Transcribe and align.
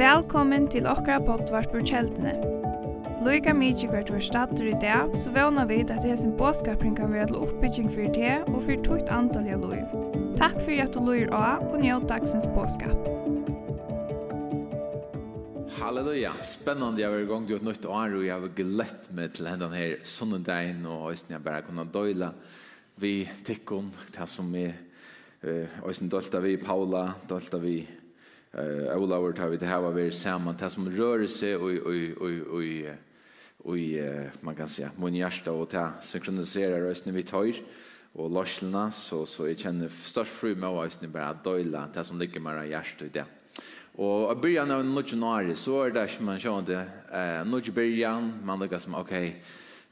Velkommen 0.00 0.68
til 0.72 0.86
okra 0.88 1.18
potvart 1.20 1.68
på 1.72 1.82
kjeldene. 1.84 2.32
Loika 3.20 3.52
mykje 3.52 3.90
hvert 3.92 4.08
var 4.14 4.22
stater 4.24 4.70
i 4.70 4.76
dag, 4.80 5.12
så 5.12 5.28
vana 5.34 5.66
vid 5.68 5.90
at 5.92 6.00
det 6.00 6.14
sin 6.16 6.32
båskapring 6.38 6.94
kan 6.96 7.12
være 7.12 7.26
til 7.28 7.42
oppbygging 7.44 7.90
for 7.92 8.08
det 8.14 8.38
og 8.48 8.62
for 8.64 8.80
tukt 8.86 9.10
antall 9.12 9.44
antalliga 9.44 9.58
loiv. 9.60 9.92
Takk 10.40 10.56
for 10.64 10.80
at 10.80 10.96
du 10.96 11.02
loir 11.04 11.28
av 11.36 11.66
og 11.68 11.82
njød 11.82 12.08
dagsens 12.08 12.48
båskap. 12.54 12.96
Halleluja, 15.82 16.32
Spennende 16.48 17.04
jeg 17.04 17.12
var 17.12 17.20
i 17.20 17.28
gang 17.28 17.46
til 17.48 17.60
et 17.60 17.68
nytt 17.68 17.84
år 17.84 18.16
og 18.16 18.24
jeg 18.24 18.46
var 18.48 18.56
glett 18.56 19.12
med 19.12 19.36
til 19.36 19.52
hendan 19.52 19.76
her 19.76 19.98
sunnendein 20.08 20.80
og 20.88 21.10
høysten 21.10 21.36
jeg 21.36 21.44
bare 21.44 21.66
kunne 21.68 21.84
døyla 21.92 22.32
vi 23.00 23.14
tikkun, 23.44 23.92
det 24.16 24.28
som 24.32 24.48
vi 24.52 24.64
høysten 25.84 26.08
dølta 26.12 26.40
vi 26.40 26.56
Paula, 26.60 27.10
dølta 27.28 27.60
vi 27.60 27.82
eh 28.52 28.64
uh, 28.64 29.02
Olaur 29.02 29.32
tar 29.32 29.48
vi 29.48 29.56
det 29.56 29.66
här 29.66 29.80
var 29.80 29.92
vi 29.92 30.10
samman 30.10 30.56
det 30.58 30.70
som 30.70 30.90
rör 30.90 31.26
sig 31.26 31.56
och 31.56 31.70
och 31.70 32.22
och 32.22 32.56
och 32.56 32.62
och 33.62 33.76
man 34.40 34.54
kan 34.54 34.68
säga 34.68 34.90
mun 34.96 35.14
hjärta 35.14 35.52
och 35.52 35.68
ta 35.68 35.90
synkronisera 36.02 36.80
rösten 36.80 37.14
vi 37.14 37.22
tar 37.22 37.54
och 38.12 38.30
lossna 38.30 38.90
så 38.90 39.26
så 39.26 39.48
jag 39.48 39.58
känner 39.58 39.88
störst 39.88 40.30
fru 40.30 40.54
med 40.54 40.68
oss 40.68 40.86
ösnen 40.86 41.12
bara 41.12 41.32
dojla 41.32 41.88
det 41.94 42.04
som 42.04 42.18
ligger 42.18 42.40
mera 42.40 42.66
hjärta 42.66 43.04
i 43.04 43.08
det. 43.08 43.24
Och 43.92 44.32
i 44.32 44.40
början 44.40 44.70
av 44.70 45.04
januari 45.08 45.54
så 45.54 45.82
är 45.82 45.90
det 45.90 46.08
som 46.08 46.26
man 46.26 46.40
kände 46.40 46.86
eh, 47.12 47.44
något 47.44 47.68
början 47.68 48.32
man 48.42 48.58
lägger 48.58 48.78
som 48.78 48.94
okej 48.94 49.28
okay, 49.28 49.40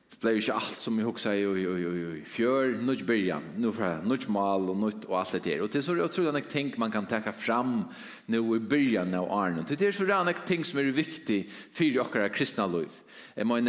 Det 0.08 0.22
blev 0.22 0.38
ikke 0.40 0.54
alt 0.58 0.80
som 0.82 0.96
jag 0.98 1.06
husker 1.06 1.32
i, 1.36 1.42
i, 1.62 1.64
i, 1.78 2.04
i 2.18 2.22
fjør, 2.26 2.72
nødt 2.82 3.04
byrjan, 3.06 3.44
nødt 3.58 4.28
mal 4.34 4.64
og 4.72 4.76
nødt 4.80 5.04
og 5.06 5.20
alt 5.20 5.36
det 5.36 5.44
der. 5.44 5.60
Og 5.62 5.68
det 5.70 5.78
er 5.78 5.84
så 5.86 5.94
utrolig 5.94 6.32
nok 6.32 6.48
ting 6.48 6.72
man 6.80 6.90
kan 6.90 7.06
takke 7.06 7.30
fram 7.36 7.84
nå 8.26 8.40
i 8.56 8.58
byrjan 8.58 9.14
av 9.14 9.28
Arne. 9.30 9.62
Det 9.68 9.78
er 9.78 9.94
så 9.94 10.06
nok 10.08 10.40
ting 10.48 10.66
som 10.66 10.80
er 10.80 10.90
viktig 10.90 11.44
for 11.46 12.00
dere 12.00 12.32
kristna 12.34 12.66
liv. 12.66 12.90
Jeg 13.36 13.46
må 13.46 13.60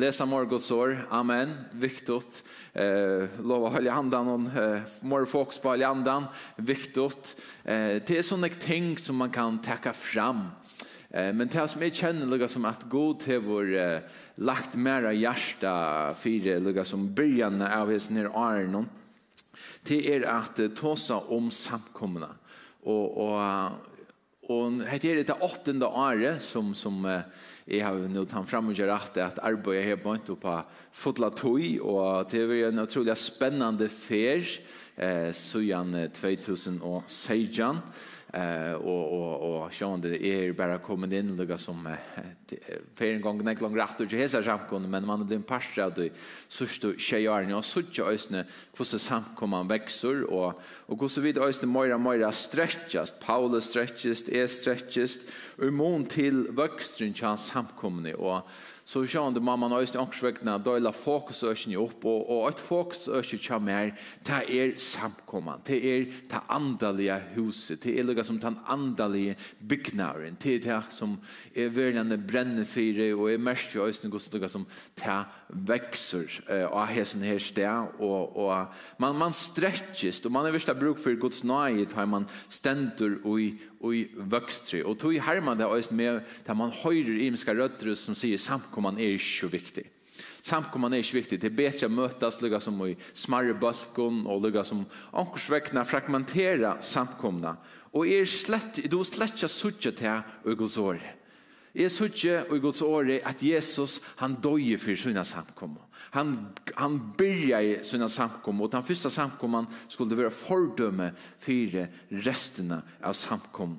lesa 0.00 0.24
morgods 0.24 0.70
år, 0.72 0.94
amen, 1.10 1.52
viktigt. 1.76 2.40
Eh, 2.72 3.28
lov 3.44 3.68
å 3.68 3.74
holde 3.74 3.92
handen, 3.92 4.32
og 4.32 4.48
eh, 4.56 4.88
more 5.02 5.28
folks 5.28 5.60
på 5.60 5.74
holde 5.74 5.90
handen, 5.90 6.30
viktigt. 6.56 7.34
Eh, 7.64 8.00
det 8.00 8.22
er 8.22 8.24
så 8.24 8.40
nok 8.40 8.56
ting 8.62 8.94
som 8.96 9.20
man 9.20 9.34
kan 9.34 9.60
takke 9.60 9.92
fram. 9.92 10.46
Eh, 11.10 11.32
men 11.32 11.48
det 11.48 11.64
som 11.72 11.82
jeg 11.82 11.96
kjenner 11.96 12.28
lukka 12.28 12.50
som 12.52 12.66
at 12.68 12.84
god 12.92 13.22
til 13.24 13.40
vår 13.46 13.74
eh, 13.80 14.16
lagt 14.44 14.76
mera 14.76 15.14
hjärsta 15.16 16.14
fire 16.20 16.58
lukka 16.60 16.84
som 16.84 17.08
byrjan 17.16 17.62
av 17.64 17.88
hans 17.88 18.10
nere 18.12 18.32
arnon 18.36 18.88
det 19.88 20.02
er 20.12 20.26
at 20.28 20.60
uh, 20.60 20.68
tåsa 20.76 21.16
om 21.32 21.48
samkomna 21.50 22.34
og, 22.84 23.06
og 23.24 23.94
Og 24.48 24.78
hette 24.88 25.10
er 25.10 25.18
det 25.20 25.34
åttende 25.44 25.84
året 25.84 26.40
som, 26.40 26.70
som 26.72 27.02
uh, 27.04 27.20
jeg 27.68 27.82
har 27.84 27.98
nå 28.08 28.22
tatt 28.24 28.48
frem 28.48 28.70
og 28.70 28.78
gjør 28.78 28.94
at, 28.94 29.18
at 29.20 29.40
arbeidet 29.44 29.90
har 29.90 29.98
begynt 30.00 30.30
på 30.40 30.54
fotla 30.96 31.28
tog 31.36 31.60
og 31.82 32.30
det 32.32 32.46
er 32.46 32.70
en 32.70 32.80
utrolig 32.80 33.16
spennende 33.20 33.90
fer 33.92 34.40
eh 34.98 35.32
sujan 35.32 36.08
2016 36.12 37.78
eh 38.32 38.72
och 38.72 39.12
och 39.12 39.64
och 39.64 39.72
sjön 39.72 40.00
det 40.00 40.24
är 40.24 40.52
bara 40.52 40.78
kommit 40.78 41.12
in 41.12 41.36
lugga 41.36 41.58
som 41.58 41.96
för 42.94 43.04
en 43.04 43.20
gång 43.20 43.44
när 43.44 43.56
lång 43.60 43.76
rätt 43.76 44.00
och 44.00 44.06
hesa 44.06 44.42
samkom 44.42 44.90
men 44.90 45.06
man 45.06 45.26
blir 45.26 45.36
en 45.36 45.42
pascha 45.42 45.84
att 45.84 45.98
så 46.48 46.66
stå 46.66 46.94
tjejarna 46.94 47.56
och 47.56 47.64
så 47.64 47.82
tjej 47.82 48.04
ösne 48.04 48.44
hur 48.78 48.84
så 48.84 48.98
samkomman 48.98 49.68
växer 49.68 50.24
och 50.24 50.62
och 50.86 51.00
hur 51.00 51.08
så 51.08 51.20
vid 51.20 51.38
ösne 51.38 51.68
mera 51.68 51.98
mera 51.98 52.32
stretchas 52.32 53.14
Paulus 53.20 53.64
stretchas 53.64 54.28
är 54.28 54.46
stretchas 54.46 55.18
och 55.56 55.72
mån 55.72 56.04
till 56.04 56.46
växtrin 56.50 57.14
chans 57.14 57.46
samkomne 57.46 58.14
och 58.14 58.48
så 58.88 59.02
sjån 59.04 59.34
det 59.36 59.42
mamma 59.44 59.68
nøyst 59.68 59.98
i 59.98 60.00
ångsvekkene, 60.00 60.54
da 60.64 60.78
la 60.80 60.94
fokus 60.96 61.42
økene 61.44 61.76
opp, 61.76 62.06
og, 62.08 62.22
og 62.32 62.46
et 62.48 62.60
fokus 62.62 63.04
økene 63.12 63.42
kjem 63.44 63.68
her, 63.68 63.90
ta 64.24 64.38
er 64.48 64.72
samkomman 64.80 65.60
ta 65.68 65.76
er 65.76 66.06
ta 66.30 66.40
andalige 66.56 67.18
huset, 67.34 67.82
ta 67.82 67.92
er 67.92 68.06
lukka 68.08 68.24
som 68.24 68.38
ta 68.40 68.54
andalige 68.72 69.36
bygnaren 69.60 70.38
ta 70.40 70.54
er 70.54 70.64
ta 70.64 70.78
som 70.94 71.18
er 71.52 71.68
verden 71.74 72.16
brenne 72.24 72.64
fire, 72.68 73.10
og 73.12 73.28
er 73.28 73.44
mest 73.50 73.76
i 73.76 73.82
økene 73.84 74.22
lukka 74.32 74.48
som 74.48 74.64
ta 74.96 75.20
vekser 75.68 76.40
er 76.48 76.72
hesen 76.94 77.26
her 77.28 77.44
sted, 77.44 77.92
og, 78.00 78.36
og 78.40 78.72
man, 79.04 79.20
man 79.20 79.36
strekkist 79.36 80.24
og 80.24 80.32
man 80.32 80.48
er 80.48 80.56
virkelig 80.56 80.80
bruk 80.80 81.04
for 81.04 81.20
Guds 81.20 81.44
nøye, 81.44 81.84
ta 81.92 82.08
man 82.08 82.24
stendur 82.48 83.20
og 83.20 83.42
i 83.44 83.50
i 83.94 84.06
vøkstri. 84.14 84.82
Og 84.82 84.98
tog 84.98 85.14
herman 85.22 85.58
det 85.58 85.68
også 85.68 85.94
med 85.94 86.20
at 86.22 86.56
man 86.56 86.74
høyrer 86.82 87.22
imiska 87.26 87.54
rødder 87.54 87.94
som 87.98 88.16
sier 88.18 88.40
samkomman 88.40 88.98
er 88.98 89.16
ikke 89.16 89.30
så 89.30 89.50
viktig. 89.52 89.86
Samkomman 90.42 90.94
er 90.94 91.02
ikke 91.02 91.18
viktig. 91.18 91.40
Det 91.42 91.50
er 91.50 91.58
bedre 91.58 91.88
å 91.88 91.92
møtes 91.92 92.40
lukka 92.40 92.60
som 92.62 92.78
i 92.86 92.94
smarre 93.12 93.54
balkon 93.58 94.24
og 94.26 94.42
lukka 94.46 94.64
som 94.66 94.84
ankorsvekna 95.12 95.84
fragmentera 95.86 96.76
samkomna. 96.84 97.56
Og 97.92 98.08
er 98.08 98.28
slett, 98.28 98.82
du 98.88 99.00
slett 99.04 99.36
ikke 99.36 99.50
suttje 99.52 99.94
til 99.98 100.48
øgelsåret. 100.48 101.17
Jeg 101.78 101.92
sutje 101.94 102.40
og 102.48 102.56
i 102.56 102.62
Guds 102.62 102.80
åre 102.82 103.20
at 103.28 103.42
Jesus 103.42 104.00
han 104.18 104.34
døye 104.42 104.78
for 104.82 104.98
sina 104.98 105.22
samkommer. 105.22 105.84
Han, 106.10 106.32
han 106.74 106.96
byrja 107.18 107.60
i 107.62 107.76
sina 107.86 108.08
samkommer, 108.10 108.66
og 108.66 108.72
den 108.72 108.86
første 108.86 109.10
samkomman 109.10 109.68
skulle 109.88 110.18
være 110.18 110.34
fordømme 110.34 111.12
for 111.38 111.76
resten 112.26 112.72
av 112.74 113.14
samkommen. 113.14 113.78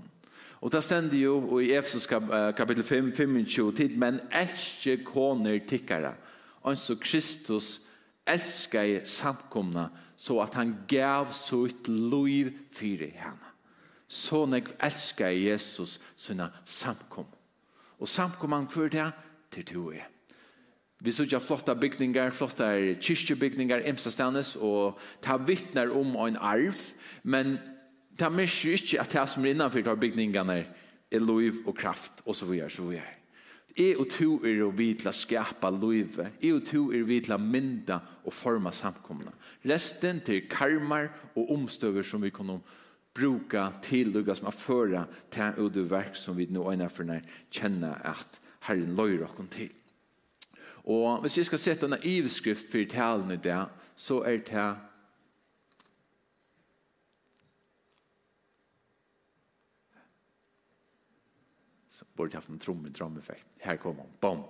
Og 0.62 0.72
det 0.72 0.84
stender 0.84 1.20
jo 1.20 1.60
i 1.60 1.72
Efesus 1.76 2.08
kap, 2.08 2.28
kapittel 2.56 2.84
5, 2.84 3.12
25, 3.16 3.72
tid, 3.76 3.96
men 4.00 4.20
elskje 4.32 4.98
koner 5.08 5.60
tikkara, 5.68 6.14
så 6.76 6.96
Kristus 7.00 7.80
elsker 8.28 8.82
i 8.82 9.00
samkomna, 9.08 9.88
så 10.20 10.40
at 10.44 10.56
han 10.60 10.76
gav 10.88 11.32
sitt 11.32 11.88
liv 11.88 12.52
for 12.76 13.08
henne. 13.08 13.52
Så 14.08 14.46
nek 14.50 14.72
elsker 14.84 15.36
Jesus 15.36 16.00
sina 16.18 16.50
samkom. 16.66 17.28
Og 18.00 18.08
samkomman 18.08 18.68
hver 18.74 18.90
det 18.94 19.12
til 19.52 19.66
to 19.66 19.92
er. 19.92 20.08
Vi 21.00 21.12
sørger 21.12 21.40
flotta 21.40 21.74
bygningar, 21.80 22.34
flotta 22.36 22.74
kyrkjebygningar, 23.00 23.86
imsastannes, 23.88 24.56
og 24.56 25.00
ta 25.24 25.38
vittnar 25.38 25.94
om 25.96 26.18
en 26.26 26.36
arv, 26.36 26.76
men 27.24 27.56
ta 28.20 28.28
mykje 28.30 28.76
ikke 28.76 29.00
at 29.00 29.16
det 29.16 29.24
som 29.32 29.46
er 29.46 29.54
innanfor 29.54 29.86
tar 29.86 29.96
bygningene 29.96 30.58
er 31.12 31.24
lov 31.24 31.64
og 31.66 31.76
kraft, 31.76 32.20
og 32.26 32.36
så 32.36 32.46
videre, 32.46 32.70
så 32.70 32.84
videre. 32.84 33.16
Jeg 33.78 33.96
og 34.02 34.10
to 34.12 34.42
er 34.44 34.60
å 34.66 34.74
vi 34.76 34.92
å 35.08 35.16
skapa 35.16 35.70
livet. 35.72 36.34
Jeg 36.42 36.58
og 36.58 36.66
to 36.68 36.90
er 36.92 37.06
å 37.06 37.08
til 37.24 37.36
å 37.36 37.40
mynda 37.40 38.00
og 38.26 38.34
forma 38.36 38.74
samkomna. 38.76 39.32
Resten 39.64 40.20
til 40.26 40.50
karmar 40.52 41.08
og 41.36 41.52
omstøver 41.54 42.04
som 42.04 42.22
vi 42.22 42.34
kan 42.34 42.50
omstøver 42.50 42.60
bruka 43.20 43.70
til 43.84 44.14
lukka 44.14 44.36
som 44.36 44.48
er 44.48 44.56
føra 44.56 45.04
til 45.32 45.60
og 45.60 45.80
verk 45.92 46.16
som 46.16 46.38
vi 46.38 46.48
nå 46.50 46.64
øyne 46.72 46.90
for 46.90 47.04
når 47.04 47.26
kjenner 47.52 48.00
at 48.08 48.40
Herren 48.68 48.96
løyre 48.96 49.28
okken 49.28 49.48
til. 49.48 49.70
Og 50.84 51.22
hvis 51.22 51.38
jeg 51.38 51.46
skal 51.46 51.60
sette 51.60 51.86
en 51.86 52.00
iveskrift 52.04 52.72
for 52.72 52.86
talen 52.90 53.32
i 53.32 53.38
det, 53.38 53.66
så 53.96 54.22
er 54.24 54.38
det 54.48 54.68
så 61.88 62.06
borde 62.16 62.32
jeg 62.34 62.38
haft 62.38 62.50
en 62.50 62.60
tromme, 62.60 63.20
effekt. 63.20 63.48
Her 63.60 63.76
kommer 63.76 64.04
han, 64.04 64.12
bom. 64.22 64.44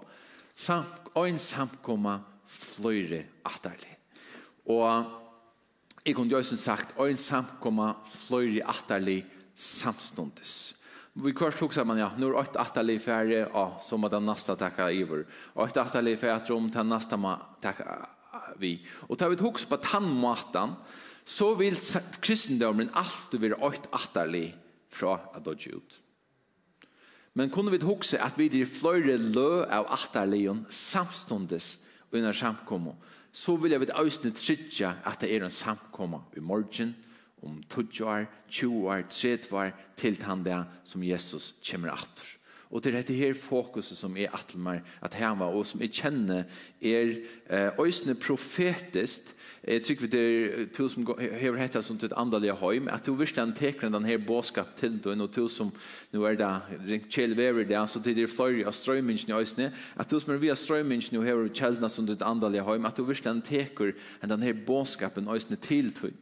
Sam, 0.54 0.86
og 1.16 1.30
en 1.30 1.40
samkomma 1.40 2.20
fløyre 2.46 3.24
atterlig. 3.46 3.96
Og 4.66 5.19
Jeg 6.06 6.16
kunne 6.16 6.32
jo 6.32 6.42
sagt, 6.44 6.96
og 6.98 7.10
en 7.10 7.20
samkomma 7.20 7.94
fløyre 8.08 8.64
atterlig 8.72 9.24
samståndes. 9.56 10.76
Vi 11.20 11.34
kvart 11.36 11.58
tog 11.60 11.74
man, 11.86 12.00
ja, 12.00 12.12
nu 12.18 12.30
er 12.30 12.38
åtte 12.40 12.60
atterlig 12.62 13.02
færre, 13.04 13.44
ja, 13.50 13.66
så 13.82 13.98
må 13.98 14.08
den 14.08 14.26
neste 14.30 14.56
takka 14.56 14.88
iver. 14.94 15.26
Åtte 15.56 15.82
atterlig 15.82 16.16
færre, 16.22 16.54
om 16.56 16.70
den 16.72 16.90
neste 16.90 17.18
må 17.20 17.34
takka 17.62 17.98
vi. 18.62 18.78
Og 19.10 19.18
tar 19.18 19.30
vi 19.34 19.40
tog 19.40 19.60
på 19.60 19.82
tannmaten, 19.84 20.78
så 21.26 21.54
vil 21.60 21.76
kristendommen 22.24 22.94
alltid 22.96 23.42
være 23.44 23.60
åtte 23.60 23.92
atterlig 23.92 24.54
fra 24.90 25.18
at 25.36 25.44
dodge 25.46 25.76
ut. 25.76 26.00
Men 27.34 27.52
kunne 27.54 27.72
vi 27.72 27.84
hugsa 27.84 28.22
at 28.24 28.40
vi 28.40 28.48
er 28.62 28.70
fløyre 28.70 29.18
lø 29.18 29.66
av 29.68 29.92
atterligen 29.94 30.66
samståndes 30.74 31.78
under 32.12 32.34
samkommet 32.34 32.98
så 33.32 33.56
vil 33.56 33.72
jeg 33.72 33.80
vidt 33.80 33.94
øyne 34.00 34.34
trytja 34.36 34.94
at 35.06 35.22
det 35.22 35.30
er 35.36 35.46
en 35.46 35.52
samkomma 35.52 36.24
i 36.38 36.40
morgen, 36.40 36.96
om 37.44 37.64
20 37.70 38.06
år, 38.06 38.26
20 38.50 38.90
år, 38.90 39.02
30 39.10 39.56
år, 39.56 39.72
til 39.98 40.18
han 40.24 40.44
det 40.44 40.66
som 40.84 41.04
Jesus 41.04 41.56
kommer 41.72 41.92
atter. 41.92 42.39
Og 42.70 42.84
det 42.84 42.92
er 42.92 43.00
dette 43.00 43.16
her 43.18 43.34
fokuset 43.34 43.98
som 43.98 44.14
er 44.14 44.30
atlmer 44.38 44.84
at 45.02 45.16
hema, 45.18 45.48
og 45.50 45.66
som 45.66 45.82
jeg 45.82 45.90
kjenner 45.90 46.44
er 46.86 47.16
eh, 47.50 47.80
øysene 47.82 48.14
profetisk. 48.14 49.32
Jeg 49.66 49.82
tror 49.88 50.12
det 50.14 50.22
er 50.22 50.68
to 50.78 50.86
som 50.88 51.08
hever 51.18 51.58
hetta 51.58 51.82
som 51.82 51.98
til 51.98 52.12
et 52.12 52.18
andalige 52.18 52.54
høym, 52.62 52.88
at 52.94 53.06
du 53.06 53.16
virkelig 53.18 53.42
han 53.42 53.56
teker 53.58 53.90
den 53.90 54.06
her 54.06 54.22
båskap 54.22 54.76
til 54.78 55.00
du, 55.02 55.10
og 55.10 55.32
to 55.34 55.48
som, 55.50 55.72
nu 56.14 56.24
er 56.30 56.38
det 56.38 56.52
ringt 56.86 57.10
kjell 57.10 57.34
vever 57.38 57.66
det, 57.66 57.82
så 57.90 58.04
til 58.04 58.16
det 58.16 58.28
er 58.28 58.36
fløyre 58.36 58.70
av 58.70 58.78
strøymingen 58.78 59.34
i 59.34 59.40
øysene, 59.40 59.72
at 59.98 60.12
du 60.12 60.20
som 60.20 60.36
er 60.36 60.44
via 60.44 60.56
strøymingen 60.56 61.18
og 61.18 61.26
hever 61.26 61.50
kjeldene 61.50 61.90
som 61.90 62.06
til 62.06 62.20
et 62.20 62.28
andalige 62.28 62.68
høym, 62.70 62.86
at 62.86 62.98
du 62.98 63.04
virkelig 63.04 63.34
han 63.34 63.42
teker 63.42 63.98
den 64.22 64.46
her 64.46 64.54
båskapen 64.68 65.28
øysene 65.28 65.58
til 65.58 65.90
du. 65.90 66.14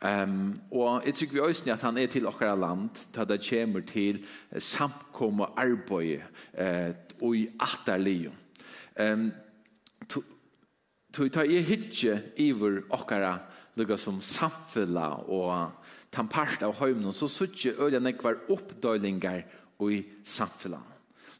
Um, 0.00 0.54
og 0.72 1.02
jeg 1.04 1.14
tykker 1.14 1.34
vi 1.34 1.40
også 1.44 1.72
at 1.72 1.82
han 1.84 1.98
er 2.00 2.06
til 2.08 2.26
okkara 2.26 2.54
land, 2.56 2.88
til 3.12 3.28
det 3.28 3.42
kommer 3.44 3.80
til 3.84 4.22
samkomme 4.56 5.50
arbeid 5.60 6.22
eh, 6.56 6.94
og 7.20 7.36
i 7.36 7.46
atterlige. 7.60 8.32
Um, 8.96 9.32
to 11.12 11.28
ta 11.28 11.42
i 11.42 11.60
hitje 11.60 12.16
iver 12.38 12.80
okkara 12.90 13.38
lukka 13.76 13.98
som 13.98 14.20
samfella 14.24 15.08
og 15.28 15.84
tampart 16.12 16.62
av 16.62 16.78
høymnen, 16.80 17.12
så 17.12 17.28
suttje 17.28 17.76
øyne 17.76 18.00
nekvar 18.00 18.40
oppdøylingar 18.48 19.44
og 19.78 19.92
i 19.92 20.04
samfellan. 20.24 20.89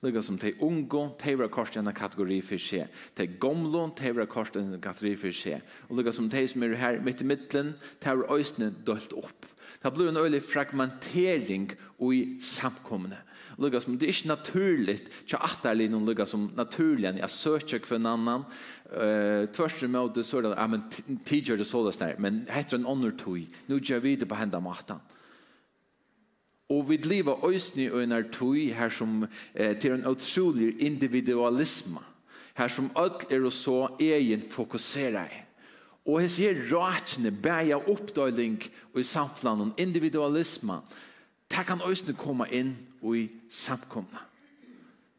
Lukka 0.00 0.22
som 0.24 0.38
tei 0.40 0.54
ungo, 0.64 1.10
tei 1.20 1.34
var 1.36 1.50
kors 1.52 1.74
i 1.76 1.78
en 1.78 1.92
kategori 1.92 2.38
for 2.44 2.62
seg. 2.62 2.88
Tei 3.16 3.26
gomlo, 3.40 3.82
tei 3.96 4.14
var 4.16 4.28
kors 4.32 4.48
i 4.54 4.62
en 4.62 4.80
kategori 4.80 5.16
for 5.20 5.36
seg. 5.36 5.60
Og 5.90 5.98
lukka 5.98 6.14
som 6.16 6.30
tei 6.32 6.46
som 6.48 6.64
er 6.64 6.78
her 6.80 7.00
midt 7.04 7.20
i 7.20 7.28
midtelen, 7.28 7.74
tei 8.00 8.16
var 8.16 8.32
òsne 8.32 8.72
dølt 8.86 9.12
opp. 9.12 9.48
Det 9.80 9.92
blir 9.94 10.10
en 10.10 10.20
øylig 10.20 10.42
fragmentering 10.44 11.70
i 12.00 12.20
samkomne. 12.44 13.20
Lukka 13.60 13.80
som 13.80 13.98
det 14.00 14.08
er 14.08 14.14
ikke 14.14 14.32
naturlig, 14.32 14.96
ikke 15.24 15.40
atterlig 15.44 15.90
noen 15.92 16.08
lukka 16.08 16.24
som 16.28 16.48
naturlig, 16.56 17.12
jeg 17.20 17.36
søker 17.36 17.88
for 17.88 18.00
en 18.00 18.12
annan, 18.16 18.48
Uh, 18.90 19.46
Tvørste 19.54 19.86
med 19.86 20.16
det 20.16 20.24
så 20.26 20.40
er 20.40 20.48
det, 20.48 20.54
ja, 20.58 20.66
men 20.66 20.82
tidigare 21.22 21.58
det 21.58 21.66
så 21.66 21.92
sådär 21.92 22.16
men 22.18 22.46
heter 22.50 22.76
en 22.76 22.84
honor 22.84 23.10
tog 23.10 23.46
nu 23.66 23.78
gör 23.78 24.00
vi 24.00 24.16
det 24.16 24.26
på 24.26 24.34
hendene 24.34 24.62
maten. 24.62 24.98
Og 26.70 26.86
vi 26.88 26.96
lever 27.02 27.44
øysene 27.44 27.90
og 27.92 28.02
en 28.04 28.14
tøy 28.32 28.70
her 28.70 28.92
som 28.94 29.24
eh, 29.54 29.74
til 29.78 29.96
en 29.96 30.06
utrolig 30.06 30.76
individualisme. 30.82 31.98
Her 32.56 32.68
som 32.68 32.90
alt 32.96 33.26
er 33.30 33.44
og 33.44 33.52
så 33.52 33.88
egen 34.00 34.42
fokuserer 34.50 35.26
i. 35.26 35.40
Og 36.06 36.22
jeg 36.22 36.30
sier 36.30 36.60
ratene 36.70 37.30
bæja 37.30 37.76
oppdøyling 37.76 38.62
og 38.94 39.00
i 39.00 39.06
samfunnet 39.06 39.66
og 39.66 39.82
individualisme. 39.82 40.80
Det 41.50 41.66
kan 41.66 41.82
øysene 41.86 42.14
komme 42.16 42.46
inn 42.54 42.76
og 43.02 43.16
i 43.18 43.28
samkomne. 43.50 44.26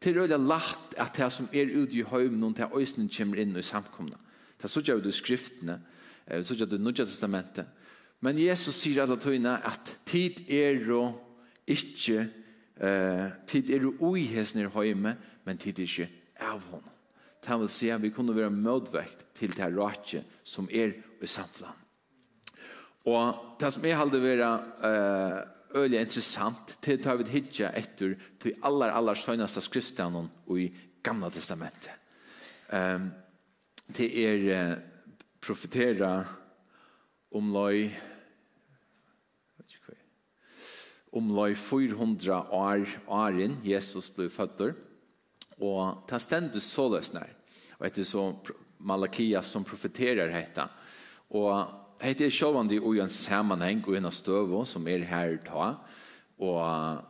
Det 0.02 0.10
er 0.10 0.20
veldig 0.20 0.38
lagt 0.48 0.96
at 0.98 1.14
det 1.16 1.28
som 1.32 1.48
er 1.52 1.70
ute 1.70 2.00
i 2.00 2.02
høymen, 2.02 2.40
noen 2.40 2.56
til 2.58 2.72
øysene 2.74 3.10
kommer 3.12 3.38
inn 3.38 3.52
og 3.54 3.60
i 3.60 3.66
samkomne. 3.66 4.16
Det 4.56 4.66
er 4.66 4.72
så 4.72 4.82
gjør 4.82 5.02
du 5.04 5.12
skriftene, 5.14 5.78
så 6.42 6.54
gjør 6.54 6.72
du 6.72 6.78
nødja 6.78 7.04
testamentet. 7.04 7.66
Men 8.22 8.38
Jesus 8.38 8.80
sier 8.80 9.02
alle 9.02 9.18
tøyene 9.20 9.58
at 9.66 9.96
tid 10.06 10.42
er 10.50 10.82
og 10.94 11.31
Ikke 11.70 12.26
eh, 12.80 13.28
tid 13.46 13.70
er 13.70 13.86
ui 14.02 14.26
hesner 14.30 14.70
høyme, 14.74 15.16
men 15.44 15.60
tid 15.60 15.78
er 15.78 15.88
ikke 15.88 16.08
av 16.42 16.64
hon. 16.70 16.84
Det 17.42 17.58
vil 17.58 17.70
si 17.74 17.90
at 17.90 18.02
vi 18.02 18.12
kunne 18.14 18.34
være 18.36 18.54
mødvekt 18.54 19.24
til 19.34 19.54
det 19.56 19.70
rake 19.74 20.22
som 20.46 20.68
er 20.70 20.94
i 21.22 21.26
samfunnet. 21.26 21.78
Og 23.10 23.56
det 23.58 23.72
som 23.74 23.84
jeg 23.84 23.98
halde 23.98 24.20
være 24.22 24.50
eh, 24.86 25.40
øyelig 25.74 26.00
interessant, 26.00 26.76
til 26.82 27.02
tar 27.02 27.18
vi 27.18 27.26
hitja 27.32 27.72
etter 27.74 28.14
til 28.40 28.54
aller, 28.62 28.92
aller 28.94 29.18
søgneste 29.18 29.60
skriftstenen 29.64 30.30
i 30.54 30.68
Gamla 31.02 31.30
Testamentet. 31.30 31.98
Um, 32.72 33.10
det 33.92 34.08
er 34.22 34.46
eh, 34.54 34.76
profetera 35.42 36.22
om 37.34 37.50
løy 37.52 37.90
omlai 41.12 41.52
400 41.54 42.40
år 42.52 42.88
åren 43.06 43.58
Jesus 43.64 44.10
ble 44.10 44.28
født. 44.32 44.72
Og 45.62 46.02
ta 46.08 46.18
stendes 46.18 46.66
så 46.72 46.88
løsner. 46.90 47.28
Og 47.78 47.86
etter 47.86 48.06
så 48.08 48.30
Malakia 48.82 49.42
som 49.46 49.64
profeterer 49.64 50.32
hetta. 50.34 50.66
Og 51.30 51.52
hetta 52.02 52.26
er 52.26 52.34
sjåvandig 52.34 52.80
i 52.80 53.02
en 53.02 53.12
sammenheng 53.12 53.84
og 53.86 53.96
en 53.96 54.08
av 54.10 54.16
støvå 54.16 54.64
som 54.66 54.88
er 54.90 55.06
her 55.06 55.36
ta. 55.46 55.76
Og 56.42 57.08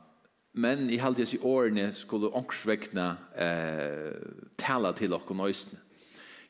Men 0.55 0.91
i 0.91 0.99
halde 1.01 1.25
i 1.25 1.39
årene 1.41 1.95
skulle 1.97 2.29
ångsvekkene 2.29 3.07
eh, 3.41 4.19
tala 4.61 4.93
til 4.93 5.15
okken 5.17 5.39
nøysene. 5.41 5.79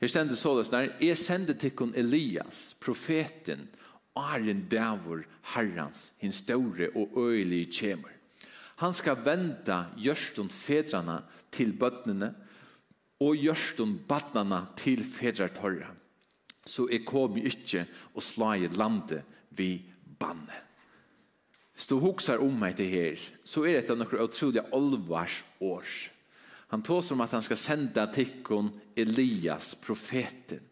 Her 0.00 0.10
stendte 0.10 0.34
så 0.34 0.56
løsner, 0.56 0.88
jeg 0.98 1.16
sendte 1.16 1.54
til 1.54 1.92
Elias, 1.94 2.74
profeten, 2.80 3.68
Arjen 4.16 4.66
dævor 4.68 5.22
herrans, 5.54 6.12
hins 6.18 6.42
store 6.44 6.90
og 6.94 7.16
øyelig 7.16 7.70
kjemer. 7.72 8.12
Han 8.82 8.94
skal 8.94 9.22
venda 9.24 9.84
gjørstun 9.96 10.50
fedrana 10.50 11.22
til 11.54 11.72
bøtnene, 11.78 12.32
og 13.22 13.38
gjørstun 13.38 14.00
badnana 14.08 14.64
til 14.76 15.04
fedrartorra. 15.06 15.92
Så 16.66 16.88
jeg 16.90 17.04
kom 17.06 17.36
ikkje 17.38 17.86
og 18.14 18.22
slaget 18.22 18.76
landet 18.76 19.22
vi 19.50 19.84
banne. 20.18 20.58
Hvis 21.72 21.88
du 21.90 21.98
hoksar 22.02 22.42
om 22.42 22.58
meg 22.58 22.76
til 22.78 22.90
her, 22.90 23.22
så 23.44 23.64
er 23.64 23.80
dette 23.80 23.96
nokre 23.96 24.22
utrolig 24.22 24.62
olvars 24.74 25.40
år. 25.60 25.86
Han 26.72 26.82
tås 26.82 27.10
om 27.12 27.20
at 27.20 27.32
han 27.34 27.42
skal 27.44 27.58
senda 27.60 28.06
tikkun 28.12 28.70
Elias, 28.96 29.74
profeten. 29.74 30.62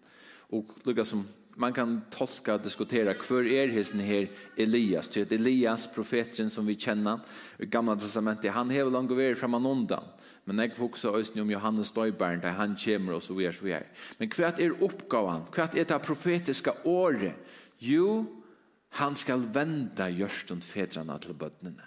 Og 0.50 0.70
lukka 0.84 1.04
som 1.06 1.24
man 1.60 1.72
kan 1.72 2.02
tolka 2.10 2.54
och 2.54 2.60
diskutera 2.60 3.14
för 3.14 3.46
är 3.46 3.68
hisen 3.68 4.00
här 4.00 4.30
Elias? 4.56 5.08
Till 5.08 5.22
att 5.22 5.32
Elias 5.32 5.94
profeten 5.94 6.50
som 6.50 6.66
vi 6.66 6.74
känner 6.74 7.20
i 7.58 7.66
gamla 7.66 7.96
testamentet. 7.96 8.52
Han 8.52 8.70
har 8.70 8.90
långt 8.90 9.10
över 9.10 9.34
fram 9.34 9.54
anondan 9.54 10.04
men 10.44 10.58
jag 10.58 10.76
fokuserar 10.76 11.20
också 11.20 11.40
om 11.42 11.50
Johannes 11.50 11.86
Støybern 11.86 12.40
där 12.40 12.50
han 12.50 12.76
kommer 12.76 13.12
och 13.12 13.22
så 13.22 13.34
vidare 13.34 13.52
så 13.52 13.64
vidare. 13.64 13.86
Men 14.18 14.30
kvart 14.30 14.58
är 14.58 14.82
uppgåvan? 14.82 15.46
Kvart 15.52 15.74
är 15.74 15.84
det 15.84 15.98
profetiska 15.98 16.74
året? 16.84 17.34
Jo 17.78 18.42
han 18.88 19.14
skall 19.14 19.40
vända 19.40 20.10
görstund 20.10 20.64
fedrarna 20.64 21.18
till 21.18 21.34
bötnerna 21.34 21.82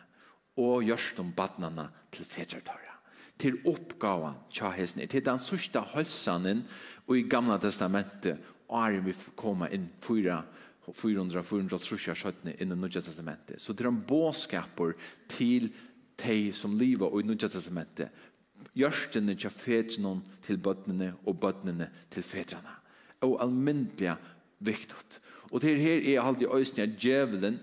och 0.56 0.84
görstund 0.84 1.36
badnarna 1.36 1.90
till 2.10 2.25
fedrarna 2.25 2.84
til 3.44 3.58
oppgaven 3.68 4.38
tja 4.54 4.72
hesne, 4.74 5.08
til 5.10 5.24
den 5.25 5.42
sørste 5.42 5.81
hølsanen 5.94 6.64
og 7.08 7.18
i 7.18 7.25
gamla 7.30 7.58
testamentet 7.62 8.40
år 8.74 9.00
vi 9.06 9.16
koma 9.40 9.70
inn 9.74 9.88
fyra 10.04 10.42
400-400 10.92 11.80
skjøttene 12.20 12.56
inn 12.60 12.74
i 12.74 12.78
Nudja 12.78 13.02
Testamentet. 13.04 13.62
Så 13.62 13.74
det 13.74 13.86
er 13.86 13.92
en 13.94 14.04
båskaper 14.08 14.98
til 15.31 15.70
de 16.20 16.52
som 16.56 16.75
lever 16.78 17.08
og 17.08 17.22
i 17.22 17.28
Nudja 17.28 17.48
Testamentet. 17.52 18.12
Gjørstene 18.75 19.36
til 19.39 19.53
fedrene 19.53 20.39
til 20.44 20.60
bøttene 20.63 21.13
og 21.24 21.38
bøttene 21.39 21.88
til 22.12 22.25
fedrene. 22.25 22.75
Og 23.24 23.38
almindelig 23.44 24.18
viktig. 24.63 25.22
Og 25.53 25.62
til 25.62 25.80
her 25.80 26.01
er 26.01 26.24
alltid 26.24 26.50
øyne 26.50 26.84
at 26.84 27.00
djevelen 27.00 27.60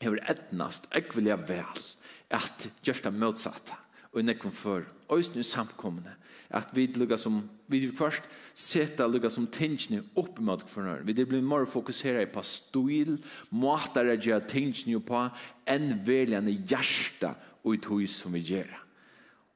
hever 0.00 0.22
etnast 0.30 0.88
ikke 0.96 1.18
vil 1.18 1.32
jeg 1.32 1.48
vel 1.48 1.86
at 2.34 2.68
gjørsta 2.84 3.12
motsatta 3.12 3.76
og 4.12 4.20
i 4.20 4.26
nekvom 4.26 4.54
førum 4.54 4.93
øyne 5.12 5.44
samkommende, 5.44 6.14
at 6.50 6.70
vi 6.74 6.86
lukka 6.86 7.16
som, 7.18 7.42
vi 7.68 7.88
først 7.96 8.22
seta 8.54 9.06
lukka 9.06 9.30
som 9.30 9.46
tingene 9.46 10.04
opp 10.16 10.38
mot 10.40 10.62
hverandre. 10.62 11.04
Vi 11.06 11.12
det 11.12 11.28
blir 11.28 11.42
mer 11.42 11.66
fokuseret 11.66 12.32
på 12.32 12.42
stil, 12.42 13.18
måter 13.50 14.12
å 14.12 14.16
gjøre 14.16 14.48
tingene 14.48 15.00
på, 15.00 15.26
enn 15.66 16.00
veljende 16.06 16.54
hjerte 16.54 17.34
og 17.64 17.74
i 17.74 17.82
tog 17.82 18.04
som 18.08 18.34
vi 18.36 18.44
gjør. 18.44 18.70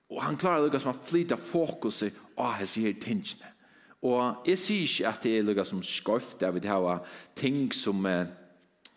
Og 0.08 0.22
han 0.24 0.38
klarer 0.40 0.64
lukka 0.64 0.80
som 0.80 0.94
å 0.94 1.04
flytta 1.04 1.36
fokuset 1.36 2.16
av 2.38 2.56
hans 2.58 2.76
her 2.80 2.96
tingene. 3.00 3.54
Og 4.06 4.46
jeg 4.46 4.60
sier 4.62 4.84
ikke 4.86 5.10
at 5.10 5.24
det 5.26 5.34
er 5.34 5.46
lukka 5.46 5.64
som 5.66 5.82
skøft, 5.82 6.42
at 6.42 6.54
vi 6.54 6.68
har 6.68 7.04
ting 7.34 7.72
som, 7.74 8.06
eh, 8.06 8.26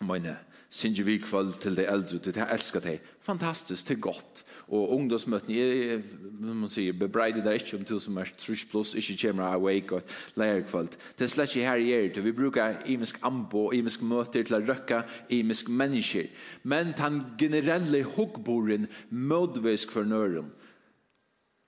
mine, 0.00 0.36
synger 0.72 1.02
vi 1.02 1.18
kvöld 1.18 1.60
till 1.60 1.74
de 1.74 1.86
äldre 1.86 2.18
till 2.18 2.32
jag 2.36 2.50
älskar 2.50 2.80
dig. 2.80 3.00
Fantastiskt, 3.20 3.86
det 3.86 3.94
är 3.94 3.98
gott. 3.98 4.44
Och 4.50 4.94
ungdomsmöten 4.94 5.54
är, 5.54 6.02
man 6.42 6.68
säger, 6.68 6.92
bebreide 6.92 7.40
det 7.40 7.54
inte 7.54 7.76
om 7.76 7.84
till 7.84 8.00
som 8.00 8.16
är 8.16 8.24
trus 8.24 8.70
plus, 8.70 8.94
inte 8.94 9.28
kommer 9.28 9.42
awake 9.42 9.94
och 9.94 10.02
lära 10.34 10.62
kvöld. 10.62 10.96
Det 11.16 11.24
är 11.24 11.28
slett 11.28 11.56
inte 11.56 11.62
här 11.62 11.78
i 11.78 11.90
er, 11.90 12.20
vi 12.20 12.32
brukar 12.32 12.78
imisk 12.86 13.16
ambo, 13.20 13.72
imisk 13.72 14.00
möter 14.00 14.42
till 14.42 14.54
att 14.54 14.68
röka 14.68 15.04
imisk 15.28 15.68
människor. 15.68 16.26
Men 16.62 16.94
den 16.96 17.24
generella 17.38 18.08
huggboren 18.16 18.86
mödvisk 19.08 19.90
för 19.90 20.04
nören 20.04 20.50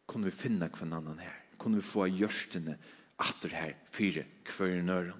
kunde 0.08 0.24
vi 0.24 0.30
finna 0.30 0.68
kvar 0.68 0.86
annan 0.92 1.18
här. 1.18 1.44
Kunde 1.58 1.78
vi 1.78 1.82
få 1.82 2.06
görstene 2.06 2.78
atter 3.16 3.48
här, 3.48 3.76
fyra 3.90 4.22
kvar 4.44 4.66
i 4.66 4.82
nören. 4.82 5.14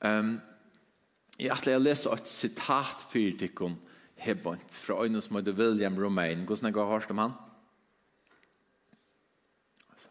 Um, 0.00 0.40
Jeg 1.40 1.54
ætla 1.54 1.72
jeg 1.72 1.80
lese 1.80 2.10
et 2.12 2.28
sitat 2.28 3.00
for 3.08 3.36
tikkun 3.40 3.78
hebbant 4.20 4.74
fra 4.76 4.98
øyne 5.06 5.22
som 5.24 5.38
heter 5.38 5.56
William 5.56 5.96
Romain. 5.96 6.44
Hvordan 6.44 6.68
jeg 6.68 6.76
har 6.76 6.90
hørt 6.90 7.10
om 7.10 7.22
han? 7.22 7.32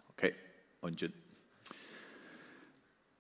Ok, 0.10 0.24
ungen. 0.82 1.14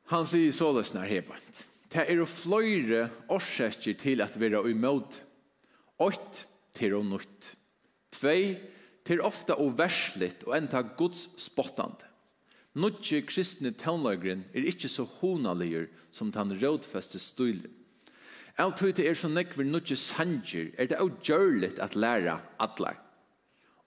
Han 0.09 0.25
sier 0.25 0.55
så 0.57 0.71
løsner 0.73 1.05
hebbant. 1.05 1.67
Det 1.93 2.07
er 2.09 2.25
fløyre 2.25 3.11
årsaker 3.29 3.93
til 3.93 4.25
at 4.25 4.39
vi 4.41 4.49
er 4.49 4.69
imot. 4.73 5.21
Ått 6.01 6.45
til 6.73 6.97
å 6.97 7.05
nytt. 7.05 7.53
Tvei 8.09 8.57
til 9.05 9.21
ofta 9.21 9.53
og 9.61 9.77
versligt 9.77 10.47
og 10.47 10.57
enda 10.57 10.81
Guds 10.81 11.27
spottande. 11.37 12.09
Nudje 12.73 13.21
kristne 13.25 13.69
tøvnløgren 13.77 14.47
er 14.53 14.65
ikkje 14.65 14.89
så 14.89 15.05
honaliger 15.19 15.91
som 16.09 16.33
den 16.33 16.57
rådfeste 16.57 17.21
stylen. 17.21 17.75
Jeg 18.59 18.73
tror 18.75 18.91
det 18.91 19.05
er 19.07 19.15
så 19.15 19.29
nekver 19.31 19.63
nødje 19.63 19.95
sanger, 19.95 20.73
er 20.77 20.89
det 20.91 20.97
også 20.99 21.21
gjørligt 21.23 21.79
at 21.79 21.95
læra 21.95 22.41
atler. 22.59 22.97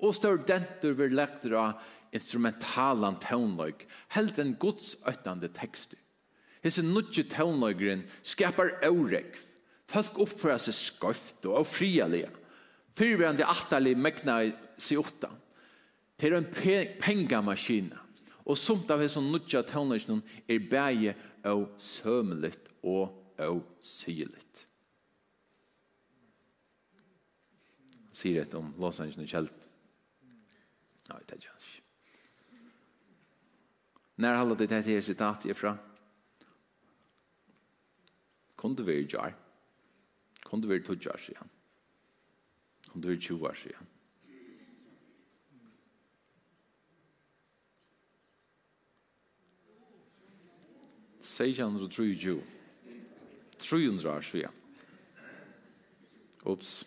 Og 0.00 0.14
studenter 0.16 0.96
vil 0.96 1.12
lekter 1.12 1.58
av 1.60 1.82
instrumentalan 2.16 3.18
tøvnløg, 3.20 3.84
helt 4.16 4.40
en 4.40 4.54
godsøttande 4.56 5.52
tekster. 5.52 6.00
Hese 6.64 6.86
nødje 6.86 7.26
tøvnløgeren 7.28 8.06
skapar 8.24 8.72
årekv. 8.88 9.44
Folk 9.92 10.18
oppfører 10.24 10.60
seg 10.62 10.78
skøft 10.78 11.46
og 11.52 11.68
frialige. 11.68 12.30
Fyrværende 12.96 13.44
atterlig 13.44 13.96
mekna 13.98 14.40
seg 14.80 15.04
åtta. 15.04 15.34
Det 16.16 16.30
er 16.30 16.38
en 16.40 16.48
pe 16.48 16.78
pengamaskina. 17.02 18.00
Og 18.48 18.56
sumt 18.56 18.88
av 18.90 19.04
hese 19.04 19.20
nødje 19.20 19.66
tøvnløgeren 19.68 20.24
er 20.48 20.68
bæge 20.70 21.18
og 21.44 21.74
sømelig 21.76 22.56
og 22.80 23.21
og 23.50 23.62
syligt. 23.80 24.68
Sier 28.12 28.42
et 28.42 28.54
om 28.54 28.74
Los 28.78 29.00
Angeles 29.00 29.30
kjeld. 29.32 29.52
Nei, 31.08 31.20
det 31.26 31.32
er 31.32 31.40
ikke. 31.40 31.80
Når 34.22 34.36
holder 34.38 34.60
det 34.60 34.68
dette 34.70 34.90
her 34.90 35.00
sitatet 35.00 35.50
ifra? 35.50 35.72
Kun 38.56 38.76
du 38.78 38.84
være 38.86 39.08
jar? 39.10 39.32
Kun 40.44 40.60
du 40.60 40.68
være 40.68 40.84
tog 40.86 41.00
jar, 41.02 41.18
sier 41.18 41.40
han. 41.40 41.48
Kun 42.92 43.02
du 43.02 43.08
være 43.08 43.20
tjua, 43.24 43.54
sier 43.56 43.80
han. 43.80 43.88
Sier 51.22 51.64
han 51.64 51.78
så 51.78 51.88
tror 51.88 52.12
ju. 52.12 52.40
300 53.62 54.10
år 54.10 54.26
siden. 54.26 54.58
Ups. 56.42 56.82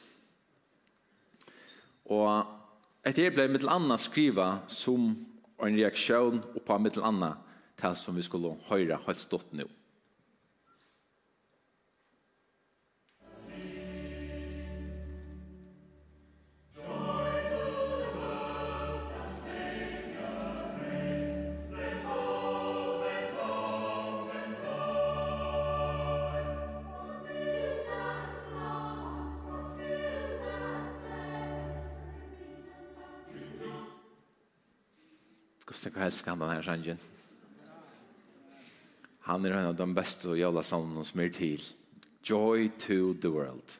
Og 2.11 2.27
etter 3.05 3.29
det 3.29 3.33
ble 3.37 3.47
mittel 3.53 3.71
anna 3.71 3.97
skriva 4.01 4.49
som 4.71 5.07
en 5.63 5.77
reaksjon 5.79 6.41
på 6.65 6.77
mittel 6.83 7.05
anna 7.07 7.35
til 7.79 7.95
som 7.99 8.17
vi 8.17 8.25
skulle 8.25 8.55
høre 8.69 8.99
helt 9.07 9.21
stått 9.21 9.55
nå. 9.55 9.67
jag 35.95 36.01
helst 36.01 36.25
kan 36.25 36.39
denne 36.39 36.63
sangen. 36.63 36.99
Han 39.25 39.45
er 39.45 39.55
en 39.57 39.71
av 39.71 39.75
de 39.75 39.87
beste 39.95 40.29
og 40.29 40.37
jævla 40.37 40.61
sangene 40.61 41.03
som 41.07 41.21
er 41.23 41.31
til. 41.33 41.63
Joy 42.21 42.69
to 42.79 43.15
the 43.21 43.31
world. 43.31 43.79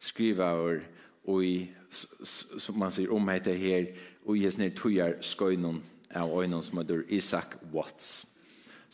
Skriv 0.00 0.40
av 0.40 0.80
og 1.24 1.44
i, 1.44 1.70
som 1.90 2.78
man 2.78 2.90
sier, 2.90 3.12
om 3.12 3.28
heter 3.28 3.54
her, 3.54 3.86
och 4.24 4.36
i 4.36 4.50
snir 4.50 4.72
tojar 4.76 5.18
skøynen 5.20 5.82
av 6.16 6.32
øynene 6.32 6.62
som 6.62 6.78
heter 6.80 7.04
Isaac 7.08 7.58
Watts 7.72 8.24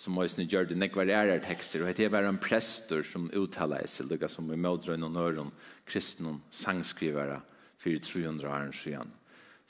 som 0.01 0.17
har 0.17 0.31
snitt 0.33 0.53
gjør 0.53 0.71
det 0.71 0.79
nekvar 0.81 1.11
ærer 1.13 1.43
tekster 1.45 1.85
og 1.85 1.93
det 1.97 2.09
er 2.09 2.27
en 2.27 2.41
prester 2.41 3.05
som 3.07 3.29
uttaler 3.37 3.87
seg 3.91 4.09
lukka 4.09 4.31
som 4.33 4.49
i 4.51 4.57
mødrøyne 4.57 5.07
og 5.07 5.13
nøren 5.13 5.53
kristne 5.89 6.39
sangskrivere 6.51 7.41
for 7.81 8.07
300 8.09 8.49
år 8.49 8.73
siden 8.77 9.13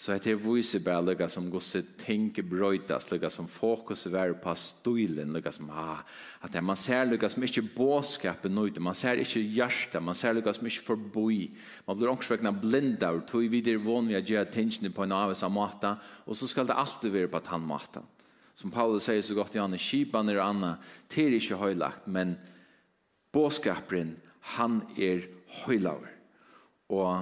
Så 0.00 0.14
det 0.16 0.32
er 0.32 0.38
vise 0.40 0.78
bare 0.80 1.04
lukka 1.04 1.26
som 1.28 1.50
gosse 1.52 1.82
tenke 2.00 2.40
brøytas, 2.42 3.10
lukka 3.10 3.28
som 3.30 3.48
fokus 3.48 4.06
är 4.06 4.32
på 4.32 4.54
stilen, 4.56 5.32
lukka 5.32 5.52
som 5.52 5.70
ah, 5.70 5.98
att 6.40 6.64
man 6.64 6.76
ser 6.76 7.04
lukka 7.04 7.28
som 7.28 7.42
inte 7.42 7.62
båskapen 7.62 8.54
nøyde, 8.54 8.80
man 8.80 8.94
ser 8.94 9.16
inte 9.16 9.40
hjärsta, 9.40 10.00
man 10.00 10.14
ser 10.14 10.32
lukka 10.32 10.54
som 10.54 10.66
ikke 10.66 10.86
forboi, 10.86 11.50
Man 11.86 11.98
blir 11.98 12.08
ångsvekna 12.08 12.52
blinda 12.52 13.10
og 13.10 13.26
tog 13.26 13.50
vidare 13.50 13.76
vån 13.76 14.08
vi 14.08 14.16
att 14.16 14.28
göra 14.28 14.90
på 14.94 15.02
en 15.02 15.12
avs 15.12 15.42
av 15.42 15.50
mata 15.50 15.96
och 16.24 16.36
så 16.36 16.46
skal 16.46 16.66
det 16.66 16.74
alltid 16.74 17.12
vara 17.12 17.28
på 17.28 17.36
att 17.36 17.46
han 17.46 17.66
mata. 17.66 18.02
Som 18.54 18.70
Paulus 18.70 19.04
säger 19.04 19.22
så 19.22 19.34
gott 19.34 19.56
i 19.56 19.78
kipan 19.78 20.28
er 20.28 20.38
anna, 20.38 20.78
til 21.08 21.34
är 21.34 21.34
inte 21.34 21.54
höjlagt, 21.54 22.06
men 22.06 22.36
båskapen, 23.32 24.16
han 24.40 24.82
är 24.96 25.28
høylaver. 25.46 26.10
Och 26.86 27.16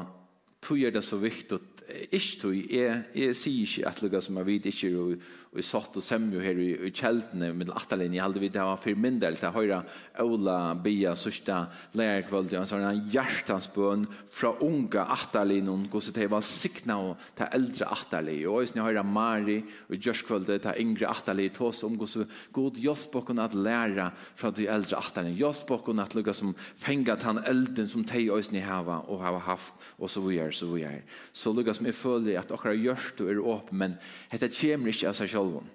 tog 0.60 0.82
är 0.82 0.90
det 0.90 1.02
så 1.02 1.16
viktigt 1.16 1.77
ikke 2.12 2.36
tog, 2.40 2.54
jeg, 2.72 3.02
jeg 3.14 3.36
sier 3.36 3.66
ikke 3.66 3.88
at 3.88 4.02
lukka 4.02 4.20
som 4.20 4.36
jeg 4.40 4.46
vet 4.46 4.66
ikke, 4.66 4.92
og, 4.98 5.14
og 5.48 5.60
i 5.60 5.64
satt 5.64 5.96
og 5.96 6.04
semjo 6.04 6.42
her 6.44 6.58
i, 6.60 6.68
i 6.88 6.90
kjeltene 6.92 7.50
med 7.56 7.70
atalen 7.72 8.12
Jeg 8.12 8.24
hadde 8.24 8.40
vidt 8.42 8.54
det 8.56 8.64
var 8.68 8.80
for 8.80 9.00
min 9.00 9.16
del 9.20 9.38
til 9.40 9.54
høyra 9.54 9.78
Ola 10.20 10.74
Bia 10.76 11.14
sørsta 11.16 11.62
lærerkvöld 11.96 12.52
og 12.58 12.66
så 12.68 12.76
er 12.76 12.84
en 12.90 13.06
hjertansbøn 13.14 14.04
fra 14.32 14.52
unga 14.64 15.06
atalen 15.14 15.70
og 15.70 15.96
så 16.04 16.12
til 16.12 16.28
var 16.28 16.44
sikna 16.44 16.98
og 17.00 17.24
til 17.38 17.48
eldre 17.56 17.88
atalen 17.96 18.44
og 18.50 18.66
jeg 18.66 18.84
høyra 18.84 19.04
Mari 19.06 19.62
og 19.88 19.96
i 19.96 20.00
ta 20.02 20.44
til 20.44 20.82
yngre 20.84 21.14
ta 21.24 21.64
oss 21.64 21.82
om 21.86 21.96
så 22.06 22.26
god 22.52 22.76
hjelp 22.76 23.16
å 23.16 23.24
kunne 23.24 23.48
lære 23.54 24.10
fra 24.36 24.52
de 24.52 24.68
eldre 24.68 25.00
atalen 25.00 25.36
hjelp 25.38 25.72
okken 25.78 26.04
at 26.04 26.14
lukka 26.14 26.36
som 26.36 26.52
fenga 26.58 27.16
tan 27.16 27.40
elden 27.46 27.88
som 27.88 28.04
de 28.04 28.28
oss 28.30 28.52
hava 28.52 29.00
og 29.08 29.24
hava 29.24 29.40
haft 29.48 29.74
og 29.96 30.10
så 30.10 30.20
vi 30.20 30.38
er 30.42 30.52
så 30.52 30.68
vi 30.74 30.84
er 30.84 31.02
så 31.32 31.54
lukka 31.56 31.72
som 31.72 31.88
jeg 31.88 31.96
føler 31.96 32.38
at 32.38 32.52
dere 32.52 32.68
har 32.68 32.82
gjort 32.84 33.24
og 33.24 33.32
er 33.32 33.40
åpen 33.40 33.78
men 33.78 33.94
dette 34.32 34.50
kommer 34.58 34.92
ikke 34.92 35.08
av 35.08 35.16
seg 35.16 35.37
sjálvun. 35.38 35.74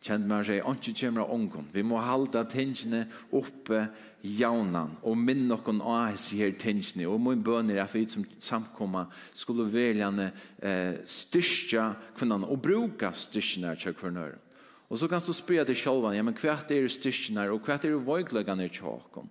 Kjent 0.00 0.24
man 0.24 0.44
seg, 0.48 0.62
«Anki 0.64 0.94
kjemra 0.96 1.26
ongon, 1.28 1.66
vi 1.74 1.82
må 1.84 1.98
halda 2.00 2.46
tingene 2.48 3.02
oppe 3.36 3.82
jaunan, 4.24 4.94
og 5.04 5.18
minn 5.20 5.52
av 5.52 5.66
ahis 5.92 6.30
her 6.38 6.54
tingene, 6.56 7.04
og 7.04 7.20
mun 7.20 7.42
bønir 7.44 7.82
af 7.82 7.92
vi 7.92 8.06
som 8.08 8.24
samkomma 8.24 9.04
skulle 9.34 9.68
veljane 9.68 10.30
eh, 10.56 11.04
styrstja 11.04 11.90
kvinnan, 12.16 12.48
og 12.48 12.62
bruka 12.64 13.12
styrstjene 13.12 13.74
til 13.76 13.92
kvinnan. 13.92 14.40
Og 14.88 14.98
så 14.98 15.06
kan 15.06 15.20
du 15.20 15.34
spyrja 15.36 15.66
til 15.68 15.76
sjálvan, 15.76 16.16
ja, 16.16 16.24
men 16.24 16.34
hva 16.34 16.56
er 16.56 16.88
styrstjene, 16.88 17.50
og 17.52 17.60
hva 17.60 17.76
er 17.76 18.00
vøyglegane 18.00 18.70
til 18.70 18.80
kjåkon? 18.80 19.28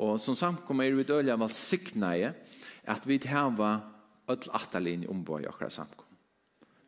Og 0.00 0.16
som 0.20 0.34
samkomma 0.36 0.88
er 0.88 0.96
vi 0.96 1.04
dølja 1.04 1.36
valsiknaje, 1.36 2.32
at 2.88 3.04
vi 3.04 3.20
hava 3.28 3.76
öll 4.32 4.50
attalin 4.56 5.04
omboi 5.12 5.44
okra 5.44 5.68
samkom. 5.68 6.08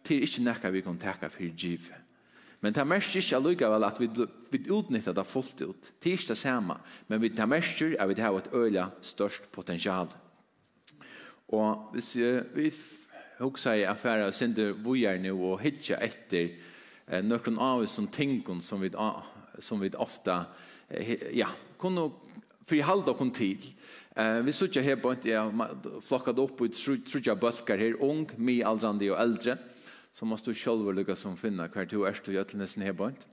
Til 0.05 0.25
ikkje 0.25 0.49
nekka 0.49 0.73
vi 0.73 0.81
kan 0.81 0.97
teka 0.97 1.29
fyrir 1.29 1.53
givet 1.53 2.08
Men 2.61 2.75
det 2.75 2.87
mest 2.91 3.15
ikke 3.15 3.37
allikevel 3.39 3.87
at 3.87 4.01
vi, 4.01 4.09
vi 4.51 4.61
utnytter 4.75 5.15
det 5.15 5.27
fullt 5.27 5.61
ut. 5.63 5.91
Det 6.03 6.11
er 6.11 6.19
ikke 6.19 6.33
det 6.33 6.41
samme, 6.41 6.79
men 7.07 7.23
det 7.23 7.49
mest 7.49 7.83
er 7.83 7.95
at 8.03 8.11
vi 8.11 8.23
har 8.23 8.39
et 8.39 8.51
øyla 8.53 8.89
størst 9.03 9.47
potensial. 9.55 10.11
Og 11.49 11.93
hvis 11.93 12.17
vi 12.55 12.73
også 13.39 13.71
er 13.71 13.93
affære 13.93 14.27
og 14.27 14.35
synder 14.35 14.75
vujer 14.85 15.21
nå 15.23 15.37
og 15.37 15.61
hitje 15.63 15.97
etter 16.03 16.51
eh, 17.07 17.23
noen 17.23 17.61
av 17.63 17.85
oss 17.85 17.95
som 17.95 18.11
tingon 18.11 18.61
som 18.65 18.83
vi, 18.83 18.91
som 19.59 19.81
vi 19.81 19.93
ofte 19.95 20.35
ja, 21.37 21.49
kunne 21.79 22.11
frihalda 22.69 23.15
kun 23.17 23.31
til. 23.35 23.65
Eh, 24.17 24.41
vi 24.45 24.53
sitter 24.53 24.85
her 24.85 24.99
på 25.01 25.13
en 25.15 25.27
ja, 25.29 25.45
flokket 26.05 26.41
opp 26.43 26.63
i 26.67 26.71
trutja 26.75 27.37
bølger 27.39 27.81
her, 27.81 27.99
ung, 28.05 28.27
mi, 28.37 28.61
aldrande 28.67 29.09
og 29.13 29.21
eldre 29.23 29.57
så 30.13 30.25
måste 30.25 30.51
du 30.51 30.55
själv 30.55 30.95
lycka 30.95 31.17
som 31.17 31.37
finna 31.37 31.69
kvar 31.69 31.85
till 31.85 32.03
är 32.03 32.21
du 32.25 32.33
gör 32.33 32.45
till 32.45 32.59
nästan 32.59 32.83
hebant. 32.83 33.27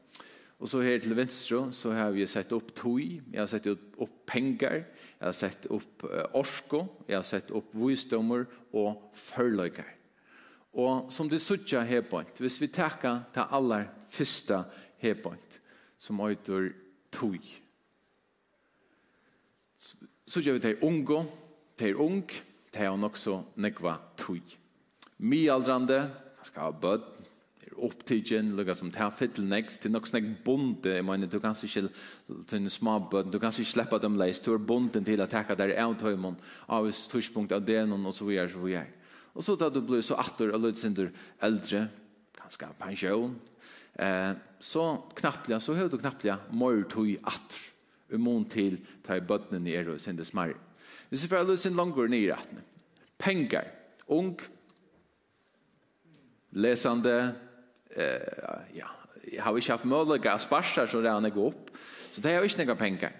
Och 0.57 0.69
så 0.69 0.81
här 0.81 0.99
till 0.99 1.13
vänster 1.13 1.71
så 1.71 1.91
har 1.91 2.11
vi 2.11 2.27
sett 2.27 2.51
upp 2.51 2.73
toj, 2.73 3.21
jag 3.31 3.41
har 3.41 3.47
sett 3.47 3.65
upp 3.65 4.25
pengar, 4.25 4.85
jag 5.19 5.25
har 5.25 5.33
sett 5.33 5.65
upp 5.65 6.03
orsko, 6.33 6.87
jag 7.07 7.17
har 7.17 7.23
sett 7.23 7.51
upp 7.51 7.75
visdomar 7.75 8.45
och 8.71 9.11
förlökar. 9.13 9.95
Och 10.71 11.13
som 11.13 11.29
det 11.29 11.39
suttja 11.39 11.81
hebant, 11.81 12.41
hvis 12.41 12.61
vi 12.61 12.67
tackar 12.67 13.21
till 13.33 13.41
alla 13.41 13.83
första 14.09 14.63
bort. 15.23 15.59
som 15.97 16.19
heter 16.19 16.75
toj. 17.09 17.41
Så 20.25 20.39
gör 20.39 20.53
vi 20.53 20.59
det 20.59 20.81
ungo, 20.81 21.25
det 21.75 21.89
är 21.89 21.93
ung, 21.93 22.31
det 22.71 22.79
är 22.79 23.05
också 23.05 23.43
nekva 23.53 23.97
toy. 24.15 24.41
Mi 25.17 25.49
aldrande, 25.49 26.09
skal 26.45 26.69
ha 26.69 26.75
bød, 26.81 27.05
er 27.65 27.77
opptidgen, 27.87 28.53
lukka 28.57 28.75
som 28.77 28.91
tar 28.93 29.13
fyttel 29.17 29.47
nek, 29.49 29.71
til 29.81 29.93
nok 29.93 30.07
snakk 30.09 30.27
bonde, 30.45 30.93
jeg 30.97 31.05
mener, 31.05 31.29
du 31.29 31.39
kan 31.41 31.55
ikke 31.57 31.87
til 32.47 32.59
en 32.59 32.69
småbød, 32.69 33.31
du 33.33 33.39
kan 33.41 33.53
ikke 33.53 33.71
slippe 33.71 33.99
dem 34.01 34.19
leis, 34.21 34.39
du 34.39 34.53
er 34.53 34.61
bonden 34.61 35.05
til 35.05 35.23
å 35.23 35.29
takka 35.29 35.57
der 35.57 35.73
av 35.81 35.97
tøymon, 35.99 36.37
av 36.69 36.87
et 36.89 37.01
tørspunkt 37.11 37.55
av 37.55 37.65
den, 37.65 37.93
og 37.97 38.13
så 38.13 38.27
videre, 38.29 38.51
så 38.53 38.61
videre. 38.61 38.87
Og 39.35 39.43
så 39.43 39.57
da 39.59 39.69
du 39.69 39.81
blir 39.83 40.03
så 40.05 40.17
atter, 40.21 40.53
og 40.55 40.63
litt 40.63 40.79
sinder 40.79 41.11
eldre, 41.43 41.87
ganske 42.37 42.69
pensjon, 42.79 43.35
eh, 43.99 44.33
så 44.59 44.85
knapplega, 45.17 45.59
så 45.59 45.75
høy 45.75 45.89
du 45.89 45.97
knapplega, 45.99 46.39
mor 46.51 46.85
tøy 46.91 47.17
atter, 47.23 47.71
og 48.15 48.49
til 48.53 48.77
ta 49.03 49.17
i 49.17 49.25
bøttene 49.25 49.73
er, 49.73 49.89
og 49.89 49.99
sende 49.99 50.23
smar. 50.23 50.53
Hvis 51.09 51.25
vi 51.25 51.29
får 51.33 51.47
litt 51.49 51.59
sin 51.59 51.75
langur 51.75 52.07
nere, 52.07 52.37
pengar, 53.17 53.67
ung, 54.07 54.37
läsande 56.55 57.29
eh, 57.89 58.05
ja, 58.73 58.87
jag 59.31 59.43
har 59.43 59.57
ju 59.57 59.71
haft 59.71 59.83
möjlighet 59.83 60.25
att 60.25 60.41
sparsa 60.41 60.87
så 60.87 61.01
där 61.01 61.19
när 61.19 61.29
går 61.29 61.47
upp. 61.47 61.69
Så 62.11 62.21
det 62.21 62.33
har 62.33 62.41
ju 62.41 62.49
inte 62.49 62.65
några 62.65 62.75
pengar. 62.75 63.11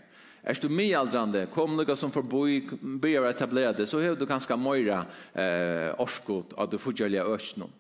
Er 0.46 0.54
du 0.62 0.70
mye 0.70 0.94
aldrande, 0.94 1.48
kom 1.50 1.74
lukka 1.74 1.96
som 1.98 2.12
forboi, 2.14 2.60
byrja 3.02 3.24
å 3.24 3.30
etablera 3.32 3.72
det, 3.74 3.88
så 3.90 3.98
hever 3.98 4.20
du 4.20 4.28
ganska 4.30 4.54
møyra 4.54 5.00
eh, 5.34 5.90
orskot 5.98 6.54
at 6.62 6.70
du 6.70 6.78
fortjellige 6.78 7.24
økjennom. 7.26 7.72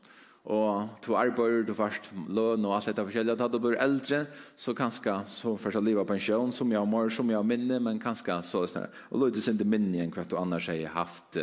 Og 0.50 0.89
to 1.05 1.13
arbeider, 1.13 1.62
du 1.65 1.75
først 1.77 2.09
løn 2.13 2.65
og 2.65 2.74
alt 2.74 2.89
dette 2.89 3.05
forskjellige. 3.05 3.38
Da 3.38 3.47
du 3.50 3.59
blir 3.62 3.77
eldre, 3.81 4.24
så 4.57 4.74
ganska, 4.74 5.19
så 5.29 5.53
først 5.62 5.81
liva 5.85 6.01
av 6.01 6.09
pensjon, 6.09 6.50
som 6.53 6.74
jeg 6.74 6.89
mår, 6.89 7.13
som 7.13 7.29
jeg 7.29 7.50
minne, 7.53 7.77
men 7.85 8.01
ganska 8.01 8.41
så 8.41 8.63
er 8.63 8.65
det 8.65 8.74
snart. 8.74 9.00
Og 9.12 9.21
løy 9.21 9.33
du 9.33 9.41
sin 9.45 9.62
minne 9.62 10.01
enn 10.01 10.13
hva 10.13 10.25
du 10.25 10.38
annars 10.41 10.71
har 10.74 10.97
haft 10.97 11.38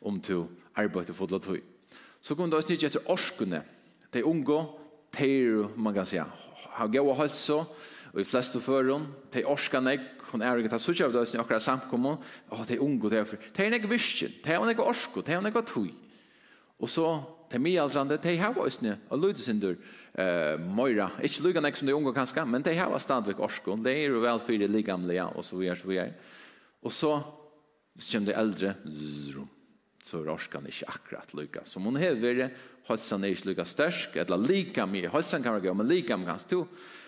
om 0.00 0.20
to 0.24 0.46
arbeider 0.72 1.16
for 1.16 1.28
det 1.28 1.44
tog. 1.44 1.71
Så 2.22 2.36
kunne 2.38 2.52
du 2.52 2.56
også 2.56 2.76
ikke 2.76 2.92
etter 2.92 3.10
orskene. 3.10 3.64
De 4.14 4.22
unge, 4.24 4.60
de 5.18 5.26
er, 5.26 5.66
man 5.76 5.94
kan 5.96 6.06
si, 6.06 6.20
har 6.20 6.92
gått 6.92 7.02
gode 7.02 7.28
så, 7.34 7.64
og 8.12 8.20
i 8.20 8.28
fleste 8.28 8.60
føren, 8.60 9.06
de 9.32 9.42
orsker 9.48 9.80
nek, 9.82 10.04
hun 10.30 10.44
er 10.44 10.60
ikke 10.60 10.70
tatt 10.74 10.84
suttje 10.84 11.06
av 11.08 11.14
døsen 11.14 11.38
i 11.38 11.40
akkurat 11.40 11.64
samkommet, 11.64 12.20
og 12.52 12.64
de 12.68 12.78
unge, 12.80 13.10
de 13.10 13.20
er 13.22 13.30
de 13.56 13.64
er 13.64 13.72
nek 13.72 13.88
virkjen, 13.88 14.34
de 14.44 14.52
er 14.52 14.66
nek 14.68 14.82
orsko, 14.84 15.24
de 15.24 15.32
er 15.32 15.44
nek 15.44 15.56
tøy. 15.68 15.90
Og 16.82 16.90
så, 16.92 17.06
de 17.48 17.56
er 17.56 17.62
mye 17.62 17.72
middelaldrande, 17.72 18.18
de 18.20 18.36
har 18.40 18.58
også 18.58 18.94
og 19.08 19.22
lydesindur, 19.22 19.76
eh, 20.14 20.60
Moira, 20.60 21.10
ikke 21.22 21.46
lyga 21.46 21.64
nek 21.64 21.76
som 21.76 21.88
de 21.88 21.96
unge 21.96 22.12
kanskje, 22.12 22.44
men 22.44 22.62
de 22.62 22.74
har 22.76 22.98
stadigvæk 22.98 23.40
orsko, 23.40 23.76
de 23.76 23.90
er 23.90 24.12
jo 24.12 24.20
vel 24.20 24.40
fyrir 24.40 24.68
ligamlega, 24.68 25.30
og 25.34 25.44
så 25.44 25.56
videre, 25.56 25.76
så 25.76 25.88
videre. 25.88 26.12
Og 26.82 26.92
så, 26.92 27.22
så 27.98 28.12
kommer 28.12 28.32
de 28.32 28.38
eldre, 28.38 28.74
zrum, 29.32 29.48
så 30.02 30.18
er 30.18 30.32
orskan 30.32 30.66
ikke 30.66 30.88
akkurat 30.90 31.34
lykka. 31.36 31.62
Som 31.68 31.86
hun 31.86 31.98
hever, 32.00 32.48
halsan 32.88 33.24
er 33.24 33.36
ikke 33.36 33.52
lykka 33.52 33.66
stersk, 33.68 34.16
eller 34.18 34.40
lika 34.40 34.86
mye, 34.90 35.10
halsan 35.12 35.44
kan 35.44 35.54
være 35.56 35.68
gøy, 35.68 35.76
men 35.78 35.90
lika 35.90 36.18
mye 36.18 36.32
kanskje 36.32 36.50
to. 36.50 36.62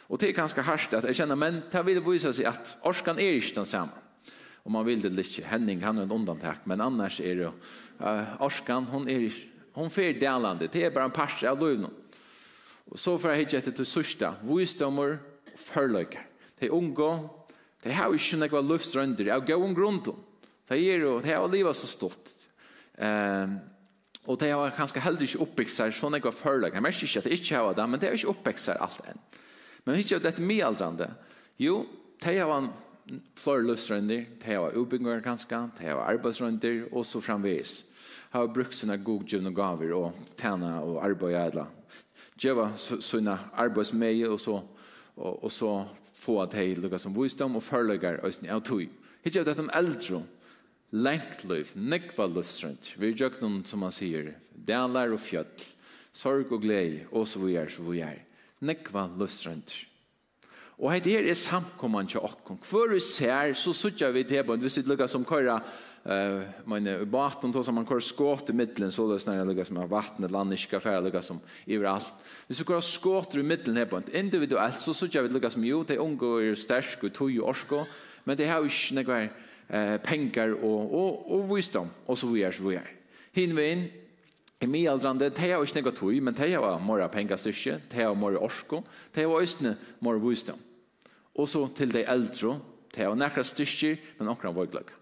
Og 0.09 0.21
det 0.21 0.31
er 0.31 0.37
ganske 0.37 0.63
hardt 0.63 0.95
at 0.95 1.09
jeg 1.09 1.19
kjenner, 1.19 1.39
men 1.39 1.63
det 1.73 1.83
vil 1.89 2.03
vise 2.07 2.31
seg 2.37 2.47
at 2.51 2.77
orskan 2.87 3.19
er 3.19 3.39
ikke 3.39 3.59
den 3.59 3.69
samme. 3.69 3.99
Og 4.65 4.73
man 4.73 4.87
vil 4.87 5.03
det 5.03 5.13
litt, 5.13 5.35
Henning 5.51 5.83
han 5.85 5.99
er 5.99 6.07
en 6.07 6.15
undantak, 6.15 6.63
men 6.71 6.81
annars 6.81 7.19
er 7.21 7.41
det, 7.41 7.51
uh, 8.01 8.37
orskan, 8.45 8.87
hun 8.93 9.11
er 9.13 9.27
hon 9.75 9.91
fer 9.91 10.15
delande, 10.15 10.69
det 10.71 10.85
er 10.87 10.93
bare 10.95 11.11
en 11.11 11.15
pars 11.15 11.41
av 11.49 11.59
løvnum. 11.59 11.93
Og 12.93 13.01
så 13.01 13.17
får 13.19 13.33
jeg 13.33 13.43
hitt 13.43 13.57
etter 13.59 13.75
til 13.75 13.89
sørsta, 13.89 14.37
visdommer 14.47 15.17
og 15.19 15.59
førløyker. 15.59 16.29
De 16.61 16.71
unge, 16.71 17.11
de 17.83 17.97
har 17.97 18.15
ikke 18.15 18.39
noe 18.39 18.63
løftsrønder, 18.71 19.33
av 19.35 19.49
gøy 19.49 19.57
om 19.59 19.75
grunnen. 19.75 20.23
De 20.71 20.79
er 20.79 21.03
jo, 21.03 21.19
de 21.25 21.33
har 21.35 21.49
livet 21.51 21.77
så 21.77 21.91
stort. 21.91 22.31
Ehm 22.99 23.59
och 24.25 24.39
det 24.39 24.51
har 24.51 24.71
kanske 24.71 25.01
helt 25.01 25.21
inte 25.21 25.39
uppväxt 25.39 25.77
så 25.77 25.93
såna 25.93 26.19
går 26.19 26.31
förlag. 26.31 26.71
Jag 26.75 26.83
märker 26.83 27.07
inte 27.07 27.19
att 27.19 27.25
det 27.25 27.31
inte 27.31 27.57
har 27.57 27.75
det 27.75 27.87
men 27.87 28.01
det 28.01 28.09
är 28.09 28.13
inte 28.13 28.27
uppväxt 28.27 28.69
allt 28.69 29.07
än. 29.07 29.19
Men 29.85 29.95
hur 29.95 30.03
gör 30.03 30.21
det 30.21 30.39
med 30.39 30.67
äldrande? 30.67 31.11
Jo, 31.57 31.87
det 32.23 32.45
var 32.45 32.59
en 32.59 32.69
för 33.35 33.63
lustrande, 33.63 34.25
det 34.45 34.59
var 34.59 34.71
uppbyggnad 34.71 35.25
kanske, 35.25 35.69
det 35.81 35.95
var 35.95 36.05
arbetsrunder 36.05 36.95
och 36.95 37.07
så 37.07 37.21
framvis. 37.21 37.85
Har 38.31 38.49
brukt 38.49 38.75
sina 38.75 38.97
godgivna 38.97 39.51
gaver 39.51 39.93
och 39.93 40.13
tjäna 40.41 40.83
och 40.83 41.05
arbeta 41.05 41.41
ädla. 41.41 41.67
Geva 42.35 42.77
sina 42.77 43.39
arbetsmejl 43.53 44.29
och 44.29 44.41
så 44.41 44.63
och, 45.15 45.45
och 45.45 45.53
så 45.53 45.85
få 46.13 46.43
att 46.43 46.55
hej 46.55 46.77
lukka 46.77 46.99
som 46.99 47.23
visdom 47.23 47.57
och 47.57 47.65
förläggar 47.65 48.21
ösning 48.25 48.53
av 48.53 48.61
tog. 48.61 48.89
Hittar 49.23 49.45
det 49.45 49.51
att 49.51 49.57
de 49.57 49.71
äldre 49.71 50.23
lengt 50.95 51.43
liv, 51.51 51.73
nekva 51.75 52.27
livsrent. 52.31 52.93
Vi 53.01 53.11
er 53.11 53.41
noen, 53.43 53.65
som 53.67 53.83
man 53.83 53.95
sier, 53.95 54.35
delar 54.55 55.15
og 55.15 55.23
fjøtt, 55.23 55.65
sorg 56.15 56.53
og 56.55 56.63
glede, 56.63 57.09
og 57.11 57.27
så 57.27 57.43
vi 57.43 57.57
er, 57.59 57.73
så 57.73 57.83
vi 57.89 58.05
er. 58.05 58.23
Nekva 58.65 59.09
livsrent. 59.19 59.75
Og 60.75 60.91
heit 60.91 61.07
her 61.07 61.27
er 61.31 61.39
samkomman 61.39 62.09
til 62.11 62.23
okkom. 62.25 62.59
Hvor 62.67 62.91
vi 62.91 62.99
ser, 63.03 63.53
så 63.55 63.73
sutja 63.75 64.09
vi 64.11 64.25
til 64.27 64.43
bånd, 64.47 64.63
hvis 64.63 64.81
vi 64.81 64.89
lukka 64.89 65.07
som 65.11 65.27
køyra, 65.27 65.61
uh, 66.03 66.41
man 66.71 66.87
er 66.91 67.05
baten, 67.07 67.53
tog 67.55 67.63
som 67.67 67.79
man 67.79 67.87
køyra 67.87 68.03
skåt 68.03 68.51
i 68.51 68.57
middelen, 68.59 68.91
så 68.91 69.07
det 69.07 69.21
er 69.21 69.23
snarere 69.23 69.47
lukka 69.51 69.67
som 69.69 69.79
er 69.79 69.91
vattnet, 69.91 70.35
landiska 70.35 70.81
færa 70.83 71.03
lukka 71.03 71.23
som 71.23 71.39
overalt. 71.69 72.11
Hvis 72.49 72.63
vi 72.63 72.67
køyra 72.71 72.83
skåt 72.83 73.39
i 73.39 73.47
middelen 73.47 73.79
her 73.79 73.91
bånd, 73.91 74.11
individuelt, 74.11 74.83
så 74.83 74.95
sutja 74.95 75.23
vi 75.23 75.31
lukka 75.31 75.53
som 75.55 75.67
jo, 75.67 75.85
de 75.87 76.01
unge 76.03 76.35
er 76.43 76.59
stersk 76.59 77.07
og 77.07 77.15
tog 77.15 77.39
og 77.39 77.55
orsko, 77.55 77.85
men 78.25 78.39
det 78.39 78.51
har 78.51 78.59
jo 78.59 78.71
ikke 78.71 78.99
nekvar, 78.99 79.29
eh, 79.69 79.97
pengar 79.97 80.65
och, 80.65 80.95
och, 80.95 81.35
och 81.35 81.57
visdom 81.57 81.91
och 82.07 82.19
så 82.19 82.27
vidare. 82.27 82.53
Så 82.53 82.69
vidare. 82.69 82.89
Hinvein, 83.33 83.91
i 84.61 84.67
middelaldrande, 84.67 85.31
de 85.31 85.51
har 85.51 85.65
ikke 85.65 85.83
noe 85.83 85.93
tog, 85.93 86.15
men 86.23 86.35
de 86.35 86.53
har 86.53 86.79
mer 86.81 87.09
pengestyrke, 87.13 87.81
de 87.91 88.01
har 88.01 88.15
mer 88.15 88.39
orsko, 88.39 88.85
de 89.15 89.25
har 89.25 89.29
også 89.29 89.75
mer 90.01 90.21
visdom. 90.23 90.61
Og 91.35 91.49
så 91.49 91.67
til 91.77 91.93
de 91.93 92.05
eldre, 92.07 92.61
de 92.95 93.03
har 93.03 93.15
nærkere 93.15 93.45
styrke, 93.45 93.99
men 94.19 94.31
akkurat 94.31 94.55
våglag. 94.55 94.93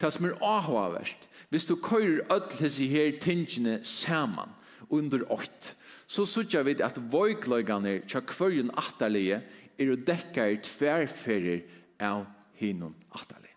Det 0.00 0.12
som 0.12 0.26
er 0.26 0.42
avhåverst, 0.42 1.28
hvis 1.48 1.64
du 1.64 1.76
kører 1.76 2.26
alle 2.30 2.50
disse 2.58 2.86
her 2.86 3.18
tingene 3.20 3.80
saman 3.82 4.50
under 4.90 5.24
åkt, 5.32 5.74
så 6.06 6.24
sørger 6.24 6.62
vi 6.62 6.76
at 6.82 6.98
våglagene 7.12 8.00
tja 8.08 8.20
hverjen 8.20 8.70
atterlige 8.76 9.42
er 9.78 9.92
å 9.92 9.98
dekke 9.98 10.46
i 10.52 10.60
tverrferer 10.64 11.64
av 12.00 12.26
hinnom 12.58 12.94
atterlige 13.12 13.47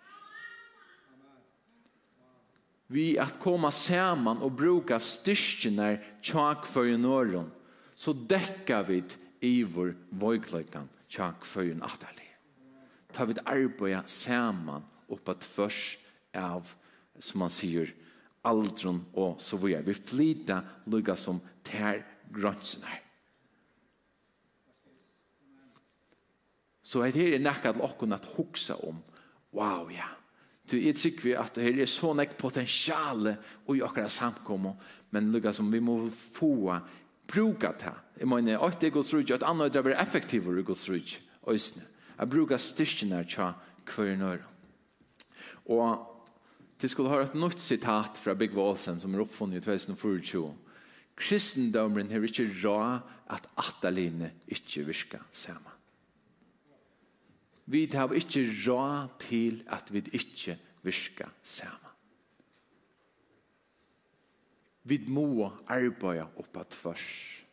vi 2.92 3.20
att 3.20 3.40
komma 3.40 3.72
samman 3.72 4.38
och 4.38 4.52
bruka 4.52 5.00
styrkorna 5.00 5.98
tjak 6.22 6.66
för 6.66 6.86
i 6.88 6.98
norren 6.98 7.52
så 7.94 8.14
däckar 8.14 8.84
vi 8.84 9.04
i 9.40 9.64
vår 9.64 9.96
vojklöjkan 10.10 10.90
tjak 11.08 11.46
för 11.46 11.64
i 11.64 11.74
nattarlig. 11.74 12.38
Tar 13.12 13.26
vi 13.26 13.32
ett 13.32 13.48
arbete 13.48 14.02
samman 14.06 14.84
upp 15.08 15.30
att 15.30 15.44
först 15.44 16.00
av 16.38 16.70
som 17.20 17.40
man 17.40 17.50
säger 17.50 17.94
aldron 18.42 19.06
och 19.14 19.42
så 19.42 19.58
vidare. 19.58 19.84
Vi 19.84 19.94
flyter 19.94 20.62
lugga 20.86 21.16
som 21.16 21.40
tär 21.64 22.06
grönserna. 22.30 22.88
Så 26.84 27.00
det 27.00 27.16
här 27.16 27.34
är 27.34 27.40
näkad 27.40 27.78
lockon 27.78 28.14
att 28.14 28.26
huxa 28.26 28.76
om. 28.76 28.98
Wow, 29.52 29.92
ja. 29.92 29.92
Yeah 29.92 30.21
Du 30.72 30.78
er 30.80 30.96
trygg 30.96 31.20
vi 31.24 31.36
at 31.36 31.58
det 31.60 31.74
er 31.84 31.90
så 31.90 32.14
nek 32.16 32.38
potensiale 32.40 33.36
i 33.72 33.82
akkurat 33.84 34.12
samkommet, 34.12 34.80
men 35.12 35.32
lukka 35.34 35.52
som 35.54 35.72
vi 35.72 35.82
må 35.84 36.06
få 36.10 36.78
bruka 37.28 37.74
ta. 37.80 37.96
Jeg 38.20 38.30
mener, 38.30 38.62
at 38.64 38.80
det 38.80 38.92
er 38.92 38.96
gods 38.96 39.14
rydg, 39.14 39.34
at 39.36 39.48
andre 39.48 39.68
er 39.68 39.84
bare 39.84 40.00
effektivere 40.02 40.62
i 40.62 40.68
gods 40.68 40.88
rydg, 40.90 41.18
øyne. 41.48 41.88
Jeg 42.20 42.30
bruker 42.30 42.62
styrkene 42.62 43.24
tja 43.26 43.52
hver 43.90 44.16
nøyre. 44.20 44.48
Og 45.74 46.08
til 46.80 46.90
skulle 46.90 47.12
ha 47.14 47.22
et 47.24 47.38
nytt 47.38 47.62
sitat 47.62 48.18
fra 48.18 48.36
Big 48.38 48.54
Walsen 48.58 49.00
som 49.02 49.14
er 49.14 49.24
oppfunnet 49.24 49.60
i 49.60 49.66
2024. 49.66 50.54
Kristendommen 51.18 52.10
har 52.10 52.24
ikke 52.26 52.48
råd 52.64 53.04
at 53.30 53.50
ataline 53.58 54.32
ikke 54.50 54.86
virker 54.88 55.26
sammen. 55.32 55.81
Vi 57.72 57.86
har 57.94 58.12
ikke 58.12 58.44
råd 58.66 59.16
til 59.24 59.64
at 59.72 59.94
vi 59.94 60.04
ikke 60.12 60.58
virker 60.84 61.30
sammen. 61.44 61.92
Vi 64.84 64.98
må 65.08 65.52
arbeide 65.70 66.26
opp 66.42 66.58
at 66.58 66.74
først. 66.74 67.46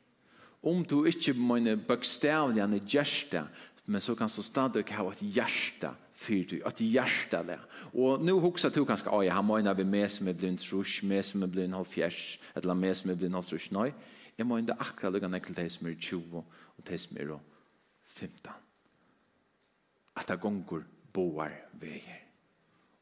Om 0.63 0.83
du 0.85 1.05
ikke 1.07 1.37
mener 1.39 1.77
bøkstavljene 1.77 2.81
gjørste, 2.83 3.45
men 3.87 4.01
så 4.01 4.15
kan 4.19 4.29
du 4.29 4.43
stadig 4.43 4.85
ha 4.91 5.05
et 5.13 5.23
hjerte 5.23 5.93
fyrt, 6.19 6.53
et 6.53 6.83
hjerte 6.83 7.43
der. 7.47 7.63
Og 7.95 8.23
nå 8.25 8.39
husker 8.43 8.73
du 8.75 8.83
kanskje, 8.85 9.13
oi, 9.15 9.29
han 9.31 9.47
mener 9.47 9.77
vi 9.79 9.87
med 9.87 10.09
som 10.11 10.29
er 10.29 10.37
blind 10.37 10.59
trus, 10.59 10.99
med 11.03 11.23
som 11.23 11.45
er 11.47 11.53
blind 11.53 11.77
halvfjers, 11.77 12.39
eller 12.57 12.75
med 12.75 12.97
som 12.99 13.13
er 13.13 13.21
blind 13.21 13.39
halvtrus, 13.39 13.71
nei. 13.77 13.93
Jeg 14.39 14.47
mener 14.47 14.79
akkurat 14.79 15.15
lukkene 15.15 15.41
til 15.43 15.57
de 15.57 15.69
som 15.71 15.87
er 15.87 15.95
20 15.99 16.43
og 16.43 16.89
de 16.89 16.99
som 16.99 17.17
er 17.19 17.37
15 18.07 18.68
at 20.19 20.29
det 20.29 20.41
gonger 20.43 20.85
boar 21.15 21.55
veier. 21.81 22.25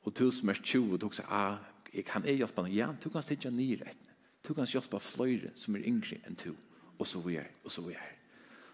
Og 0.07 0.15
til 0.15 0.31
som 0.33 0.53
er 0.53 0.61
20, 0.63 0.99
du 1.03 1.09
sier, 1.11 1.31
ah, 1.33 1.59
jeg 1.93 2.05
kan 2.07 2.25
jeg 2.27 2.39
hjelpe 2.43 2.67
Ja, 2.71 2.93
du 2.93 3.09
kan 3.11 3.25
stedja 3.25 3.51
nere 3.51 3.89
etter. 3.91 4.13
Du 4.47 4.55
kan 4.55 4.69
hjelpe 4.69 5.01
fløyre 5.03 5.51
som 5.59 5.75
er 5.75 5.87
yngre 5.89 6.21
enn 6.27 6.39
du. 6.39 6.53
Og 6.99 7.07
så 7.07 7.21
vi 7.25 7.37
er, 7.41 7.49
og 7.65 7.73
så 7.73 7.83
vi 7.83 7.97
er. 7.97 8.13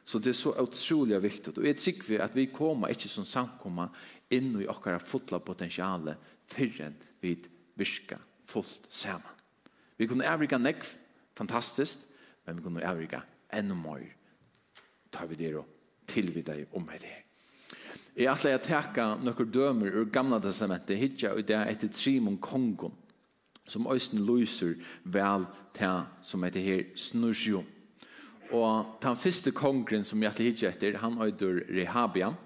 Så 0.04 0.18
det 0.18 0.32
er 0.32 0.38
så 0.38 0.52
utrolig 0.58 1.22
viktig. 1.22 1.54
Og 1.56 1.64
jeg 1.64 1.78
tykker 1.78 2.08
vi 2.08 2.18
at 2.20 2.34
vi 2.36 2.48
kommer 2.52 2.92
ikke 2.92 3.08
som 3.08 3.24
samkommer 3.24 3.94
inn 4.30 4.52
i 4.60 4.68
okkara 4.68 4.98
fotla 5.00 5.38
potensiale 5.38 6.16
før 6.50 6.92
vi 7.22 7.36
virker 7.78 8.20
fullt 8.46 8.88
sammen. 8.90 9.30
Vi 9.96 10.08
kunne 10.10 10.26
avrika 10.26 10.58
nekv, 10.58 10.84
fantastisk, 11.38 11.98
men 12.46 12.58
vi 12.58 12.62
kunne 12.62 12.84
avrika 12.84 13.22
enda 13.52 13.74
mer 13.74 14.02
tar 15.12 15.28
vi 15.28 15.36
det 15.36 15.52
og 15.56 15.66
tilvidda 16.08 16.56
om 16.72 16.86
med 16.86 16.98
det. 17.04 17.16
Jeg 18.12 18.28
er 18.28 18.50
jeg 18.50 18.60
teka 18.66 19.04
nokkur 19.24 19.46
dømer 19.48 19.94
ur 19.96 20.10
gamla 20.12 20.36
testamentet 20.44 20.98
hitja 21.00 21.30
og 21.32 21.46
det 21.48 21.56
etter 21.56 21.88
Trimon 21.88 22.36
Kongon 22.44 22.92
som 23.64 23.86
øysten 23.88 24.20
lyser 24.20 24.74
vel 25.08 25.46
til 25.72 26.02
som 26.20 26.44
heter 26.44 26.60
her 26.60 26.82
Snursjo. 26.92 27.62
Og 28.52 28.98
den 29.00 29.16
første 29.16 29.54
kongren 29.56 30.04
som 30.04 30.20
jeg 30.22 30.36
hitja 30.38 30.68
etter, 30.74 30.98
han 31.00 31.16
øyder 31.16 31.62
Rehabiam. 31.72 32.36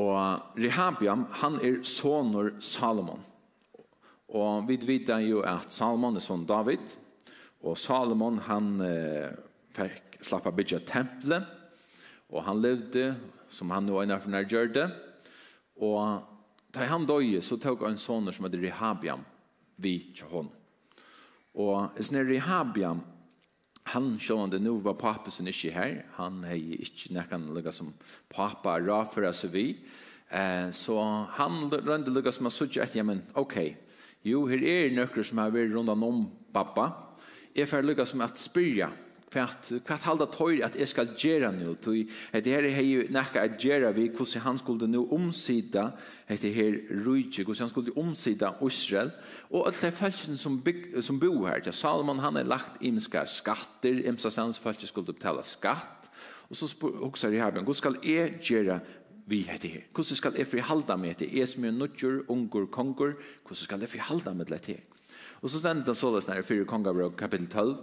Og 0.00 0.56
Rehabiam, 0.56 1.26
han 1.42 1.60
er 1.60 1.82
sonur 1.84 2.54
Salomon. 2.60 3.20
Og 4.32 4.64
vi 4.68 4.80
vet 4.80 5.12
jo 5.28 5.44
at 5.44 5.68
Salomon 5.68 6.16
er 6.16 6.24
son 6.24 6.46
David, 6.46 6.96
og 7.60 7.76
Salomon 7.78 8.40
han 8.48 8.80
eh, 8.80 9.36
fikk 9.76 10.22
slappa 10.24 10.50
bygja 10.50 10.80
tempelet, 10.88 11.44
og 12.32 12.44
han 12.48 12.64
levde 12.64 13.12
som 13.54 13.70
han 13.70 13.88
og 13.92 14.02
Einar 14.02 14.22
Fnær 14.22 14.48
det. 14.74 14.88
Og 15.82 16.22
da 16.74 16.90
han 16.90 17.06
dog 17.06 17.30
så 17.42 17.58
tok 17.60 17.86
han 17.86 17.98
sånne 18.00 18.34
som 18.34 18.46
heter 18.46 18.62
Rehabiam 18.62 19.22
vi 19.82 19.98
til 20.14 20.30
hon. 20.30 20.50
Og 21.54 21.98
sånn 22.02 22.24
Rehabiam, 22.26 23.02
han 23.92 24.14
sjående 24.22 24.58
nå 24.62 24.78
var 24.82 24.96
pappa 24.98 25.30
som 25.30 25.46
ikke 25.46 25.74
her, 25.74 25.94
han 26.16 26.40
er 26.48 26.56
ikke 26.56 27.12
nekken 27.14 27.50
lukka 27.54 27.72
som 27.74 27.92
pappa 28.32 28.78
rafra 28.80 29.28
oss 29.28 29.44
vi, 29.52 29.66
eh, 30.30 30.70
så 30.72 30.96
han 31.36 31.68
rønte 31.70 32.10
lukka 32.14 32.32
som 32.32 32.48
har 32.48 32.54
sutt 32.54 32.78
etter, 32.78 33.02
ja, 33.02 33.04
men 33.06 33.20
ok, 33.36 33.58
jo, 34.24 34.46
her 34.48 34.64
er 34.64 34.94
nøkker 34.96 35.26
som 35.26 35.42
har 35.42 35.52
vært 35.52 35.74
rundt 35.74 35.92
om 35.92 36.24
pappa, 36.54 36.88
jeg 37.54 37.68
får 37.68 37.84
lukka 37.84 38.06
som 38.08 38.24
at 38.24 38.40
spyrja, 38.40 38.88
kvart 39.34 39.70
kvart 39.86 40.06
halda 40.06 40.28
tøyr 40.30 40.62
at 40.66 40.76
eg 40.78 40.88
skal 40.90 41.10
gera 41.18 41.50
nú 41.54 41.74
tøy 41.82 42.04
at 42.34 42.46
her 42.46 42.68
heyr 42.76 43.10
nakka 43.14 43.42
at 43.42 43.58
gera 43.60 43.90
vi 43.96 44.08
kussi 44.14 44.42
han 44.42 44.58
skuldi 44.60 44.88
nú 44.90 45.04
umsita 45.14 45.90
at 46.30 46.46
her 46.56 46.78
ruiki 47.04 47.44
kussu 47.46 47.64
han 47.64 47.72
skuldi 47.72 47.94
umsita 48.00 48.54
Israel 48.64 49.12
og 49.50 49.68
alt 49.68 49.82
dei 49.82 49.92
falsken 49.94 50.38
sum 50.40 50.60
big 50.64 50.86
sum 51.02 51.18
bu 51.20 51.32
her 51.48 51.62
ja 51.66 51.74
Salomon 51.74 52.22
han 52.22 52.38
er 52.38 52.48
lagt 52.48 52.82
imska 52.82 53.26
skatter 53.26 54.04
imsa 54.08 54.30
sans 54.30 54.60
falsken 54.62 54.90
skuldi 54.90 55.16
betala 55.16 55.42
skatt 55.42 56.10
og 56.48 56.58
så 56.58 56.70
hugsar 56.84 57.34
eg 57.34 57.42
her 57.42 57.56
men 57.56 57.74
skal 57.74 57.98
eg 58.02 58.38
gera 58.44 58.80
vi 59.26 59.40
heter 59.48 59.68
her. 59.68 59.84
Hvordan 59.94 60.18
skal 60.18 60.34
jeg 60.36 60.46
frihalda 60.46 60.96
meg 61.00 61.16
til 61.16 61.30
jeg 61.32 61.48
som 61.48 61.64
er 61.64 61.72
nødgjør, 61.72 62.26
unger, 62.28 62.66
konger? 62.68 63.14
Hvordan 63.40 63.62
skal 63.62 63.80
jeg 63.80 63.88
frihalda 63.94 64.34
meg 64.36 64.50
til 64.50 64.58
dette? 64.58 64.74
Og 65.40 65.50
så 65.50 65.60
stender 65.60 65.84
det 65.84 65.96
således 65.96 66.26
når 66.28 66.40
jeg 66.40 66.44
fyrer 66.44 66.68
kongabrøk 66.68 67.16
kapittel 67.16 67.48
12 67.48 67.76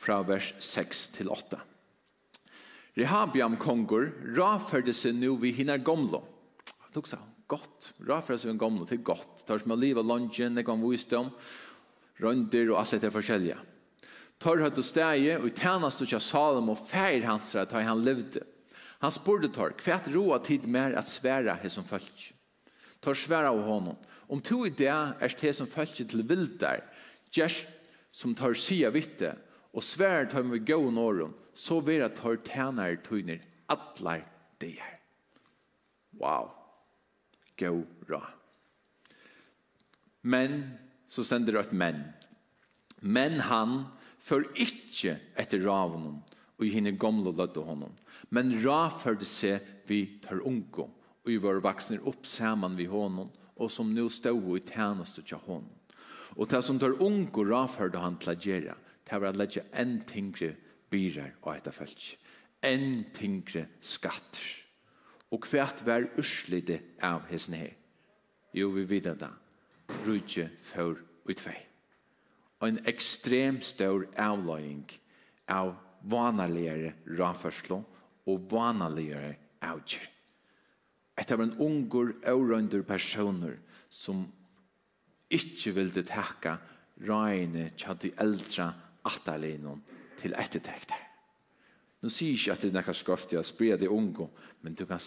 fra 0.00 0.22
vers 0.24 0.54
6 0.58 1.06
til 1.18 1.28
8. 1.28 1.60
Rehabiam 2.96 3.56
kongur 3.56 4.10
raförde 4.36 4.92
sig 4.92 5.12
nu 5.12 5.36
vid 5.36 5.54
hina 5.54 5.76
gamla. 5.76 6.22
Han 6.78 6.92
tog 6.92 7.08
så 7.08 7.16
gott. 7.46 7.92
Raförde 7.98 8.38
sig 8.38 8.50
vid 8.50 8.60
gamla 8.60 8.86
til 8.86 9.02
gott. 9.02 9.44
Tar 9.46 9.58
som 9.58 9.70
av 9.70 9.78
liv 9.78 9.98
og 9.98 10.04
lunchen, 10.04 10.54
det 10.54 10.64
kan 10.64 10.80
visdom, 10.80 11.30
rönder 12.16 12.72
og 12.72 12.80
allt 12.80 13.02
det 13.02 13.12
forskjellige. 13.12 13.58
Tar 14.40 14.62
høyt 14.64 14.78
og 14.80 14.84
steg, 14.84 15.26
og 15.36 15.46
i 15.46 15.52
tjänast 15.52 16.00
og 16.00 16.08
tja 16.08 16.20
Salom 16.20 16.70
och 16.70 16.88
färg 16.88 17.20
hans 17.22 17.54
rett, 17.54 17.72
har 17.72 17.82
han 17.82 18.04
levde. 18.04 18.40
Han 19.00 19.12
spurte 19.12 19.48
tar, 19.48 19.70
kvärt 19.70 20.08
roa 20.08 20.38
tid 20.38 20.66
mer 20.66 20.96
at 20.96 21.08
svære 21.08 21.58
här 21.62 21.68
som 21.68 21.84
följt. 21.84 22.32
Tar 23.00 23.14
svære 23.14 23.48
av 23.48 23.62
honom. 23.62 23.96
Om 24.28 24.40
to 24.40 24.66
i 24.66 24.70
det 24.70 24.88
er 24.88 25.36
det 25.40 25.52
som 25.52 25.66
följt 25.66 26.08
til 26.08 26.22
vildar, 26.22 26.80
gjerst 27.32 27.66
som 28.10 28.34
tar 28.34 28.54
sida 28.54 28.90
vitte, 28.90 29.36
og 29.74 29.84
svært 29.86 30.32
tar 30.32 30.46
vi 30.50 30.58
gå 30.66 30.78
norren 30.90 31.34
så 31.54 31.80
vera 31.84 32.08
tar 32.08 32.40
tøyner 32.46 32.96
tyner 33.04 33.40
det 34.60 34.76
her. 34.78 34.98
Wow. 36.18 36.50
Gå 37.56 37.84
bra. 38.06 38.22
Men 40.22 40.78
så 41.06 41.24
sender 41.24 41.52
det 41.52 41.60
et 41.60 41.72
men. 41.72 42.02
Men 43.00 43.40
han 43.40 43.84
för 44.18 44.44
ikke 44.54 45.16
etter 45.36 45.62
ravnon 45.64 46.20
og 46.58 46.66
i 46.66 46.74
henne 46.74 46.92
gamle 46.92 47.32
lødde 47.32 47.62
honom. 47.64 47.92
Men 48.28 48.52
raförde 48.64 49.24
sig 49.24 49.60
vi 49.86 50.20
tar 50.22 50.42
unge 50.44 50.90
og 51.24 51.30
i 51.30 51.36
vår 51.36 51.62
vaksne 51.64 52.00
upp 52.04 52.26
sammen 52.26 52.76
vi 52.76 52.84
honom 52.84 53.30
og 53.56 53.70
som 53.70 53.94
nå 53.94 54.08
stod 54.08 54.56
i 54.56 54.60
tjeneste 54.60 55.22
til 55.22 55.40
honom. 55.46 55.70
Og 56.36 56.48
til 56.48 56.62
som 56.62 56.78
tar 56.78 57.00
unko 57.02 57.44
raförde 57.44 57.98
han 57.98 58.16
til 58.16 58.32
å 58.32 58.40
gjøre 58.40 58.76
det 59.10 59.18
var 59.18 59.34
å 59.34 59.40
legge 59.40 59.64
en 59.74 59.98
tingre 60.06 60.54
byrer 60.90 61.34
og 61.42 61.54
etter 61.56 61.74
følg. 61.74 62.04
En 62.62 63.04
tingre 63.16 63.66
skatter. 63.82 64.46
Og 65.34 65.46
hvert 65.50 65.82
var 65.86 66.08
urslide 66.18 66.80
av 67.06 67.26
hesten 67.30 67.56
her. 67.58 67.74
Jo, 68.54 68.70
vi 68.74 68.84
videre 68.86 69.18
da. 69.18 69.30
Rydje 70.06 70.48
for 70.62 70.98
utvei. 71.30 71.58
Og 72.60 72.68
en 72.68 72.82
ekstrem 72.90 73.60
stor 73.64 74.04
avløying 74.20 74.86
av 75.50 75.74
vanaligere 76.10 76.94
raførslo 77.18 77.80
og 78.30 78.50
vanaligere 78.50 79.34
avgjør. 79.64 80.06
Etter 81.20 81.36
var 81.36 81.48
en 81.48 81.58
unger, 81.60 82.14
avrønder 82.28 82.84
personer 82.86 83.58
som 83.90 84.22
ikke 85.30 85.74
ville 85.76 86.04
takke 86.06 86.56
røyene 87.06 87.70
til 87.78 87.98
de 88.02 88.12
eldre 88.22 88.70
atalinon 89.08 89.82
til 90.20 90.34
ettertekter. 90.38 91.06
Nu 92.00 92.08
sier 92.08 92.32
ikke 92.36 92.54
at 92.54 92.64
det 92.64 92.70
er 92.72 92.78
noe 92.78 92.96
skøft 92.96 93.34
å 93.36 93.44
spyrja 93.44 93.76
det 93.80 93.90
unge, 93.92 94.30
men 94.64 94.76
du 94.76 94.86
kan 94.88 95.00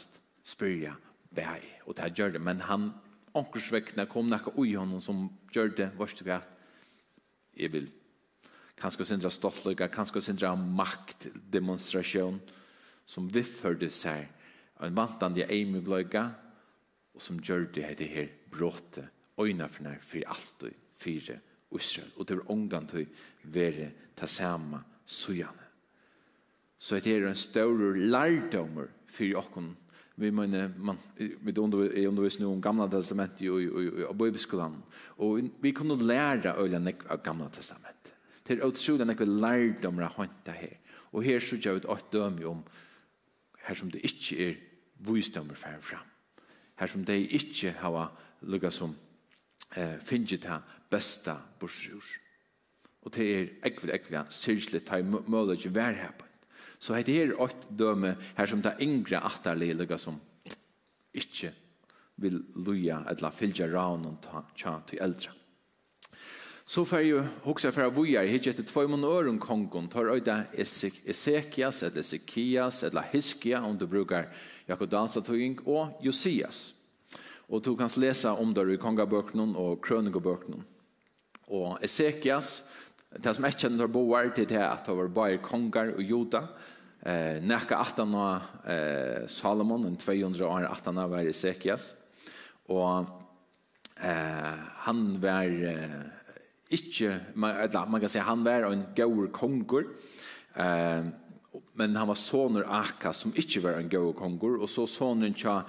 spyrja 0.46 0.94
bæg, 1.34 1.66
og 1.88 1.98
det 1.98 2.12
gjør 2.18 2.36
det. 2.36 2.42
Men 2.46 2.62
han, 2.68 2.92
ankersvekkene, 3.38 4.06
kom 4.10 4.30
noe 4.30 4.54
ui 4.58 4.76
honom 4.78 5.02
som 5.02 5.26
gjør 5.54 5.74
det, 5.80 5.90
vars 5.98 6.14
du 6.18 6.24
vet, 6.28 6.50
jeg 7.58 7.74
vil 7.74 7.90
kanskje 8.82 9.08
sindra 9.10 9.32
stoltlyga, 9.34 9.90
kanskje 9.94 10.22
sindra 10.26 10.54
maktdemonstrasjon, 10.58 12.40
som 13.06 13.28
vifförde 13.30 13.90
seg 13.94 14.30
av 14.80 14.88
en 14.88 14.98
vantande 14.98 15.46
eimugløyga, 15.52 16.28
og 17.14 17.22
som 17.22 17.42
gjør 17.42 17.68
det 17.74 18.10
her 18.10 18.30
bråte, 18.50 19.06
øyna 19.38 19.68
for 19.70 19.86
nær, 19.86 20.00
for 20.02 20.30
alt 20.30 20.66
og 20.70 20.78
fire 20.98 21.40
Israel. 21.80 22.12
Og 22.18 22.28
det 22.28 22.40
var 22.40 22.52
ångan 22.52 22.88
til 22.90 23.06
å 23.06 23.52
være 23.54 23.92
ta 24.16 24.28
samme 24.30 24.82
sujane. 25.06 25.70
Så 26.78 27.00
det 27.00 27.16
er 27.16 27.30
en 27.30 27.40
større 27.40 27.94
lærdommer 27.96 28.90
for 29.08 29.40
åkken. 29.40 29.72
Vi 30.16 30.30
mener, 30.30 30.70
man, 30.78 31.00
vi 31.18 31.54
er 31.54 32.08
undervis 32.10 32.38
nå 32.40 32.52
om 32.52 32.62
gamla 32.62 32.90
testamentet 32.92 33.42
i, 33.42 33.48
i, 33.48 33.70
i, 33.70 33.86
i 34.04 34.14
Bibelskolan. 34.14 34.76
Og 35.18 35.48
vi 35.64 35.72
kunne 35.72 35.98
lære 35.98 36.58
øyne 36.60 36.82
nek 36.84 37.06
av 37.10 37.24
gamla 37.24 37.48
testament. 37.50 38.12
Det 38.44 38.58
er 38.58 38.68
utrolig 38.68 39.08
nekve 39.08 39.26
lærdommer 39.30 40.10
av 40.10 40.18
håndta 40.18 40.54
her. 40.58 40.76
Og 41.14 41.24
her 41.24 41.40
så 41.40 41.58
jeg 41.62 41.80
ut 41.80 41.90
åt 41.90 42.12
døme 42.12 42.46
om 42.50 42.64
her 43.64 43.80
som 43.80 43.92
det 43.92 44.04
ikke 44.04 44.38
er 44.44 44.60
visdommer 45.08 45.56
fer 45.56 45.80
fram. 45.82 46.06
Her 46.80 46.92
som 46.92 47.06
det 47.06 47.20
ikke 47.32 47.74
har 47.80 48.12
lukket 48.42 48.76
som 48.76 48.96
eh, 49.76 49.98
finner 50.04 50.38
det 50.38 50.60
besta 50.90 51.38
bursjur. 51.60 52.04
Og 53.04 53.12
det 53.16 53.26
er 53.36 53.50
ekvel, 53.68 53.92
ekvel, 53.98 54.30
syrkelig, 54.32 54.86
ta 54.88 55.00
i 55.00 55.04
møller 55.04 55.58
ikke 55.58 55.76
vær 55.76 55.98
her 55.98 56.14
på. 56.18 56.28
Så 56.80 57.00
det 57.00 57.16
er 57.16 57.38
åkt 57.40 57.68
døme 57.72 58.16
her 58.38 58.48
som 58.48 58.62
det 58.62 58.76
yngre 58.84 59.22
atterlige 59.24 59.98
som 59.98 60.20
ikke 61.14 61.54
vil 62.16 62.42
luja 62.56 63.04
eller 63.10 63.32
fylgja 63.32 63.70
raun 63.72 64.06
og 64.06 64.20
ta 64.24 64.44
tja 64.58 64.76
til 64.88 65.00
eldre. 65.02 65.32
Så 66.66 66.86
fer 66.86 67.02
jo 67.04 67.24
för 67.44 67.72
fer 67.72 67.84
av 67.84 67.96
vujar 67.96 68.26
hit 68.26 68.48
etter 68.48 68.64
två 68.64 68.88
mun 68.88 69.04
örun 69.04 69.40
kongon 69.40 69.88
tar 69.88 70.06
öda 70.06 70.44
Esekias 70.54 71.84
eller 71.84 72.00
Ezekias 72.00 72.84
eller 72.84 73.02
Hiskia 73.12 73.62
om 73.62 73.78
du 73.78 73.86
brukar 73.88 74.30
Jakob 74.66 74.90
dansa 74.90 75.22
tog 75.22 75.68
och 75.68 76.00
Josias. 76.02 76.74
Og 77.54 77.62
du 77.62 77.76
kan 77.78 77.92
lese 78.02 78.32
om 78.34 78.54
det 78.54 78.66
i 78.74 78.80
kongabøkene 78.82 79.52
og 79.62 79.82
krønikebøkene. 79.86 80.63
Og 81.54 81.78
Ezekias, 81.86 82.63
det 83.13 83.36
som 83.36 83.46
jeg 83.46 83.60
kjenner 83.62 83.92
var 83.94 84.32
til 84.34 84.48
det 84.50 84.62
at 84.63 84.88
det 84.88 84.96
var 84.98 85.12
bare 85.13 85.42
kongar 85.44 85.92
og 85.94 86.02
juda, 86.02 86.48
eh, 87.06 87.38
nekka 87.46 87.78
18 87.78 88.16
av 88.18 88.48
eh, 88.66 89.28
Salomon, 89.30 89.86
en 89.86 90.00
200 90.02 90.42
år 90.48 90.66
18 90.66 90.98
av 90.98 91.13
var 91.13 91.30
Ezekias, 91.30 91.92
og 92.74 93.06
eh, 94.02 94.58
han 94.88 95.06
var 95.22 95.46
eh, 95.46 96.00
ikke, 96.74 97.20
man, 97.36 97.60
eller, 97.68 97.86
man 97.86 98.02
kan 98.02 98.10
si 98.10 98.24
han 98.24 98.46
var 98.48 98.66
en 98.72 98.88
gaur 98.98 99.30
kongur, 99.36 99.92
eh, 100.56 101.06
men 101.78 101.96
han 101.96 102.10
var 102.10 102.18
soner 102.18 102.66
Akas 102.66 103.22
som 103.22 103.34
ikke 103.38 103.62
var 103.62 103.78
en 103.78 103.92
gaur 103.92 104.13
konger, 104.18 104.58
og 104.58 104.70
så 104.72 104.88
sonen 104.89 105.36
tja, 105.38 105.60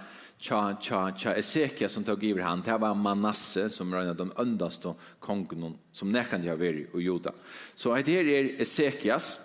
tja, 0.45 0.77
tja, 0.81 1.13
tja, 1.17 1.35
Ezekiel 1.35 1.91
som 1.91 2.05
tog 2.05 2.25
iver 2.25 2.43
han, 2.45 2.63
det 2.65 2.77
var 2.79 2.95
Manasse 2.95 3.71
som 3.71 3.91
var 3.91 4.05
en 4.05 4.13
av 4.13 4.17
de 4.17 4.33
öndaste 4.37 4.93
kongen 5.21 5.79
som 5.93 6.13
nekkan 6.13 6.43
de 6.43 6.51
har 6.53 6.61
vært 6.61 6.93
i 6.95 7.05
Juda. 7.05 7.33
Så 7.75 7.95
det 7.97 8.13
her 8.13 8.29
är 8.29 8.61
Ezekias 8.61 9.41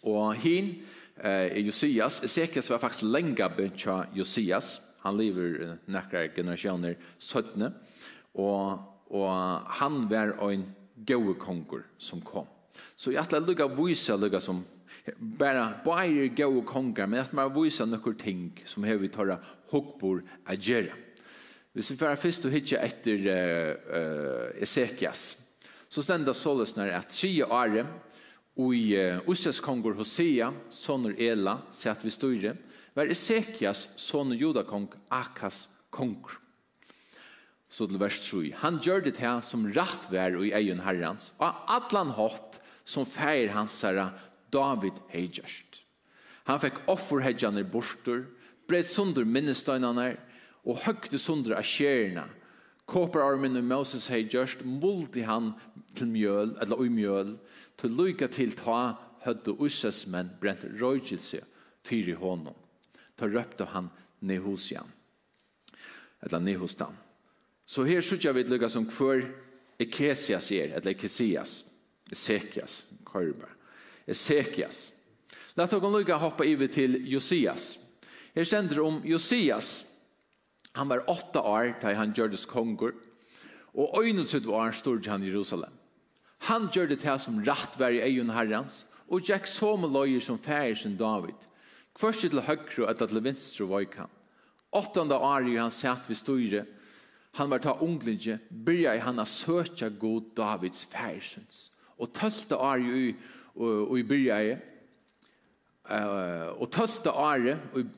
och 0.00 0.34
hin 0.34 0.82
eh, 1.16 1.58
Josias. 1.58 2.24
Ezekias 2.24 2.70
var 2.70 2.78
faktiskt 2.78 3.02
länge 3.02 3.70
tja 3.76 4.04
Josias. 4.14 4.80
Han 4.98 5.16
lever 5.16 5.62
eh, 5.62 5.74
näkra 5.84 6.28
generationer 6.28 6.96
sötne 7.18 7.72
och, 8.32 8.72
och 9.08 9.30
han 9.66 10.08
var 10.08 10.52
en 10.52 10.72
gode 10.96 11.38
konger 11.38 11.86
som 11.98 12.20
kom. 12.20 12.46
Så 12.96 13.12
jag 13.12 13.22
att 13.22 13.46
lukka 13.46 13.68
vise 13.68 14.16
lukka 14.16 14.40
som 14.40 14.64
bara 15.18 15.74
bara 15.84 16.26
gå 16.26 16.46
och 16.46 17.08
men 17.08 17.14
att 17.14 17.32
man 17.32 17.62
visar 17.62 17.86
några 17.86 18.12
ting 18.12 18.62
som 18.66 18.84
här 18.84 18.96
vi 18.96 19.08
tar 19.08 19.44
hockbor 19.70 20.22
agera. 20.44 20.92
Vi 21.72 21.82
ser 21.82 21.94
för 21.94 22.16
först 22.16 22.44
och 22.44 22.50
hitcha 22.50 22.76
efter 22.76 23.26
eh 23.26 23.76
uh, 24.00 24.62
Esekias. 24.62 25.36
Så 25.88 26.02
stända 26.02 26.34
såles 26.34 26.76
när 26.76 26.90
att 26.90 27.12
tjia 27.12 27.46
og 28.60 28.74
i 28.74 28.96
Ussas 29.30 29.60
kongur 29.60 29.94
Hosea, 29.94 30.50
sonur 30.70 31.14
Ela, 31.18 31.60
så 31.70 31.90
at 31.90 32.04
vi 32.04 32.10
styrer, 32.10 32.58
var 32.94 33.10
Esekias, 33.10 33.88
sonur 33.96 34.36
judakong, 34.36 34.88
Akas 35.10 35.68
kongur. 35.90 36.40
Så 37.70 37.86
til 37.86 38.00
vers 38.02 38.18
3. 38.26 38.50
Han 38.64 38.80
gjør 38.82 39.04
det 39.04 39.14
til 39.20 39.42
som 39.46 39.68
rattvær 39.70 40.40
og 40.40 40.48
i 40.48 40.54
egen 40.58 40.82
herrens, 40.82 41.30
og 41.38 41.54
atlan 41.70 42.10
hatt 42.16 42.58
som 42.84 43.06
feir 43.06 43.52
hans 43.54 43.76
herre 43.86 44.08
David 44.52 44.98
hei 45.12 45.26
gjørst. 45.28 45.82
Han 46.48 46.60
fikk 46.62 46.80
offerhedjane 46.90 47.64
borster, 47.70 48.24
bred 48.68 48.88
sunder 48.88 49.26
minnestøynane, 49.26 50.14
og 50.68 50.82
høgte 50.84 51.18
sunder 51.18 51.56
av 51.56 51.66
skjerene. 51.66 52.26
Kåperarmen 52.90 53.58
og 53.60 53.64
Moses 53.64 54.08
hei 54.10 54.24
multi 54.64 55.22
han 55.22 55.52
til 55.94 56.10
mjøl, 56.10 56.56
eller 56.60 56.80
ui 56.80 56.88
mjøl, 56.88 57.36
til 57.78 57.94
lykke 57.94 58.28
til 58.28 58.52
ta 58.58 58.96
hødde 59.24 59.54
usses 59.60 60.06
menn 60.06 60.30
brent 60.40 60.64
røygelse 60.80 61.42
fyri 61.84 62.12
honom. 62.12 62.56
Ta 63.16 63.26
røpte 63.26 63.64
han 63.72 63.90
Nehusian, 64.20 64.90
eller 66.22 66.40
Nehustan. 66.40 66.96
Så 67.66 67.84
her 67.84 68.02
sykja 68.02 68.32
vi 68.32 68.44
lykka 68.48 68.68
som 68.68 68.88
kvør 68.90 69.22
Ekesias 69.80 70.50
er, 70.52 70.74
eller 70.74 70.90
Ekesias, 70.90 71.64
Esekias, 72.10 72.86
Korbar. 73.04 73.54
Ezekias. 74.10 74.92
Lät 75.54 75.72
oss 75.72 75.82
lukka 75.82 76.16
hoppa 76.16 76.44
över 76.44 76.66
till 76.66 77.12
Josias. 77.12 77.78
Här 78.34 78.44
ständer 78.44 78.80
om 78.80 79.02
Josias. 79.04 79.84
Han 80.72 80.88
var 80.88 81.10
åtta 81.10 81.42
år 81.42 81.78
när 81.82 81.94
han 81.94 82.12
gjordes 82.16 82.46
kongor. 82.46 82.94
Och 83.72 84.02
öjnelset 84.02 84.44
var 84.44 84.60
han 84.60 84.72
stod 84.72 85.06
han 85.06 85.22
i 85.22 85.26
Jerusalem. 85.26 85.72
Han 86.38 86.68
gjorde 86.72 86.94
det 86.94 87.00
til 87.00 87.18
som 87.18 87.44
rattvär 87.44 87.90
i 87.90 88.00
egen 88.00 88.30
herrans. 88.30 88.86
Och 89.08 89.20
Jack 89.28 89.46
som 89.46 89.92
lojer 89.92 90.20
som 90.20 90.38
färger 90.38 90.74
som 90.74 90.96
David. 90.96 91.34
Kvörst 91.94 92.20
till 92.20 92.38
og 92.38 92.90
etter 92.90 93.06
til 93.06 93.20
vänster 93.20 93.64
var 93.64 93.86
han. 93.96 94.08
Åttende 94.70 95.14
år 95.14 95.58
han 95.58 95.70
satt 95.70 96.08
ved 96.08 96.16
styret 96.16 96.66
han 97.32 97.50
var 97.50 97.58
ta 97.58 97.78
unglinje, 97.80 98.38
byrja 98.50 98.94
i 98.94 98.98
han 98.98 99.18
a 99.18 99.26
søkja 99.26 99.88
god 99.88 100.34
Davids 100.36 100.84
færsyns. 100.90 101.70
Og 101.98 102.10
tølta 102.12 102.56
år 102.58 102.82
i 102.82 103.14
og 103.56 103.96
i 103.98 104.04
byrja 104.06 104.38
og 106.54 106.70
tøsta 106.70 107.10
are 107.10 107.56
og 107.74 107.90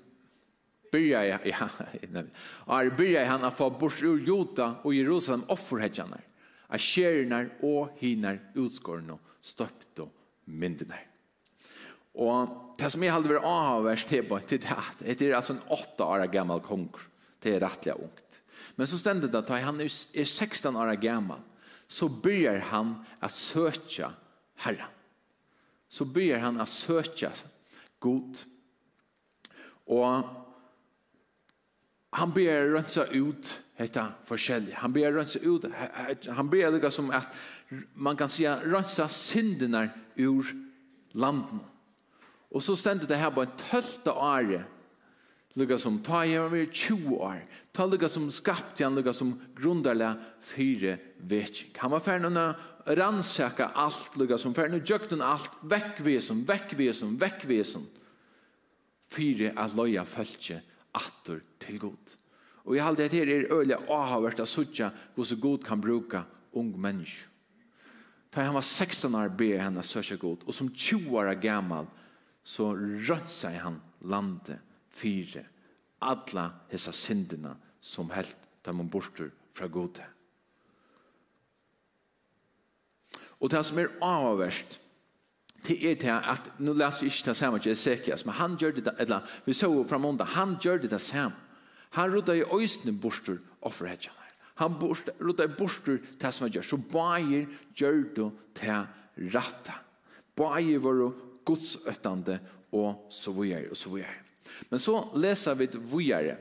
byrja 0.92 1.22
ja, 1.52 1.68
are 2.66 2.96
byrja 2.96 3.24
han 3.28 3.44
af 3.44 3.56
bors 3.78 4.02
ur 4.02 4.20
Jota 4.20 4.74
og 4.82 4.96
Jerusalem 4.96 5.44
offerhetjanar 5.52 6.24
a 6.72 6.78
skjernar 6.80 7.50
og 7.62 7.92
hinar 8.00 8.40
utskorna 8.56 9.18
støpt 9.42 10.00
og 10.00 10.12
myndinar 10.46 11.04
og 12.14 12.74
det 12.80 12.90
som 12.92 13.02
jeg 13.04 13.12
hadde 13.12 13.30
vært 13.30 13.48
avhverst 13.48 14.08
til 14.08 14.26
på 14.28 14.40
til 14.46 14.60
det 14.60 15.18
det 15.18 15.28
er 15.28 15.36
altså 15.36 15.56
en 15.56 15.64
8 15.68 16.04
år 16.04 16.26
gammal 16.32 16.60
kong 16.64 16.88
det 17.42 17.56
er 17.56 17.64
rettelig 17.64 17.98
ungt 18.00 18.40
men 18.76 18.86
så 18.86 18.98
stendet 18.98 19.32
det 19.32 19.44
at 19.44 19.64
han 19.64 19.80
er 19.80 19.88
16 20.24 20.76
år 20.76 20.94
gammal 21.00 21.44
så 21.92 22.08
byrjar 22.08 22.60
han 22.72 22.94
at 23.20 23.34
søkja 23.36 24.12
herren 24.64 25.01
så 25.92 26.04
börjar 26.04 26.38
han 26.38 26.60
att 26.60 26.68
söka 26.68 27.32
god. 27.98 28.38
Och 29.84 30.22
han 32.10 32.30
börjar 32.32 32.66
rensa 32.66 33.06
ut 33.06 33.62
detta 33.76 34.12
förskälliga. 34.24 34.76
Han 34.76 34.92
börjar 34.92 35.12
rensa 35.12 35.38
ut, 35.38 35.64
han 36.28 36.50
börjar 36.50 36.72
lika 36.72 36.90
som 36.90 37.10
att 37.10 37.36
man 37.94 38.16
kan 38.16 38.28
säga 38.28 38.60
rensa 38.64 39.08
syndene 39.08 39.90
ur 40.14 40.46
landen. 41.10 41.58
Och 42.48 42.62
så 42.62 42.76
ständer 42.76 43.06
det 43.06 43.16
här 43.16 43.30
på 43.30 43.42
en 43.42 43.56
tölta 43.56 44.12
året 44.12 44.62
Lukka 45.54 45.78
som 45.78 45.98
ta 45.98 46.24
i 46.24 46.36
han 46.36 46.66
20 46.72 47.16
år. 47.16 47.44
Ta 47.72 47.86
lukka 47.86 48.08
som 48.08 48.30
skapt 48.30 48.80
han, 48.80 48.94
lukka 48.94 49.12
som 49.12 49.40
grundarla 49.56 50.14
fyre 50.40 50.98
vetsing. 51.18 51.74
Han 51.76 51.92
var 51.92 52.00
ferdig 52.00 52.30
å 52.30 52.94
rannsaka 52.96 53.66
alt, 53.76 54.16
lukka 54.16 54.38
som 54.38 54.54
ferdig 54.56 54.80
å 54.80 54.86
jökna 54.94 55.28
alt, 55.34 55.58
vekkvesen, 55.62 56.44
vekkvesen, 56.48 57.18
vekkvesen. 57.20 57.84
Fyre 59.12 59.52
att 59.56 59.76
loja 59.76 60.04
følge 60.04 60.62
attor 60.92 61.42
til 61.58 61.78
god. 61.78 62.16
Och 62.64 62.76
jag 62.76 62.84
hade 62.84 63.08
det 63.08 63.16
här 63.16 63.28
är 63.28 63.52
öliga 63.52 63.78
avhavert 63.88 64.40
av 64.40 64.46
suttja 64.46 64.90
hur 65.14 65.24
så 65.24 65.36
god 65.36 65.66
kan 65.66 65.80
bruka 65.80 66.24
ung 66.52 66.80
människa. 66.80 67.28
Ta 68.30 68.40
han 68.40 68.54
var 68.54 68.62
16 68.62 69.14
år 69.14 69.28
ber 69.28 69.58
henne 69.58 69.82
søkja 69.82 70.16
god. 70.16 70.38
og 70.46 70.54
som 70.54 70.70
20 70.74 71.16
år 71.16 71.34
gammal 71.34 71.86
så 72.44 72.74
röntsade 72.76 73.58
han 73.58 73.80
landet 74.00 74.58
fire 74.92 75.44
alla 76.02 76.50
hessa 76.70 76.92
syndina 76.92 77.56
som 77.80 78.10
helt 78.10 78.36
dem 78.64 78.80
om 78.80 78.88
bortur 78.88 79.30
fra 79.54 79.66
gode. 79.66 80.04
Og 83.40 83.50
det 83.50 83.64
som 83.66 83.78
er 83.78 83.90
avverst, 84.02 84.78
det 85.66 85.76
er 85.90 85.94
det 85.98 86.10
at, 86.10 86.50
nu 86.58 86.72
leser 86.74 87.06
jeg 87.06 87.12
ikke 87.12 87.28
det 87.30 87.36
samme 87.36 87.58
til 87.58 87.72
Ezekias, 87.72 88.24
men 88.26 88.34
han 88.34 88.56
gjør 88.58 88.74
det, 88.78 88.94
eller 88.98 89.26
vi 89.46 89.54
så 89.54 89.70
fram 89.88 90.04
om 90.04 90.18
det, 90.18 90.26
han 90.34 90.56
gjør 90.62 90.82
det 90.82 90.90
det 90.90 91.00
samme. 91.00 91.36
Han 91.92 92.14
rydda 92.14 92.34
i 92.34 92.44
øysene 92.54 92.94
bortur 93.00 93.38
offerhetjene. 93.62 94.16
Han 94.54 94.78
rydda 95.20 95.44
i 95.44 95.54
bortur 95.58 95.98
det 96.20 96.34
som 96.34 96.46
han 96.46 96.54
gjør. 96.54 96.62
Så 96.62 96.76
bare 96.76 97.46
gjør 97.76 98.02
det 98.16 98.30
til 98.54 99.28
ratta. 99.34 99.74
Bare 100.36 100.78
var 100.82 101.12
godsøttende 101.44 102.38
og 102.72 103.06
så 103.10 103.32
videre 103.36 103.70
og 103.70 103.76
så 103.76 103.90
videre. 103.92 104.21
Men 104.68 104.80
så 104.80 105.08
läser 105.14 105.54
vi 105.54 105.68
vidare. 105.72 106.36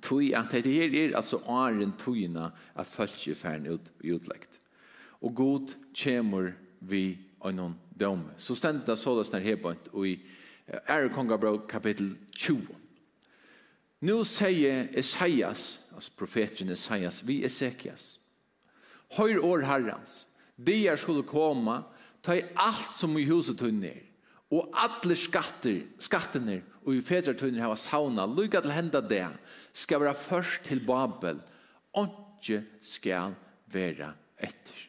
Tui 0.00 0.32
at 0.34 0.50
det 0.50 0.70
her 0.72 0.94
er 0.94 1.16
altså 1.16 1.40
åren 1.46 1.92
tuina 1.98 2.52
at 2.74 2.86
folk 2.86 3.26
är 3.28 3.34
färn 3.34 3.66
ut 3.66 3.92
utläkt. 4.00 4.60
Og 5.20 5.34
god 5.34 5.74
kemur 5.94 6.52
vi 6.78 7.18
någon 7.44 7.74
dom. 7.90 8.30
Så 8.36 8.54
ständer 8.54 8.86
det 8.86 8.96
så 8.96 9.22
det 9.22 9.40
hebant 9.40 9.88
och 9.88 10.06
i 10.06 10.20
Erkongabro 10.86 11.58
kapitel 11.58 12.16
20. 12.36 12.76
Nu 14.00 14.24
sier 14.24 14.88
Esaias, 14.96 15.80
altså 15.94 16.12
profeten 16.16 16.70
Esaias, 16.70 17.22
vi 17.22 17.44
Esekias. 17.44 18.20
Høyr 19.10 19.38
år 19.44 19.66
herrans. 19.66 20.26
de 20.66 20.86
er 20.86 20.96
skulle 20.96 21.22
komme, 21.22 21.82
ta 22.22 22.36
i 22.36 22.44
alt 22.56 22.90
som 22.98 23.16
i 23.18 23.24
huset 23.24 23.58
tunner. 23.58 23.96
Og 24.50 24.70
alle 24.74 25.14
skatter, 25.14 25.84
skattene 26.02 26.60
og 26.82 26.96
i 26.96 27.02
fedretøyner 27.04 27.62
hava 27.62 27.76
sauna, 27.78 28.26
lykka 28.26 28.62
til 28.64 28.74
henda 28.74 29.02
det, 29.04 29.28
skal 29.72 30.02
være 30.02 30.16
først 30.18 30.64
til 30.66 30.82
Babel, 30.86 31.38
og 31.94 32.08
ikke 32.40 32.64
skal 32.82 33.36
være 33.70 34.10
etter. 34.40 34.86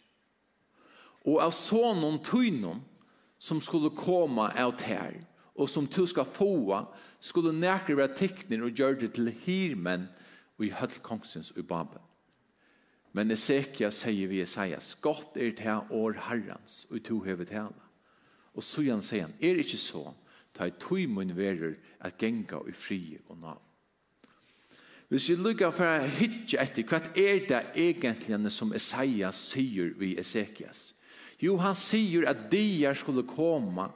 Og 1.30 1.42
av 1.44 1.54
sånn 1.54 2.18
tøynom 2.26 2.82
som 3.42 3.62
skulle 3.62 3.94
komme 3.94 4.48
av 4.58 4.74
tær, 4.82 5.20
og 5.54 5.70
som 5.70 5.86
du 5.86 6.08
skal 6.10 6.26
få, 6.26 6.82
skulle 7.22 7.54
nærkere 7.54 8.00
være 8.00 8.18
tekner 8.18 8.64
og 8.66 8.74
gjøre 8.74 9.04
det 9.04 9.12
til 9.18 9.30
hirmen 9.44 10.08
og 10.58 10.66
i 10.66 10.74
høllkongsens 10.74 11.54
i 11.58 11.62
Babel. 11.66 12.02
Men 13.14 13.34
Ezekiel 13.34 13.92
sier 13.92 14.30
vi 14.32 14.40
Isaias, 14.42 14.96
godt 15.04 15.36
er 15.36 15.52
det 15.52 15.66
her 15.66 15.90
år 15.92 16.16
herrens, 16.30 16.86
og 16.90 17.04
to 17.04 17.20
hevet 17.26 17.52
hele. 17.52 17.91
Og 18.58 18.64
så 18.66 18.84
igjen 18.84 19.04
sier 19.04 19.28
han, 19.28 19.36
er 19.40 19.62
ikke 19.62 19.80
så, 19.80 20.06
ta 20.52 20.68
i 20.68 20.74
tog 20.80 21.04
mun 21.10 21.32
verer 21.36 21.78
at 22.04 22.18
genga 22.20 22.60
i 22.68 22.74
fri 22.76 23.18
og 23.30 23.38
nav. 23.40 23.62
Hvis 25.12 25.28
vi 25.28 25.36
lukkar 25.36 25.74
for 25.76 25.88
å 25.88 26.08
hitje 26.08 26.60
etter, 26.62 26.86
hva 26.88 27.02
er 27.20 27.42
det 27.44 27.62
egentlig 27.76 28.52
som 28.56 28.72
Esaias 28.76 29.40
sier 29.52 29.92
vi 30.00 30.14
Ezekias? 30.20 30.94
Jo, 31.42 31.58
han 31.60 31.76
sier 31.76 32.30
at 32.30 32.46
dier 32.52 32.96
skulle 32.96 33.26
komme, 33.28 33.90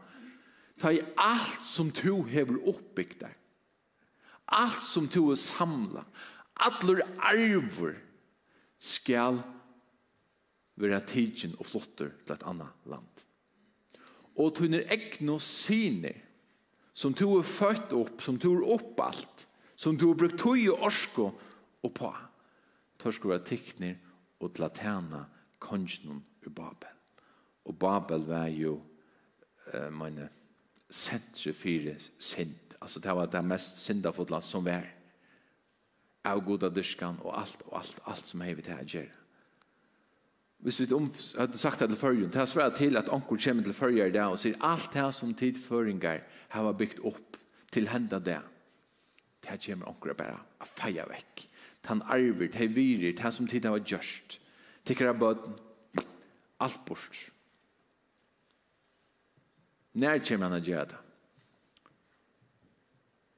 ta 0.81 0.91
i 0.91 0.99
alt 1.15 1.63
som 1.69 1.91
to 1.95 2.19
hever 2.27 2.59
oppbygd 2.67 3.21
der. 3.21 3.35
Alt 4.51 4.83
som 4.83 5.07
to 5.07 5.29
er 5.31 5.39
samla, 5.39 6.03
atler 6.67 7.05
arver, 7.15 7.95
skal 8.79 9.39
være 10.75 10.99
tidsen 11.07 11.55
og 11.57 11.65
flotter 11.65 12.11
til 12.25 12.35
et 12.35 12.43
annet 12.45 12.91
land 12.91 13.23
og 14.35 14.55
tunner 14.55 14.85
egna 14.91 15.37
syner 15.39 16.21
som 16.95 17.13
du 17.13 17.25
er 17.37 17.43
født 17.43 17.93
opp, 17.95 18.21
som 18.23 18.37
du 18.39 18.49
er 18.53 18.67
oppalt, 18.75 19.47
som 19.75 19.97
du 19.99 20.07
har 20.07 20.19
brukt 20.19 20.39
tøy 20.39 20.69
og 20.71 20.85
orsko 20.87 21.29
og 21.83 21.93
på. 21.95 22.11
Tør 22.99 23.15
skulle 23.15 23.35
være 23.35 23.49
tikkner 23.49 23.97
og 24.39 24.53
til 24.55 24.63
at 24.63 24.81
kongen 25.59 26.23
i 26.45 26.49
Babel. 26.49 26.91
Og 27.65 27.79
Babel 27.79 28.25
var 28.27 28.47
jo 28.47 28.79
uh, 29.73 29.91
mine 29.91 30.29
sentre 30.89 31.53
fire 31.53 31.95
synd. 32.19 32.77
Altså 32.81 32.99
det 32.99 33.15
var 33.15 33.25
det 33.25 33.45
mest 33.45 33.83
syndafodla 33.83 34.41
som 34.41 34.65
var. 34.65 34.85
Av 36.25 36.41
goda 36.45 36.69
dyrskan 36.69 37.19
og 37.21 37.39
alt 37.39 37.63
og 37.67 37.79
alt, 37.79 37.99
alt 38.05 38.27
som 38.27 38.41
hevet 38.41 38.65
til 38.65 38.77
å 38.77 38.87
gjøre. 38.87 39.24
Hvis 40.65 40.79
vi 40.81 40.87
hadde 40.89 41.59
sagt 41.61 41.79
det 41.83 41.91
til 41.91 41.99
førjen, 41.99 42.29
det 42.33 42.41
har 42.41 42.47
svært 42.49 42.79
til 42.79 42.97
at 42.97 43.09
anker 43.13 43.37
kommer 43.37 43.63
til 43.63 43.73
førjen 43.77 44.13
der 44.15 44.31
og 44.33 44.39
sier 44.41 44.57
alt 44.65 44.87
det 44.95 45.11
som 45.13 45.35
tidføringer 45.37 46.23
har 46.49 46.71
bygd 46.73 47.03
opp 47.05 47.37
til 47.69 47.85
henda 47.91 48.17
det. 48.17 48.39
Det 49.45 49.59
kommer 49.61 49.91
anker 49.91 50.17
bare 50.17 50.39
å 50.57 50.65
feie 50.65 51.05
vekk. 51.05 51.43
Han 51.85 52.01
arver, 52.01 52.49
det 52.49 52.71
virer, 52.73 53.13
det 53.13 53.33
som 53.33 53.45
tid 53.45 53.67
har 53.69 53.77
gjørst. 53.77 54.39
Tikkere 54.89 55.13
bare 55.13 55.53
alt 56.65 56.81
bort. 56.87 57.19
Når 59.93 60.25
kommer 60.25 60.49
han 60.49 60.57
å 60.57 60.65
gjøre 60.65 60.87
det? 60.95 61.03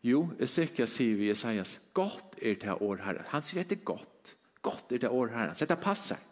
Jo, 0.08 0.24
jeg 0.40 0.48
ser 0.54 0.72
ikke, 0.72 0.88
sier 0.88 1.20
vi 1.20 1.28
i 1.28 1.36
Isaias, 1.36 1.76
godt 1.92 2.40
er 2.40 2.56
det 2.62 2.80
år 2.80 3.04
herre. 3.04 3.28
Han 3.34 3.44
sier 3.44 3.66
at 3.66 3.76
det 3.76 3.82
er 3.82 3.86
godt. 3.92 4.36
Godt 4.64 4.96
er 4.96 5.04
det 5.04 5.12
år 5.12 5.36
herre. 5.36 5.60
Så 5.60 5.68
det 5.68 5.82
passer. 5.84 6.24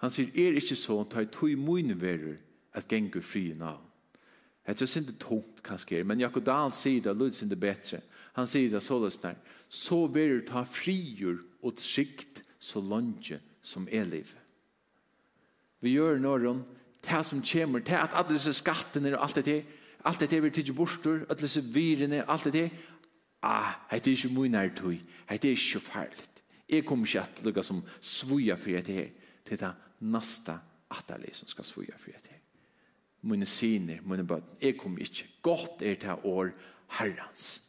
Han 0.00 0.12
sier, 0.12 0.30
er 0.32 0.56
ikke 0.56 0.76
så, 0.78 1.02
ta 1.04 1.20
i 1.20 1.28
tog 1.28 1.52
mine 1.60 1.96
verer, 2.00 2.38
at 2.72 2.88
gengur 2.88 3.22
fri 3.24 3.50
navn. 3.58 3.84
Det 4.66 4.76
er 4.82 5.00
ikke 5.00 5.18
tungt 5.18 5.62
kanskje, 5.66 6.04
men 6.04 6.20
Jakob 6.20 6.46
Dahl 6.46 6.72
sier 6.72 7.02
det, 7.02 7.16
lød 7.16 7.32
sin 7.34 7.50
det 7.50 7.58
bedre. 7.60 8.00
Han 8.38 8.46
sier 8.46 8.70
det 8.70 8.82
så 8.82 9.00
løsner, 9.02 9.34
så 9.68 10.06
verer 10.06 10.44
ta 10.46 10.62
frigjør 10.62 11.40
og 11.62 11.76
trygt 11.76 12.44
så 12.60 12.80
langt 12.80 13.32
som 13.62 13.88
er 13.90 14.06
livet. 14.06 14.36
Vi 15.80 15.96
gjør 15.96 16.20
noen, 16.22 16.62
det 17.02 17.26
som 17.26 17.42
kommer, 17.42 17.80
det 17.80 17.96
at 17.96 18.14
alle 18.14 18.36
disse 18.36 18.52
skattene 18.52 19.14
og 19.16 19.24
alt 19.24 19.40
det 19.40 19.44
til, 19.44 19.62
alt 20.04 20.20
det 20.20 20.28
til 20.28 20.42
vi 20.44 20.50
tidser 20.50 20.76
borster, 20.76 21.24
alle 21.28 21.40
disse 21.40 21.64
virene, 21.64 22.24
alt 22.30 22.44
det 22.44 22.52
til, 22.52 22.70
ah, 23.42 23.74
det 23.90 24.06
er 24.06 24.16
ikke 24.16 24.34
mye 24.36 24.52
nær 24.52 24.72
tog, 24.76 24.96
det 25.30 25.44
er 25.44 25.56
ikke 25.56 25.80
farlig. 25.80 26.28
Jeg 26.68 26.84
kommer 26.86 27.06
ikke 27.06 27.26
til 27.34 27.44
å 27.44 27.48
lukke 27.48 27.62
som 27.66 27.82
svoja 28.00 28.56
for 28.56 28.70
det 28.70 28.94
her, 28.94 29.08
til 29.44 29.58
det 29.58 29.72
nasta 30.00 30.58
atterlig 30.90 31.34
som 31.36 31.48
skal 31.48 31.66
svoja 31.66 31.96
for 31.98 32.14
etter. 32.14 32.38
Mine 33.20 33.46
syner, 33.46 34.00
mine 34.02 34.24
bøten, 34.24 34.56
jeg 34.62 34.78
kommer 34.80 35.04
ikke. 35.04 35.28
Godt 35.42 35.82
er 35.84 35.98
det 36.00 36.16
år 36.24 36.52
herrens. 36.98 37.60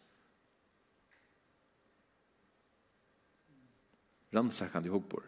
Ransakan 4.31 4.85
i 4.87 4.93
hoppor. 4.93 5.25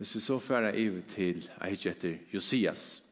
Hvis 0.00 0.14
vi 0.14 0.20
så 0.24 0.38
færa 0.40 0.70
ivet 0.72 1.10
til 1.12 1.42
Eichetter 1.60 2.14
Josias, 2.32 3.02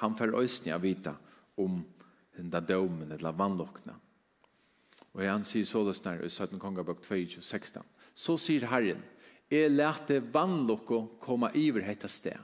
han 0.00 0.14
fær 0.16 0.30
øysni 0.40 0.72
a 0.72 0.78
vita 0.80 1.12
om 1.60 1.82
den 2.36 2.48
da 2.48 2.62
dømen 2.64 3.12
eller 3.12 3.36
vannlokna. 3.36 3.92
Og 5.12 5.20
han 5.26 5.44
sier 5.44 5.66
så 5.68 5.82
det 5.84 5.98
snar 5.98 6.22
i 6.24 6.30
17 6.30 6.56
kongabok 6.62 7.02
2.16. 7.04 7.84
Så 8.14 8.38
sier 8.40 8.64
Herren, 8.70 9.02
jeg 9.50 9.74
lærte 9.74 10.22
vannlokko 10.32 11.02
komme 11.20 11.52
iver 11.52 11.84
hetta 11.84 12.08
sted. 12.08 12.40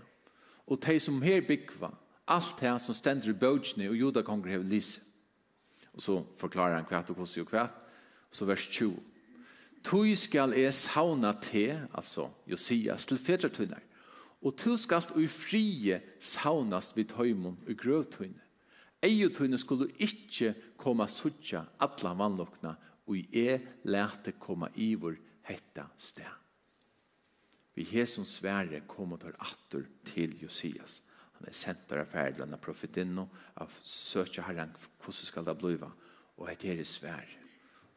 Og 0.67 0.85
de 0.85 1.01
som 1.01 1.23
her 1.25 1.41
byggva, 1.49 1.89
alt 2.29 2.61
det 2.61 2.77
som 2.85 2.95
stender 2.95 3.33
i 3.33 3.39
bøgjene 3.39 3.89
og 3.89 3.97
judakonger 3.97 4.59
hever 4.59 4.69
lise. 4.69 5.01
Og 5.95 6.05
så 6.05 6.21
forklarer 6.37 6.77
han 6.77 6.85
kvært 6.85 7.17
og 7.17 7.17
kossi 7.17 7.41
og 7.41 7.49
kvært, 7.49 7.81
så 8.29 8.45
vers 8.45 8.69
20. 8.69 8.93
Tui 9.85 10.15
skal 10.17 10.55
e 10.57 10.65
sauna 10.73 11.35
te, 11.37 11.67
altså 11.93 12.31
Josias, 12.49 13.05
til 13.07 13.21
fedretunar, 13.21 13.83
og 14.45 14.57
tu 14.57 14.77
skal 14.81 15.05
ui 15.17 15.27
frie 15.29 16.01
saunast 16.21 16.97
vid 16.97 17.13
høymon 17.17 17.59
ui 17.69 17.77
grøvtunar. 17.77 18.41
Eiotunar 19.05 19.61
skulle 19.61 19.91
ikkje 20.01 20.55
koma 20.81 21.05
sutja 21.09 21.65
alla 21.85 22.15
vannlokna 22.17 22.73
ui 23.13 23.27
e 23.33 23.59
lete 23.85 24.33
koma 24.41 24.71
ivor 24.81 25.19
hetta 25.45 25.85
sted. 25.99 26.33
Vi 27.75 27.85
hesson 27.91 28.25
svære 28.25 28.85
kommer 28.89 29.21
tar 29.21 29.37
atter 29.43 29.85
til 30.07 30.37
Josias. 30.41 31.03
Han 31.37 31.49
er 31.49 31.57
sendt 31.57 31.93
av 31.93 32.07
ferdlanda 32.09 32.57
profetinno 32.57 33.27
av 33.61 33.73
søkja 33.83 34.47
herren 34.47 34.73
hvordan 34.79 35.29
skal 35.29 35.45
det 35.45 35.57
bliva 35.59 35.91
og 36.39 36.49
hette 36.49 36.71
er 36.73 36.85
svære. 36.89 37.41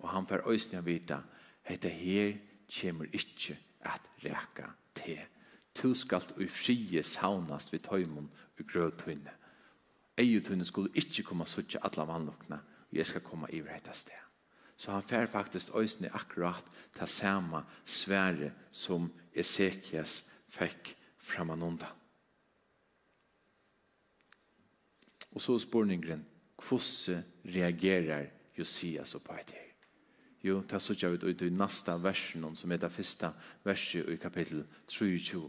Og 0.02 0.10
han 0.10 0.28
får 0.28 0.47
øysnia 0.50 0.82
vita 0.82 1.21
Hette 1.67 1.89
her 1.89 2.38
kommer 2.82 3.06
ikke 3.13 3.58
at 3.82 4.01
reka 4.23 4.69
te. 4.95 5.17
Tu 5.75 5.93
skalt 5.93 6.32
ui 6.39 6.47
frie 6.49 7.03
saunast 7.03 7.73
vid 7.73 7.84
tøymon 7.86 8.30
ui 8.58 8.65
grødtøyne. 8.65 9.34
Eiutøyne 10.17 10.65
skulle 10.65 10.95
ikke 10.95 11.23
komme 11.27 11.45
suttje 11.45 11.84
atla 11.86 12.08
vannlokna, 12.10 12.62
og 12.89 12.97
jeg 12.97 13.06
skal 13.06 13.21
komme 13.21 13.51
i 13.53 13.62
retta 13.62 13.93
sted. 13.93 14.23
Så 14.77 14.91
han 14.91 15.03
fær 15.03 15.25
faktisk 15.25 15.75
øysene 15.75 16.13
akkurat 16.13 16.65
ta 16.95 17.06
samme 17.06 17.63
svære 17.86 18.51
som 18.71 19.12
Ezekias 19.34 20.30
fikk 20.49 20.95
framanundan. 21.17 21.93
Og 25.32 25.41
så 25.41 25.60
spurningren, 25.60 26.25
hvordan 26.69 27.23
reagerer 27.45 28.25
Josias 28.58 29.15
og 29.15 29.21
Paeter? 29.21 29.66
Jo, 30.43 30.62
det 30.62 30.82
så 30.82 30.93
vi 30.93 31.32
ut 31.32 31.41
i 31.41 31.50
neste 31.50 31.95
versen, 32.04 32.45
som 32.56 32.71
er 32.71 32.78
det 32.78 32.91
første 32.91 33.32
verset 33.65 34.10
i 34.10 34.17
kapittel 34.21 34.65
23. 34.88 35.41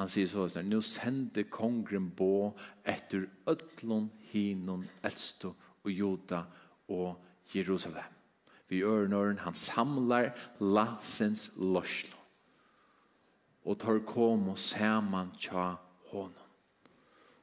Han 0.00 0.08
sier 0.08 0.26
så 0.26 0.48
sånn, 0.48 0.70
«Nå 0.72 0.80
sender 0.80 1.44
kongren 1.52 2.10
på 2.16 2.52
etter 2.84 3.28
ødlån 3.46 4.08
hinon 4.32 4.86
eldstå 5.04 5.52
og 5.84 5.90
joda 5.92 6.46
og 6.88 7.20
Jerusalem. 7.54 8.18
Vi 8.68 8.82
ørnåren, 8.82 9.38
han 9.44 9.54
samlar 9.54 10.32
lasens 10.60 11.50
lorslo 11.60 12.16
og 13.62 13.78
tar 13.78 14.00
kom 14.06 14.48
og 14.50 14.58
saman 14.58 15.28
tja 15.38 15.76
honom. 16.10 16.48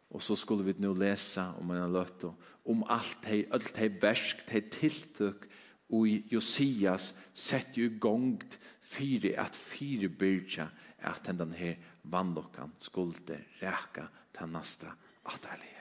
Og 0.10 0.24
så 0.26 0.36
skulle 0.36 0.66
vi 0.66 0.74
nu 0.82 0.92
lesa 0.98 1.54
om 1.62 1.70
en 1.72 1.94
løtto 1.94 2.34
om 2.70 2.82
alt 2.92 3.26
hei, 3.30 3.44
alt 3.54 3.78
hei 3.78 3.88
bersk, 4.02 4.42
hei 4.52 4.62
tiltøk, 4.74 5.46
i 5.90 6.24
Josias 6.30 7.14
sett 7.34 7.78
jo 7.78 7.90
gongt 8.00 8.60
fire 8.82 9.34
at 9.42 9.56
fire 9.56 10.10
fyrbyrja 10.10 10.70
at 11.02 11.24
den 11.24 11.52
här 11.52 11.78
vannlokkan 12.02 12.72
skulle 12.78 13.40
reka 13.60 14.08
til 14.34 14.48
nasta 14.48 14.94
atterlighet. 15.26 15.76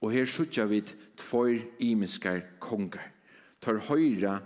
Og 0.00 0.12
her 0.12 0.26
sutja 0.26 0.64
vi 0.64 0.80
tvær 1.16 1.60
imiskar 1.78 2.40
kongar. 2.60 3.10
Tar 3.60 3.82
høyra, 3.84 4.38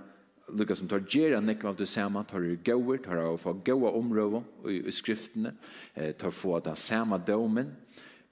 lukka 0.51 0.75
som 0.75 0.89
tar 0.91 1.05
gjerra 1.07 1.39
nekva 1.41 1.71
av 1.71 1.79
det 1.79 1.87
samme, 1.89 2.25
tar 2.27 2.43
er 2.43 2.59
gauer, 2.67 2.98
tar 2.98 3.23
av 3.23 3.38
få 3.38 3.55
gaua 3.65 3.92
områva 3.94 4.42
i, 4.67 4.81
i 4.83 4.92
skriftene, 4.92 5.55
eh, 5.94 6.11
tar 6.19 6.35
få 6.35 6.59
den 6.61 6.77
samme 6.77 7.21
domen, 7.27 7.71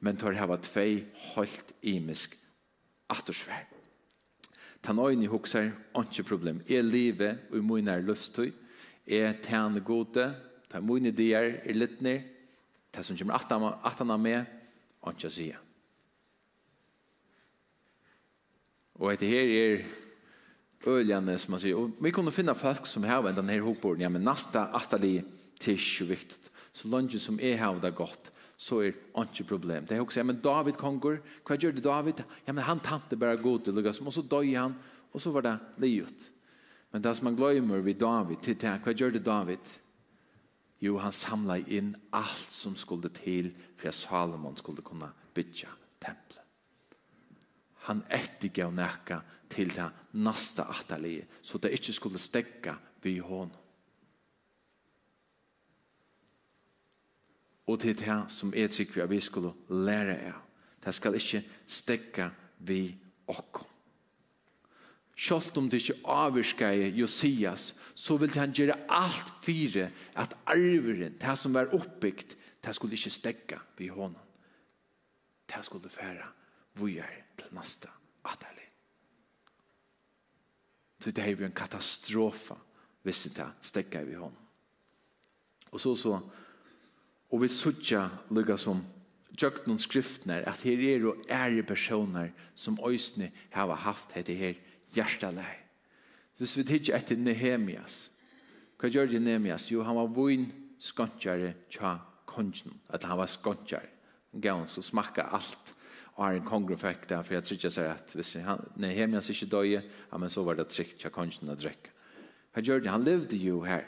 men 0.01 0.19
tar 0.19 0.35
hava 0.35 0.59
tvei 0.59 1.05
holdt 1.35 1.71
imisk 1.83 2.35
attersverd. 3.09 3.72
Ta 4.83 4.93
nøyni 4.93 5.28
huksar, 5.30 5.70
ikke 5.99 6.24
problem. 6.26 6.62
Jeg 6.68 6.85
livet 6.85 7.39
og 7.51 7.59
i 7.59 7.62
munar 7.62 8.03
løftøy. 8.03 8.51
Jeg 9.07 9.39
tjene 9.43 9.80
gode. 9.80 10.35
Ta 10.70 10.80
mine 10.80 11.12
dier 11.14 11.61
er 11.62 11.76
litt 11.76 12.01
ned. 12.03 12.26
Ta 12.93 13.03
som 13.03 13.16
kommer 13.16 13.39
atana 13.87 14.16
med. 14.16 14.47
Ikke 15.07 15.30
sier. 15.30 15.61
Og 18.99 19.12
etter 19.12 19.26
her 19.26 19.55
er 19.59 19.85
öljande 20.87 21.39
som 21.39 21.51
man 21.51 21.61
säger. 21.61 21.76
Och 21.76 21.91
vi 22.01 22.12
kunde 22.12 22.33
finna 22.33 22.55
folk 22.55 22.87
som 22.87 23.05
har 23.05 23.33
den 23.33 23.49
här 23.49 23.61
hopborden. 23.61 24.01
Ja, 24.01 24.09
men 24.09 24.24
nästa 24.24 24.66
attali 24.66 25.22
tisch 25.59 26.03
är 26.03 26.07
viktigt. 26.07 26.51
Så 26.72 26.89
långt 26.89 27.20
som 27.20 27.41
är 27.41 27.57
har 27.57 27.80
det 27.80 27.91
gott 27.91 28.32
så 28.63 28.79
er 28.79 28.93
ikke 28.93 29.49
problem. 29.49 29.87
Det 29.87 29.97
er 29.97 30.03
også, 30.05 30.21
ja, 30.21 30.27
men 30.29 30.39
David 30.43 30.79
konger, 30.79 31.19
hva 31.47 31.57
gjør 31.59 31.75
det 31.75 31.83
David? 31.85 32.23
Ja, 32.47 32.53
men 32.55 32.63
han 32.63 32.83
tante 32.85 33.19
bare 33.19 33.41
god 33.43 33.65
til 33.67 33.75
Lukas, 33.75 33.99
og 34.01 34.15
så 34.15 34.23
døg 34.23 34.53
han, 34.55 34.77
og 35.13 35.21
så 35.21 35.33
var 35.35 35.43
det 35.47 35.57
livet. 35.83 36.29
Men 36.93 37.03
det 37.03 37.17
som 37.17 37.27
man 37.27 37.39
glemmer 37.39 37.83
vid 37.83 37.99
David, 37.99 38.39
til 38.45 38.55
det, 38.61 38.77
hva 38.85 38.95
gjør 38.95 39.17
det 39.17 39.25
David? 39.27 39.73
Jo, 40.83 40.99
han 41.03 41.15
samlet 41.15 41.71
inn 41.75 41.91
alt 42.15 42.55
som 42.55 42.77
skulle 42.79 43.11
til 43.15 43.51
for 43.79 43.91
at 43.91 43.99
Salomon 43.99 44.57
skulle 44.59 44.83
kunne 44.87 45.11
bygge 45.35 45.71
tempelet. 46.03 46.47
Han 47.89 48.05
ettergav 48.15 48.71
nækka 48.75 49.19
til 49.51 49.75
det 49.75 49.89
neste 50.23 50.63
atalje, 50.71 51.27
så 51.43 51.59
det 51.59 51.75
ikke 51.75 51.95
skulle 51.99 52.23
stekka 52.23 52.77
vid 53.03 53.25
hånden. 53.27 53.59
Og 57.73 57.81
til 57.81 57.97
det 57.97 58.18
som 58.29 58.53
er 58.53 58.68
trygg 58.68 58.91
vi 58.93 59.01
at 59.01 59.11
vi 59.11 59.20
skulle 59.20 59.53
lære 59.68 60.16
er. 60.29 60.41
Det 60.85 60.93
skal 60.95 61.14
ikke 61.16 61.45
stekka 61.66 62.29
vi 62.68 62.83
okko. 63.27 63.64
Selv 65.16 65.59
om 65.59 65.70
det 65.70 65.81
ikke 65.81 66.01
avvirsker 66.05 66.73
Josias, 66.99 67.75
så 67.95 68.16
vil 68.16 68.35
han 68.35 68.53
gjøre 68.53 68.77
alt 68.91 69.33
fire 69.45 69.91
at 70.16 70.37
arveren, 70.47 71.16
det 71.20 71.39
som 71.39 71.55
var 71.55 71.73
oppbyggt, 71.75 72.37
det 72.64 72.75
skulle 72.75 72.97
ikke 72.97 73.11
stekka 73.11 73.59
vi 73.79 73.89
hånden. 73.89 74.20
Det 75.49 75.64
skulle 75.64 75.89
fære 75.89 76.29
vujer 76.75 77.09
til 77.39 77.55
neste 77.55 77.89
atali. 78.25 78.68
Så 81.01 81.11
det 81.11 81.25
er 81.25 81.31
jo 81.31 81.45
en 81.45 81.57
katastrofa 81.57 82.55
hvis 83.03 83.25
det 83.37 83.49
stekka 83.62 84.03
vi 84.03 84.14
hånden. 84.14 84.39
Og 85.73 85.81
så 85.81 85.95
så 85.95 86.20
Og 87.33 87.41
vi 87.41 87.49
sutja 87.49 88.07
lukka 88.30 88.59
som 88.61 88.83
tjøkt 89.33 89.66
noen 89.66 89.80
skriftene 89.80 90.43
at 90.49 90.64
her 90.66 90.80
er 90.85 91.07
jo 91.07 91.14
ære 91.33 91.64
personer 91.64 92.33
som 92.55 92.76
òsne 92.85 93.30
hava 93.55 93.78
haft 93.87 94.12
hette 94.16 94.37
her 94.37 94.59
hjertalei. 94.93 95.55
Hvis 96.37 96.57
vi 96.59 96.66
tidsja 96.68 96.99
etter 96.99 97.16
Nehemias, 97.16 98.11
hva 98.76 98.91
gjør 98.91 99.09
det 99.09 99.22
Nehemias? 99.22 99.68
Jo, 99.70 99.85
han 99.87 99.97
var 99.97 100.11
vun 100.12 100.49
skontjare 100.83 101.55
tja 101.72 101.97
kongen, 102.28 102.76
at 102.93 103.07
han 103.07 103.20
var 103.20 103.30
skontjare. 103.30 103.89
Han 104.33 104.43
gav 104.43 104.61
hans 104.61 104.76
og 104.80 104.85
smakka 104.85 105.28
alt 105.33 105.72
og 106.12 106.26
er 106.26 106.37
en 106.37 106.45
kongren 106.45 106.76
fikk 106.76 107.07
det, 107.09 107.18
for 107.24 107.39
jeg 107.39 107.47
trykker 107.49 107.72
seg 107.72 107.89
at 107.89 108.12
hvis 108.12 108.35
han, 108.45 108.61
Nehemias 108.76 109.30
ikke 109.33 109.49
døye, 109.55 109.80
ja, 109.80 110.18
men 110.20 110.33
så 110.33 110.45
var 110.45 110.59
det 110.59 110.68
trygg 110.68 110.93
tja 111.01 111.09
kongen 111.12 111.49
å 111.49 111.57
drekke. 111.57 111.95
Hva 112.53 112.61
gjør 112.61 112.83
det? 112.85 112.91
Han 112.93 113.07
levde 113.07 113.39
jo 113.41 113.62
her 113.64 113.87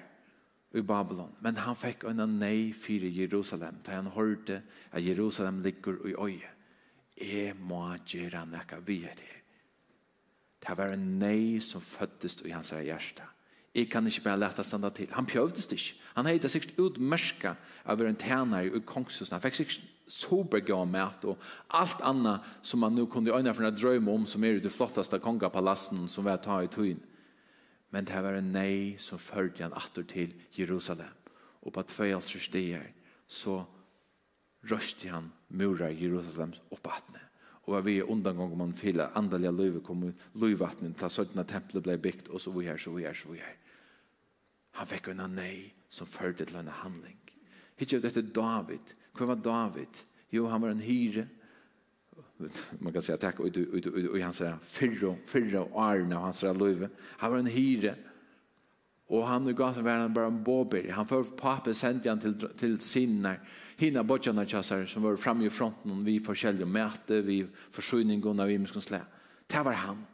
i 0.75 0.83
Babylon. 0.83 1.33
Men 1.41 1.61
han 1.63 1.79
fikk 1.79 2.05
en 2.09 2.23
nei 2.39 2.73
for 2.77 3.07
Jerusalem, 3.07 3.81
da 3.87 3.99
han 3.99 4.11
hørte 4.15 4.63
at 4.93 5.05
Jerusalem 5.05 5.61
ligger 5.65 6.01
i 6.09 6.15
øye. 6.15 6.51
Jeg 7.15 7.55
må 7.61 7.85
gjøre 8.07 8.43
noe 8.51 8.81
vi 8.87 9.05
etter. 9.07 9.31
Det 10.65 10.75
var 10.79 10.95
en 10.95 11.07
nei 11.21 11.61
som 11.63 11.83
føddes 11.85 12.41
i 12.45 12.55
hans 12.55 12.73
hjerte. 12.73 13.27
Jeg 13.75 13.89
kan 13.91 14.07
ikke 14.07 14.23
bare 14.23 14.39
lete 14.39 14.65
standa 14.65 14.89
til. 14.95 15.11
Han 15.13 15.27
prøvdes 15.27 15.67
ikke. 15.67 15.97
Han 16.15 16.27
heter 16.27 16.49
sikkert 16.49 16.79
utmerska 16.79 17.57
av 17.85 18.01
en 18.01 18.17
tjener 18.17 18.71
i 18.71 18.83
kongshusen. 18.87 19.35
Han 19.35 19.43
fikk 19.43 19.59
sikkert 19.59 19.91
supergå 20.07 20.85
mat 20.87 21.25
og 21.27 21.41
alt 21.75 22.03
annet 22.05 22.45
som 22.63 22.81
man 22.85 22.95
nu 22.95 23.07
kunde 23.07 23.35
øyne 23.35 23.55
for 23.55 23.65
en 23.65 23.75
drøm 23.75 24.09
om 24.09 24.27
som 24.27 24.45
er 24.45 24.61
det 24.61 24.73
flotteste 24.73 25.19
kongapalassen 25.19 26.09
som 26.09 26.25
vi 26.25 26.31
har 26.31 26.43
tatt 26.45 26.69
i 26.69 26.71
tøyne 26.71 27.14
men 27.95 28.09
det 28.11 28.21
var 28.27 28.35
en 28.35 28.51
nei 28.51 28.97
som 28.99 29.21
førte 29.23 29.63
han 29.63 29.75
atter 29.79 30.03
til 30.11 30.33
Jerusalem. 30.57 31.13
Og 31.63 31.71
på 31.77 31.85
två 31.87 32.09
alter 32.17 32.43
stier, 32.43 32.89
så 33.31 33.61
røste 34.67 35.13
han 35.13 35.29
murar 35.55 35.95
Jerusalem 35.95 36.57
opp 36.75 36.91
atne. 36.91 37.23
Og 37.65 37.77
var 37.77 37.85
vi 37.87 38.01
undan 38.03 38.37
gång 38.37 38.57
man 38.59 38.75
fylla 38.77 39.13
andalja 39.15 39.53
løyve 39.55 39.81
kom 39.87 40.03
lövvattnet 40.35 40.99
till 40.99 41.13
søttene 41.13 41.47
tempelet 41.47 41.87
blev 41.87 42.03
bygd, 42.03 42.33
og 42.35 42.43
så 42.43 42.51
vi 42.57 42.67
her, 42.67 42.83
så 42.83 42.91
vi 42.97 43.07
her, 43.07 43.15
så 43.15 43.31
vi 43.31 43.39
her. 43.39 43.55
Han 44.75 44.91
fikk 44.91 45.13
en 45.13 45.23
nei 45.31 45.71
som 45.89 46.11
førte 46.11 46.45
til 46.45 46.59
en 46.59 46.75
handling. 46.83 47.21
Hittar 47.79 48.03
dette 48.03 48.27
David. 48.27 48.95
hva 49.15 49.31
var 49.31 49.39
David? 49.39 50.03
Jo, 50.35 50.49
han 50.51 50.61
var 50.61 50.75
en 50.75 50.83
hyre 50.83 51.29
man 52.79 52.93
kan 52.93 53.03
säga 53.03 53.19
tack 53.19 53.41
och 53.41 53.47
och 53.47 54.11
och 54.13 54.19
han 54.19 54.33
säger 54.33 54.57
fyrra 54.63 55.17
fyrra 55.27 55.67
arna 55.75 56.19
han 56.19 56.33
säger 56.33 56.55
löve 56.55 56.89
han 57.01 57.31
var 57.31 57.39
en 57.39 57.47
hyre 57.47 57.95
och 59.07 59.27
han 59.27 59.45
nu 59.45 59.55
gav 59.55 59.75
sig 59.75 59.83
världen 59.83 60.15
bara 60.15 60.27
en 60.27 60.45
bobber 60.45 60.89
han 60.89 61.07
för 61.07 61.23
pappa 61.23 61.75
sände 61.75 62.09
han 62.09 62.21
till 62.21 62.49
till 62.59 62.81
sinna 62.81 63.37
Hina 63.77 64.05
botjarna 64.05 64.47
chassar 64.47 64.87
som 64.87 65.03
var 65.03 65.17
framme 65.17 65.47
i 65.47 65.51
fronten. 65.51 66.05
Vi 66.05 66.21
forskjellige 66.21 66.67
mäte 66.67 67.21
vi 67.21 67.47
försörjningen 67.71 68.41
av 68.41 68.47
vi 68.47 68.67
skulle 68.67 68.83
slä. 68.83 69.01
Det 69.47 69.63
var 69.63 69.73
han. 69.73 70.07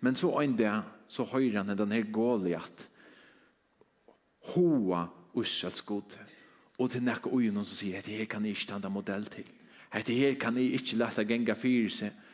Men 0.00 0.14
så 0.14 0.40
en 0.40 0.56
där 0.56 0.80
så 1.08 1.24
höjer 1.24 1.56
han 1.56 1.76
den 1.76 1.90
här 1.90 2.02
Goliat. 2.02 2.90
Hoa 4.54 5.08
urselsgod 5.34 6.18
och 6.76 6.90
till 6.90 7.02
näka 7.02 7.30
någon 7.30 7.64
som 7.64 7.76
säger 7.76 7.98
att 7.98 8.04
det 8.04 8.26
kan 8.26 8.46
inte 8.46 8.60
stanna 8.60 8.88
modell 8.88 9.26
till. 9.26 9.44
Hette 9.96 10.12
her 10.12 10.34
kan 10.40 10.56
jeg 10.60 10.76
ikke 10.76 10.98
lette 11.00 11.24
genga 11.24 11.56
fyre 11.56 11.90
seg 11.92 12.24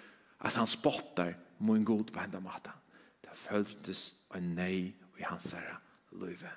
at 0.43 0.57
han 0.59 0.67
spottar 0.67 1.37
min 1.63 1.85
god 1.87 2.11
på 2.11 2.21
enda 2.21 2.41
maten. 2.43 2.75
Det 3.23 3.37
føltes 3.39 4.09
en 4.35 4.55
nei 4.57 4.91
i 5.19 5.23
hans 5.23 5.53
herre 5.55 5.79
løyve. 6.19 6.51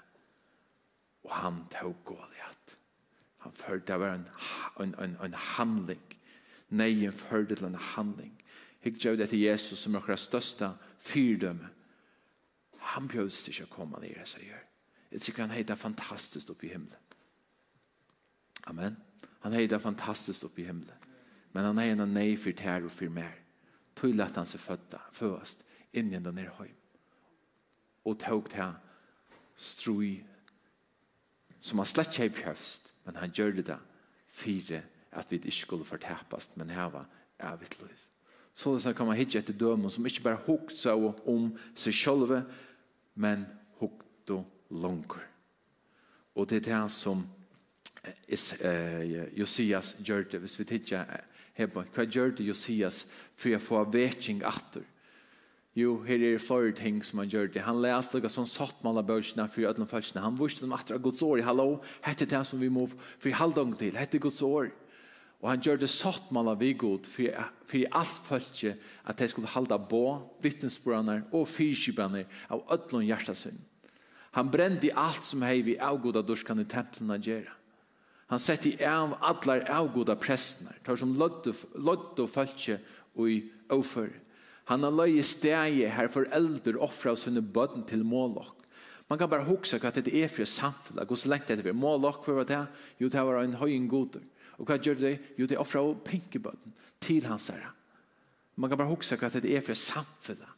Og 1.24 1.32
han 1.36 1.62
tog 1.74 1.96
Goliat. 2.06 2.78
Han 3.46 3.54
følte 3.54 3.94
det 3.94 4.00
var 4.02 4.16
en, 4.16 4.28
en, 4.82 4.96
en, 5.04 5.18
en 5.22 5.34
handling. 5.34 6.02
Neien 6.70 7.14
følte 7.14 7.56
til 7.56 7.70
en 7.70 7.76
handling. 7.94 8.34
Hikk 8.82 8.98
gjør 9.06 9.16
det 9.16 9.30
til 9.30 9.46
Jesus 9.46 9.80
som 9.80 9.96
er 9.96 10.16
største 10.16 10.72
fyrdømme. 10.98 11.70
Han 12.96 13.08
bjøds 13.08 13.44
til 13.44 13.54
ikke 13.54 13.70
å 13.70 13.76
komme 13.76 14.02
ned 14.02 14.26
sier 14.26 14.50
jeg. 14.50 14.64
Jeg 15.12 15.22
tror 15.22 15.46
han 15.46 15.58
heter 15.58 15.76
fantastisk 15.76 16.50
oppe 16.54 16.68
i 16.68 16.74
himmelen. 16.74 17.02
Amen. 18.66 18.98
Han 19.46 19.54
är 19.54 19.68
det 19.68 19.80
fantastiskt 19.80 20.44
uppe 20.44 20.62
i 20.62 20.66
himmelen. 20.66 20.96
Men 21.52 21.66
han 21.66 21.78
är 21.78 21.92
en 21.92 22.14
nei 22.14 22.38
för 22.38 22.52
tær 22.52 22.86
och 22.86 22.92
för 22.92 23.10
mer. 23.10 23.36
Tøy 23.94 24.14
lett 24.14 24.36
han 24.36 24.46
sig 24.46 24.60
födda 24.60 25.02
inn 25.92 26.08
innan 26.08 26.24
den 26.24 26.38
är 26.38 26.50
hem. 26.58 26.74
Och 28.04 28.20
tog 28.20 28.54
han 28.54 28.74
strui 29.56 30.26
som 31.60 31.80
han 31.80 31.86
slett 31.86 32.20
inte 32.20 32.40
behövst. 32.40 32.94
Men 33.04 33.16
han 33.16 33.32
gjorde 33.34 33.62
det 33.62 33.80
för 34.28 34.82
att 35.12 35.32
vi 35.32 35.36
ikke 35.36 35.52
skulle 35.52 35.86
fortepast, 35.86 36.56
men 36.56 36.70
här 36.70 36.90
var 36.90 37.06
evigt 37.38 37.82
liv. 37.82 38.00
Så 38.54 38.78
det 38.78 38.94
kan 38.94 39.08
man 39.08 39.16
hitta 39.16 39.38
etter 39.38 39.54
dømen 39.54 39.90
som 39.90 40.06
inte 40.06 40.22
bara 40.22 40.42
hukt 40.48 40.78
seg 40.78 41.14
om 41.26 41.58
sig 41.76 41.94
selv, 41.94 42.42
men 43.14 43.46
hukt 43.80 44.30
og 44.30 44.46
långt. 44.70 45.14
Och 46.34 46.48
det 46.48 46.56
är 46.68 46.82
det 46.82 46.90
som 46.90 47.35
is 48.28 48.54
eh 48.62 49.38
Josias 49.38 49.96
gjorde 50.00 50.40
hvis 50.40 50.60
vi 50.60 50.66
tidsja 50.66 51.06
hebba, 51.56 51.86
hva 51.94 52.06
gjør 52.06 52.36
det 52.36 52.48
Josias 52.48 53.06
for 53.36 53.56
å 53.56 53.60
få 53.60 53.84
vetjeng 53.92 54.44
atter? 54.44 54.84
Jo, 55.76 55.98
her 56.08 56.22
er 56.24 56.40
flere 56.40 56.72
ting 56.72 57.02
som 57.04 57.20
han 57.20 57.28
gjør 57.28 57.50
det. 57.52 57.66
Han 57.66 57.82
leste 57.84 58.16
noe 58.16 58.30
som 58.32 58.46
satt 58.48 58.78
med 58.80 58.94
alle 58.94 59.04
bøkene 59.04 59.44
for 59.52 59.68
ødelen 59.68 59.90
følelsene. 59.92 60.24
Han 60.24 60.38
visste 60.40 60.64
dem 60.64 60.72
atter 60.72 60.96
av 60.96 61.02
Guds 61.04 61.20
år. 61.26 61.42
Hallo, 61.44 61.82
hette 62.06 62.26
det 62.26 62.40
som 62.48 62.62
vi 62.62 62.70
må 62.72 62.86
for 62.88 63.36
halvdagen 63.36 63.76
til. 63.76 63.98
Hette 64.00 64.22
Guds 64.24 64.40
år. 64.42 64.70
Og 65.44 65.50
han 65.52 65.60
gjør 65.60 65.82
det 65.82 65.90
satt 65.92 66.32
med 66.32 66.46
alle 66.46 66.56
vi 66.62 66.72
god 66.80 67.06
for 67.06 67.98
alt 68.00 68.22
følelse 68.30 68.78
at 69.04 69.20
de 69.20 69.28
skulle 69.28 69.52
halda 69.52 69.78
på 69.78 70.02
vittnesbrønner 70.42 71.28
og 71.36 71.44
fyrkjøpene 71.52 72.24
av 72.50 72.64
ødelen 72.72 73.10
hjertet 73.10 73.38
sin. 73.38 73.60
Han 74.40 74.50
brende 74.52 74.88
i 74.88 74.96
alt 74.96 75.28
som 75.28 75.44
hei 75.44 75.60
vi 75.64 75.76
avgoda 75.76 76.24
durskan 76.24 76.64
i 76.64 76.68
templen 76.72 77.12
han 77.12 77.24
Gjøre. 77.24 77.52
Han 78.32 78.42
sette 78.42 78.72
i 78.72 78.86
av 78.90 79.14
allar 79.22 79.68
avgoda 79.70 80.16
prestnar, 80.18 80.78
tar 80.84 80.98
som 80.98 81.14
lott 81.16 81.48
og 81.50 82.30
fölkje 82.32 82.80
og 83.16 83.30
i 83.30 83.42
ofør. 83.74 84.10
Han 84.72 84.82
har 84.82 84.96
løye 84.98 85.24
stegi 85.26 85.86
her 85.86 86.10
for 86.10 86.30
eldur 86.34 86.80
offra 86.82 87.14
av 87.14 87.20
sine 87.22 87.44
bøtten 87.44 87.86
til 87.86 88.02
målokk. 88.08 88.64
Man 89.06 89.20
kan 89.22 89.30
bare 89.30 89.46
hoksa 89.46 89.78
hva 89.78 89.92
det 89.94 90.10
er 90.10 90.32
for 90.34 90.50
samfunnet, 90.50 91.06
hos 91.06 91.28
lengt 91.30 91.52
etter 91.54 91.68
vi. 91.68 91.76
Målokk 91.78 92.24
for 92.26 92.40
hva 92.40 92.48
det 92.50 92.58
er, 92.58 92.72
jo 92.98 93.12
det 93.14 93.26
var 93.28 93.44
en 93.44 93.60
høyen 93.62 93.86
goder. 93.90 94.24
Og 94.58 94.66
hva 94.66 94.80
gjør 94.82 94.98
det? 94.98 95.14
Jo 95.38 95.46
det 95.46 95.60
offra 95.62 95.84
av 95.86 96.00
pinkebøtten 96.08 96.74
til 97.04 97.28
hans 97.30 97.52
herre. 97.54 97.70
Man 98.58 98.72
kan 98.72 98.80
bare 98.80 98.90
hoksa 98.90 99.20
hva 99.20 99.30
det 99.30 99.46
er 99.54 99.62
for 99.62 99.78
samfunnet, 99.78 100.50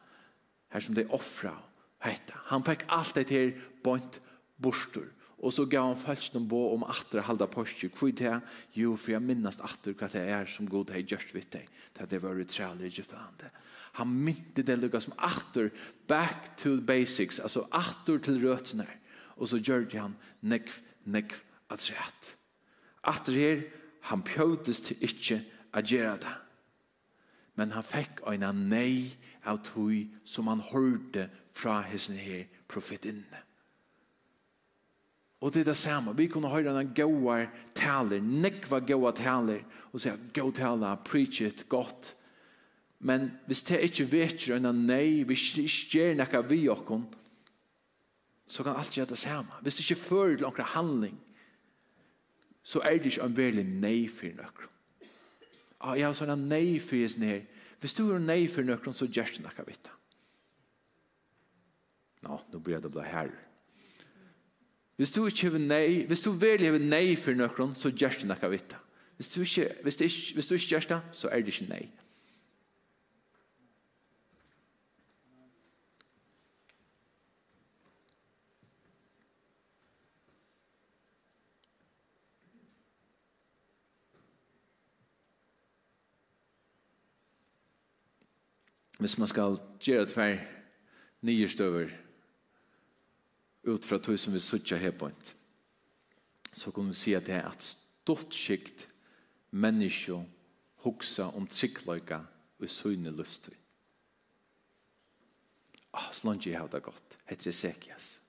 her 0.71 0.83
som 0.83 0.95
det 0.95 1.09
offra 1.11 1.51
av 1.51 2.07
hetta. 2.07 2.39
Han 2.53 2.63
fikk 2.63 2.87
alt 2.93 3.19
det 3.19 3.27
her 3.33 3.55
bort 3.83 4.21
borstor 4.61 5.09
Og 5.37 5.53
så 5.53 5.67
gav 5.69 5.91
han 5.91 5.99
falskene 5.99 6.49
på 6.49 6.59
om 6.73 6.85
atter 6.89 7.21
halda 7.21 7.45
påske. 7.51 7.91
Hvor 7.93 8.09
det? 8.09 8.33
Jo, 8.73 8.95
for 8.97 9.13
jeg 9.13 9.21
minnast 9.21 9.61
atter 9.65 9.93
hva 9.93 10.09
det 10.09 10.23
er 10.33 10.49
som 10.49 10.69
god 10.69 10.89
har 10.95 11.03
gjørst 11.05 11.35
vidt 11.35 11.51
deg. 11.53 11.67
Det 11.93 12.17
er 12.17 12.23
var 12.23 12.41
utreal 12.41 12.81
i 12.81 12.89
Egyptlandet. 12.89 13.53
Han 13.97 14.13
mynte 14.13 14.65
det 14.65 14.77
lukka 14.77 15.01
som 15.01 15.13
atter 15.17 15.69
back 16.09 16.57
to 16.57 16.75
the 16.75 16.85
basics, 16.85 17.39
altså 17.39 17.67
atter 17.71 18.17
til 18.17 18.41
røtene. 18.41 18.87
Og 19.37 19.49
så 19.49 19.61
gjør 19.61 19.85
det 19.85 20.01
han 20.01 20.17
nekv, 20.41 20.81
nekv 21.05 21.37
at 21.69 21.85
rett. 21.93 22.33
Atter 23.03 23.33
her, 23.37 23.63
han 24.09 24.23
pjøtes 24.25 24.81
til 24.81 25.01
ikke 25.05 25.41
å 25.73 25.83
gjøre 25.85 26.17
det. 26.25 26.35
Men 27.57 27.73
han 27.73 27.85
fikk 27.85 28.21
en 28.29 28.63
nei 28.69 29.17
av 29.45 29.61
tog 29.65 29.93
som 30.25 30.49
han 30.49 30.61
hørte 30.61 31.29
fra 31.53 31.81
hessen 31.85 32.17
her 32.17 32.45
profetinnene. 32.69 33.46
Og 35.41 35.53
det 35.53 35.61
er 35.61 35.69
det 35.69 35.77
samme. 35.77 36.15
Vi 36.17 36.27
kunne 36.27 36.49
høre 36.49 36.73
den 36.73 36.93
gode 36.97 37.49
taler, 37.77 38.21
nekva 38.21 38.79
gode 38.81 39.13
taler, 39.19 39.61
og 39.93 40.01
sier, 40.01 40.17
god 40.33 40.55
taler, 40.57 40.97
preach 41.05 41.41
it, 41.45 41.67
godt. 41.69 42.15
Men 42.99 43.29
hvis 43.45 43.61
det 43.67 43.83
ikke 43.85 44.07
vet 44.11 44.47
jo, 44.47 44.55
enn 44.57 44.85
nei, 44.87 45.21
hvis 45.29 45.51
det 45.55 45.67
ikke 45.69 45.91
gjør 45.93 46.17
noe 46.17 46.43
vi 46.49 46.61
okken, 46.73 47.05
så 48.47 48.63
kan 48.63 48.79
alt 48.79 48.95
gjøre 48.95 49.11
det 49.11 49.19
samme. 49.21 49.59
Hvis 49.61 49.77
det 49.77 49.85
ikke 49.85 50.01
fører 50.07 50.39
til 50.39 50.47
noen 50.47 50.71
handling, 50.73 51.19
så 52.67 52.81
er 52.81 52.97
det 52.97 53.13
ikke 53.13 53.27
en 53.27 53.37
veldig 53.37 53.67
nei 53.77 53.99
for 54.11 54.33
noen. 54.39 54.73
Ja, 55.77 55.93
jeg 55.93 56.07
har 56.07 56.17
sånn 56.17 56.33
en 56.33 56.47
nei 56.49 56.79
for 56.81 56.97
noen 56.97 57.29
her. 57.29 57.45
Hvis 57.77 57.93
du 57.93 58.07
er 58.09 58.23
nei 58.23 58.47
for 58.49 58.65
noen, 58.65 58.97
så 58.97 59.05
gjør 59.05 59.35
det 59.35 59.45
nekka 59.45 59.67
vitt. 59.67 59.91
Nå, 62.25 62.39
nå 62.49 62.63
blir 62.63 62.81
det 62.81 62.89
bare 62.91 63.11
herre. 63.11 63.46
Hvis 64.97 65.11
du 65.11 65.25
ikke 65.25 65.51
har 65.53 65.59
nei, 65.61 66.05
hvis 66.09 66.21
du 66.25 66.31
virkelig 66.31 66.71
har 66.71 66.81
nei 66.81 67.15
for 67.15 67.37
nøkron, 67.37 67.75
så 67.77 67.91
gjør 67.93 68.17
du 68.17 68.27
noe 68.31 68.49
vitt. 68.49 68.73
Hvis 69.17 69.29
du 69.29 69.41
ikke, 69.41 69.69
hvis 69.83 69.95
du 69.95 70.03
ikke, 70.03 70.33
hvis 70.33 70.47
du 70.47 70.53
ikke 70.55 70.67
gjør 70.67 70.87
det, 70.89 71.01
så 71.13 71.29
er 71.29 71.45
det 71.45 71.53
ikke 71.53 71.69
nei. 71.69 71.85
Hvis 88.97 89.17
man 89.21 89.29
skal 89.29 89.59
gjøre 89.77 90.05
det 90.05 90.11
for 90.11 90.37
nye 91.21 91.49
støver, 91.49 91.93
ut 93.67 93.85
fra 93.85 93.99
tog 93.99 94.19
som 94.19 94.33
vi 94.33 94.39
suttja 94.39 94.77
her 94.77 94.95
på 94.95 95.09
en 95.09 95.19
så 96.57 96.71
kunne 96.71 96.89
vi 96.89 96.97
si 96.97 97.13
at 97.13 97.27
det 97.27 97.35
er 97.37 97.49
et 97.49 97.63
stort 97.63 98.33
skikt 98.33 98.87
menneske 99.51 100.17
hoksa 100.81 101.29
om 101.37 101.47
tryggløyga 101.47 102.21
og 102.57 102.69
søgne 102.71 103.11
luftstøy. 103.13 103.53
Ah, 105.93 106.07
oh, 106.07 106.13
slange 106.13 106.49
jeg 106.49 106.59
har 106.59 106.67
det 106.67 106.81
godt. 106.83 107.17
heter 107.25 107.49
det 107.49 107.55
Sekias. 107.55 108.19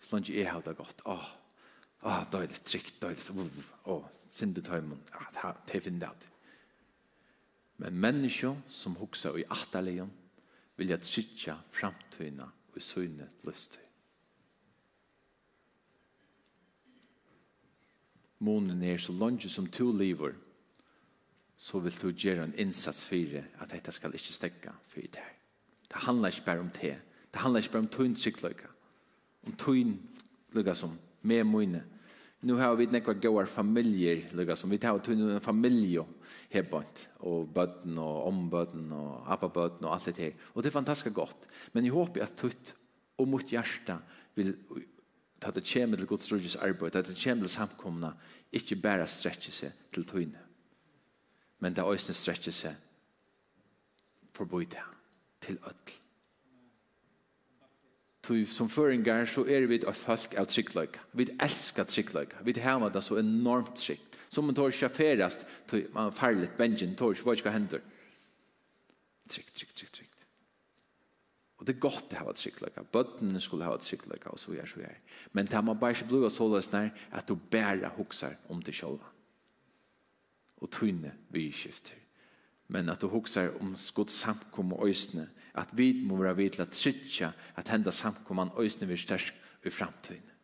Slange 0.00 0.34
jeg 0.34 0.50
har 0.50 0.60
det 0.60 0.76
godt. 0.76 1.02
ah, 1.06 1.36
ah, 2.02 2.24
døylig, 2.32 2.60
trygt, 2.64 3.00
døylig. 3.02 3.22
Åh, 3.84 3.96
oh, 3.96 4.04
syndet 4.30 4.68
høymen. 4.68 5.00
Ah, 5.12 5.54
det 5.66 5.76
er 5.76 5.80
finnet 5.80 6.20
det. 6.20 6.28
Men 7.76 8.00
menneske 8.00 8.56
som 8.68 8.96
hoksa 8.96 9.32
i 9.36 9.44
atterleien 9.50 10.10
vilja 10.76 10.96
trygga 10.96 11.56
framtøyna 11.72 12.44
og 12.74 12.82
søgne 12.82 13.28
luftstøy. 13.44 13.91
månen 18.42 18.82
er 18.82 18.98
så 18.98 19.14
langt 19.14 19.46
som 19.50 19.68
to 19.70 19.90
lever, 19.94 20.34
så 21.56 21.78
vil 21.78 21.94
du 22.02 22.10
gjøre 22.10 22.48
en 22.48 22.58
innsats 22.58 23.04
for 23.06 23.38
at 23.38 23.70
dette 23.70 23.94
skal 23.94 24.14
ikke 24.18 24.34
stekke 24.34 24.74
for 24.90 25.00
det. 25.14 25.28
Det 25.86 26.04
handler 26.06 26.32
ikke 26.32 26.46
bare 26.46 26.64
om 26.64 26.70
det. 26.74 26.96
Det 27.32 27.40
handler 27.40 27.62
ikke 27.62 27.72
bare 27.72 27.86
om 27.86 27.92
tøyen 27.92 28.14
tryggløyga. 28.18 28.70
Om 29.46 29.56
tøyen 29.58 29.94
lykke 30.52 30.74
som 30.74 30.98
med 31.22 31.44
mine. 31.44 31.84
Nu 32.42 32.56
har 32.58 32.74
vi 32.74 32.88
nekva 32.90 33.14
gåar 33.14 33.46
familjer 33.46 34.24
lykka 34.34 34.56
som. 34.58 34.70
Vi 34.70 34.80
tar 34.82 34.98
tøyen 34.98 35.28
en 35.30 35.44
familie 35.44 36.02
her 36.50 36.66
bant. 36.66 37.04
Og 37.20 37.46
bøtten 37.54 37.98
og 38.02 38.26
ombøtten 38.26 38.90
og 38.92 39.28
appabøtten 39.30 39.86
og 39.86 39.94
alt 39.94 40.10
det 40.10 40.24
her. 40.24 40.40
Og 40.54 40.62
det 40.62 40.72
er 40.72 40.80
fantastisk 40.80 41.14
godt. 41.14 41.46
Men 41.72 41.84
jeg 41.86 41.94
håper 41.94 42.24
at 42.24 42.34
tøyt 42.36 42.74
og 43.18 43.28
mot 43.28 43.46
hjärsta 43.46 44.00
vil 44.34 44.56
at 45.44 45.54
det 45.54 45.64
kommer 45.72 45.96
til 45.96 46.06
Guds 46.06 46.32
rydges 46.32 46.56
arbeid, 46.56 46.96
at 46.96 47.08
det 47.08 47.18
kommer 47.24 47.44
til 47.44 47.54
samkomna, 47.56 48.12
ikke 48.52 48.76
bare 48.76 49.06
strekker 49.08 49.52
seg 49.52 49.72
til 49.92 50.06
tøyne, 50.06 50.38
men 51.60 51.74
det 51.74 51.84
også 51.84 52.14
strekker 52.14 52.54
seg 52.54 52.74
forbøyde 54.36 54.80
til 55.40 55.58
ødel. 55.62 55.98
Tu 58.22 58.44
som 58.46 58.68
føringar 58.70 59.26
så 59.26 59.42
er 59.50 59.66
vi 59.66 59.80
et 59.80 59.86
folk 59.98 60.34
av 60.38 60.46
tryggløyka. 60.46 61.00
Vi 61.12 61.26
elskar 61.42 61.88
tryggløyka. 61.90 62.44
Vi 62.46 62.54
hava 62.62 62.88
det 62.88 63.02
så 63.02 63.18
enormt 63.18 63.74
tryggt. 63.76 64.18
Som 64.30 64.46
man 64.46 64.54
tar 64.54 64.70
sjaferast, 64.70 65.42
tøy 65.68 65.88
man 65.92 66.12
farligt 66.12 66.56
bengen, 66.56 66.94
tøy, 66.96 67.12
hva 67.18 67.34
ikke 67.34 67.52
hender. 67.52 67.82
Trygg, 69.28 69.50
trygg, 69.52 69.74
trygg, 69.74 69.92
trygg. 69.92 70.11
Og 71.62 71.66
det 71.68 71.76
er 71.76 71.84
godt 71.84 72.14
å 72.18 72.24
ha 72.24 72.32
tryggløyka. 72.34 72.82
Bøttene 72.90 73.38
skulle 73.38 73.68
ha 73.68 73.76
tryggløyka, 73.78 74.32
og 74.34 74.40
så 74.42 74.50
er 74.58 74.66
så 74.66 74.80
er. 74.82 74.96
Men 75.30 75.46
det 75.46 75.60
man 75.62 75.78
bare 75.78 75.94
ikke 75.94 76.08
blir 76.10 76.24
så 76.34 76.48
løsner, 76.50 76.88
at 77.14 77.28
du 77.28 77.36
bare 77.36 77.92
hokser 77.94 78.34
om 78.50 78.58
det 78.66 78.74
sjølva. 78.74 79.06
Og 80.58 80.70
tøyne 80.74 81.12
vi 81.30 81.44
skifter. 81.54 82.00
Men 82.66 82.90
at 82.90 82.98
du 82.98 83.06
hokser 83.12 83.52
om 83.62 83.76
skott 83.78 84.10
samkom 84.10 84.72
og 84.74 84.88
øysene, 84.88 85.28
at 85.54 85.70
vi 85.78 85.92
må 86.02 86.18
være 86.18 86.36
vidt 86.40 86.58
til 86.58 86.64
at 86.66 86.74
trytja, 86.74 87.30
at 87.56 87.70
henda 87.70 87.94
samkom 87.94 88.42
og 88.42 88.58
øysene 88.58 88.90
vi 88.90 88.98
størst 88.98 89.30
i 89.62 89.70
framtiden. 89.70 90.34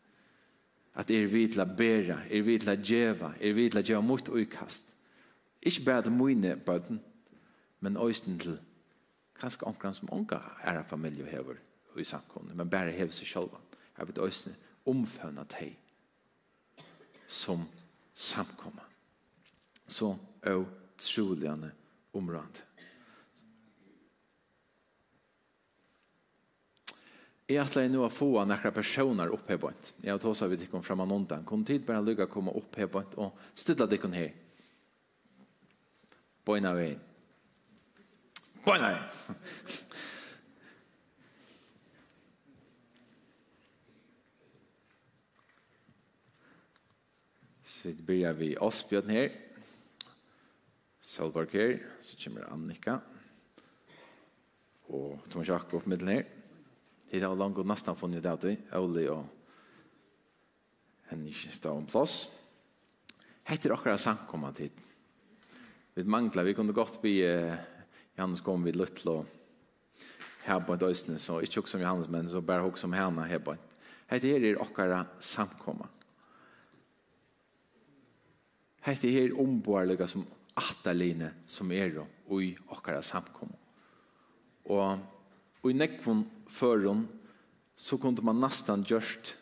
At 0.94 1.10
er 1.10 1.26
vi 1.26 1.48
til 1.50 1.66
å 1.66 1.66
bæra, 1.66 2.20
er 2.30 2.46
vi 2.46 2.60
til 2.62 2.70
å 2.70 2.78
djeva, 2.78 3.32
er 3.40 3.58
vi 3.58 3.66
til 3.66 3.82
å 3.82 3.86
djeva 3.90 4.06
mot 4.06 4.30
uikast. 4.30 4.94
Ikke 5.66 5.84
bare 5.90 6.06
til 6.06 6.14
mine 6.14 6.54
bøten, 6.62 7.02
men 7.80 7.98
øysene 7.98 8.38
til 8.38 8.62
kanskje 9.40 9.66
omkring 9.66 9.94
som 9.94 10.10
unga 10.12 10.40
er 10.62 10.78
en 10.78 10.88
familie 10.88 11.24
og 11.24 11.30
hever 11.30 11.60
i 11.98 12.04
samkomne, 12.04 12.54
men 12.54 12.70
bare 12.70 12.94
hever 12.94 13.14
seg 13.14 13.26
selv. 13.26 13.56
Jeg 13.98 14.06
vil 14.06 14.20
også 14.22 14.54
omfønne 14.88 15.44
deg 15.50 15.76
som 17.28 17.64
samkomma. 18.14 18.84
Så 19.88 20.14
er 20.42 20.58
troligende 20.98 21.72
området. 22.12 22.64
Jeg 27.48 27.62
atler 27.62 27.86
jeg 27.86 27.94
nå 27.94 28.02
å 28.04 28.12
få 28.12 28.26
noen 28.44 28.74
personer 28.76 29.30
opp 29.32 29.48
her 29.48 29.56
på 29.60 29.70
en. 29.70 29.78
Jeg 30.02 30.12
har 30.12 30.20
tåst 30.20 30.44
av 30.44 30.50
vidt 30.52 30.66
ikke 30.66 30.82
frem 30.84 31.00
av 31.00 31.08
noen 31.08 31.24
dag. 31.30 31.46
Kom 31.48 31.62
tid 31.64 31.86
bare 31.86 32.04
lykke 32.04 32.26
å 32.26 32.32
komme 32.32 32.52
en 32.76 33.14
og 33.16 33.38
stille 33.56 33.88
dere 33.88 34.10
her. 34.12 34.34
På 36.44 36.58
av 36.68 36.76
veien. 36.76 37.07
Bøy 38.68 38.76
nei. 38.82 38.96
Så 47.64 47.88
vi 47.88 47.94
börjar 48.10 48.34
vi 48.36 48.48
Åsbjørn 48.60 49.12
her. 49.14 49.30
Solberg 51.00 51.54
her. 51.56 51.78
Så 52.04 52.18
kommer 52.20 52.44
Annika. 52.52 52.98
Og 54.92 55.24
Thomas 55.30 55.48
Jakob 55.48 55.88
middelen 55.88 56.18
her. 56.18 56.28
Det 57.08 57.24
har 57.24 57.40
langt 57.40 57.56
og 57.56 57.72
nesten 57.72 57.96
funnet 57.96 58.28
det 58.28 58.52
i. 58.52 58.60
Oli 58.76 59.06
og 59.08 59.24
henne 61.08 61.32
skiftet 61.32 61.72
om 61.72 61.88
plass. 61.88 62.26
Hette 63.48 63.72
dere 63.72 63.96
samkommet 63.96 64.60
hit. 64.66 64.86
Vi 65.96 66.04
mangler, 66.04 66.44
vi 66.44 66.52
kunne 66.52 66.76
godt 66.76 67.00
bli... 67.00 67.16
Uh, 67.24 67.77
Johannes 68.18 68.40
kom 68.40 68.64
vid 68.64 68.76
Lutlo 68.76 69.26
här 70.42 70.60
på 70.60 70.74
ett 70.74 70.82
östne 70.82 71.18
så 71.18 71.40
inte 71.40 71.60
också 71.60 71.70
som 71.70 71.80
Johannes 71.80 72.08
men 72.08 72.30
så 72.30 72.40
bär 72.40 72.62
också 72.62 72.80
som 72.80 72.92
henne 72.92 73.22
här 73.22 73.38
på. 73.38 73.56
Hette 74.06 74.26
her 74.26 74.44
er 74.44 74.62
okkara 74.62 75.06
samkomma. 75.18 75.86
Hette 78.80 79.08
her 79.08 79.40
omborliga 79.40 80.06
som 80.06 80.26
ataline 80.54 81.30
som 81.46 81.72
är 81.72 81.90
då 81.90 82.06
och 82.26 82.42
i 82.42 82.56
okkara 82.68 83.02
samkomma. 83.02 83.54
Och 84.62 84.98
och 85.60 85.70
i 85.70 85.74
nekvun 85.74 86.30
förron 86.46 87.08
så 87.76 87.98
kunde 87.98 88.22
man 88.22 88.40
nästan 88.40 88.82
gjørst 88.82 89.36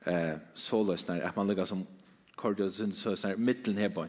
eh 0.00 0.38
så 0.54 0.82
løsner 0.82 1.22
at 1.22 1.36
man 1.36 1.46
lukka 1.46 1.66
som 1.66 1.86
kordial 2.34 2.72
sin 2.72 2.92
så 2.92 3.28
här 3.28 3.36
mitten 3.36 3.76
här 3.76 3.88
på. 3.88 4.06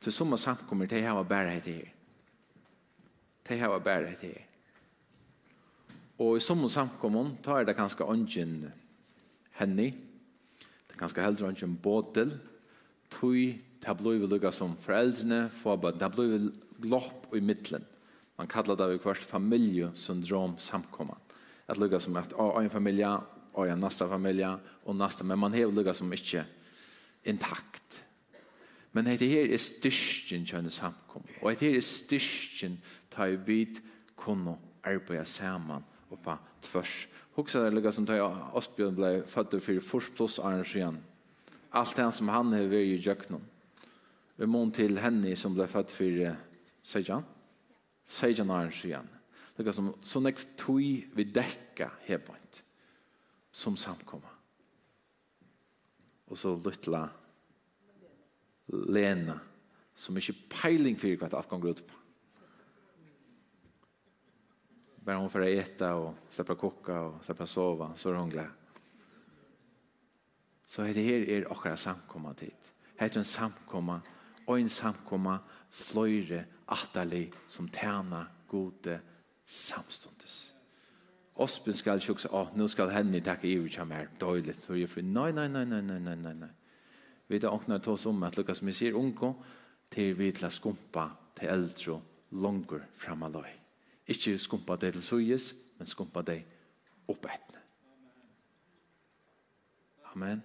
Så 0.00 0.12
som 0.12 0.28
man 0.28 0.38
samkommer 0.38 0.86
til 0.86 1.02
här 1.02 1.14
var 1.14 1.24
bara 1.24 1.44
det 1.44 1.72
här 1.72 1.95
de 3.48 3.58
har 3.58 3.78
bare 3.78 4.10
det 4.10 4.18
her. 4.20 4.42
Og 6.18 6.36
i 6.36 6.40
som 6.40 6.64
samkommun 6.68 7.36
tar 7.44 7.66
det 7.68 7.76
kanskje 7.76 8.06
ånden 8.08 8.72
henne, 9.58 9.90
det 10.88 10.98
kanskje 10.98 11.24
heller 11.24 11.50
ånden 11.50 11.76
bådel, 11.82 12.38
tog 13.10 13.36
det 13.86 13.96
blir 14.00 14.18
vi 14.18 14.26
lukket 14.26 14.54
som 14.54 14.74
foreldrene, 14.80 15.50
forbød, 15.62 16.00
det 16.00 16.10
blir 16.14 16.32
vi 16.32 16.88
glopp 16.88 17.34
i 17.36 17.40
middelen. 17.40 17.84
Man 18.38 18.48
kallar 18.48 18.76
det 18.76 19.00
hvert 19.04 19.22
familjesyndrom 19.22 20.56
samkomman. 20.58 21.20
At 21.68 21.78
lukket 21.78 22.02
som 22.02 22.16
at 22.16 22.34
å, 22.34 22.50
en 22.60 22.70
familie, 22.70 23.12
å, 23.52 23.64
en 23.64 23.80
nasta 23.80 24.08
familie, 24.08 24.56
og 24.84 24.96
nasta, 24.96 25.24
men 25.24 25.38
man 25.38 25.54
har 25.54 25.72
lukket 25.72 26.00
som 26.00 26.12
ikke 26.12 26.44
intakt. 27.26 28.02
Men 28.92 29.04
det 29.04 29.28
her 29.28 29.52
er 29.52 29.60
styrken 29.60 30.46
til 30.48 30.58
en 30.58 30.70
og 31.42 31.50
det 31.52 31.68
her 31.68 31.76
er 31.76 31.84
styrken 31.84 32.78
ta 33.16 33.26
i 33.28 33.38
vid 33.40 33.80
kunne 34.16 34.56
arbeide 34.84 35.24
sammen 35.28 35.84
og 36.10 36.18
på 36.22 36.36
tvers. 36.62 37.06
Hoksa 37.36 37.64
det 37.64 37.74
lukka 37.74 37.92
som 37.92 38.06
ta 38.06 38.16
i 38.16 38.24
Osbjørn 38.56 38.96
ble 38.96 39.12
født 39.28 39.58
for 39.62 39.88
først 39.90 40.14
pluss 40.16 40.38
arrangeren. 40.38 41.00
Alt 41.72 41.96
det 41.96 42.06
som 42.14 42.30
han 42.32 42.52
har 42.54 42.68
vært 42.70 42.92
i 42.92 43.00
jøkkenen. 43.02 43.42
Vi 44.36 44.46
mån 44.46 44.72
til 44.72 44.98
henne 45.00 45.34
som 45.36 45.56
ble 45.56 45.66
født 45.68 45.92
for 45.92 46.36
Sejan. 46.86 47.24
Sejan 48.04 48.50
arrangeren. 48.50 49.08
Lukka 49.56 49.72
som 49.72 49.92
så 50.04 50.20
nek 50.20 50.40
tog 50.60 50.80
vi 50.80 51.24
dekka 51.24 51.90
hebant 52.06 52.62
som 53.52 53.76
samkomma. 53.76 54.32
Og 56.28 56.38
så 56.38 56.52
luttla 56.56 57.06
Lena 58.66 59.38
som 59.96 60.16
ikke 60.18 60.34
peiling 60.50 60.98
fyrir 60.98 61.20
hva 61.20 61.30
alt 61.30 61.48
kan 61.48 61.62
ut 61.62 61.84
på 61.86 62.05
Bara 65.06 65.16
hon 65.16 65.30
får 65.30 65.44
äta 65.44 65.94
och 65.94 66.14
släppa 66.28 66.54
koka 66.54 67.00
och 67.00 67.24
släppa 67.24 67.46
sova 67.46 67.96
så 67.96 68.10
är 68.10 68.14
hon 68.14 68.30
glad. 68.30 68.46
Så 70.66 70.82
det 70.82 71.02
här 71.02 71.28
är 71.28 71.52
akkurat 71.52 71.78
samkomma 71.78 72.34
tid. 72.34 72.54
Här 72.96 73.08
är 73.08 73.18
en 73.18 73.24
samkomma 73.24 74.00
och 74.46 74.58
en 74.58 74.68
samkomma 74.68 75.38
flöjre 75.70 76.44
attali 76.66 77.32
som 77.46 77.68
tjänar 77.68 78.26
gode 78.48 79.00
samstundes. 79.44 80.52
Ospen 81.34 81.72
skal 81.72 82.00
ikke 82.00 82.12
også, 82.12 82.28
oh, 82.32 82.48
nå 82.56 82.66
skal 82.68 82.90
henne 82.90 83.20
takke 83.20 83.46
i 83.48 83.58
utkjem 83.60 83.90
her, 83.92 84.08
døylig, 84.20 84.56
så 84.58 84.72
er 84.72 84.80
jeg 84.80 84.88
fri. 84.88 85.02
Nei, 85.02 85.30
nei, 85.36 85.46
nei, 85.48 85.64
nei, 85.68 85.82
nei, 85.84 85.98
nei, 86.00 86.16
nei, 86.16 86.32
nei. 86.34 86.48
Vi 87.28 87.38
da 87.38 87.52
åkner 87.52 87.78
til 87.78 87.92
oss 87.92 88.06
om 88.06 88.22
at 88.26 88.38
Lukas, 88.38 88.64
vi 88.64 88.72
sier 88.72 88.96
unko, 88.96 89.34
til 89.90 90.16
vi 90.18 90.32
til 90.32 90.48
å 90.48 90.50
skumpa 90.50 91.06
til 91.36 91.52
eldre 91.52 92.00
langer 92.42 92.88
fremaløy. 92.96 93.65
Ikke 94.06 94.36
skumpa 94.38 94.76
deg 94.80 94.94
til 94.94 95.04
suges, 95.04 95.52
men 95.78 95.90
skumpa 95.90 96.22
deg 96.26 96.44
opp 97.10 97.26
etne. 97.30 97.62
Amen. 100.12 100.42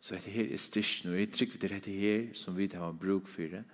Så 0.00 0.16
dette 0.16 0.32
her 0.32 0.48
er 0.48 0.60
styrst 0.60 1.04
nå. 1.04 1.12
jeg 1.16 1.32
trykker 1.32 1.60
til 1.60 1.72
dette 1.74 1.92
her 1.92 2.30
som 2.38 2.56
vi 2.56 2.68
har 2.72 2.92
bruk 2.96 3.28
for 3.28 3.52
det, 3.52 3.64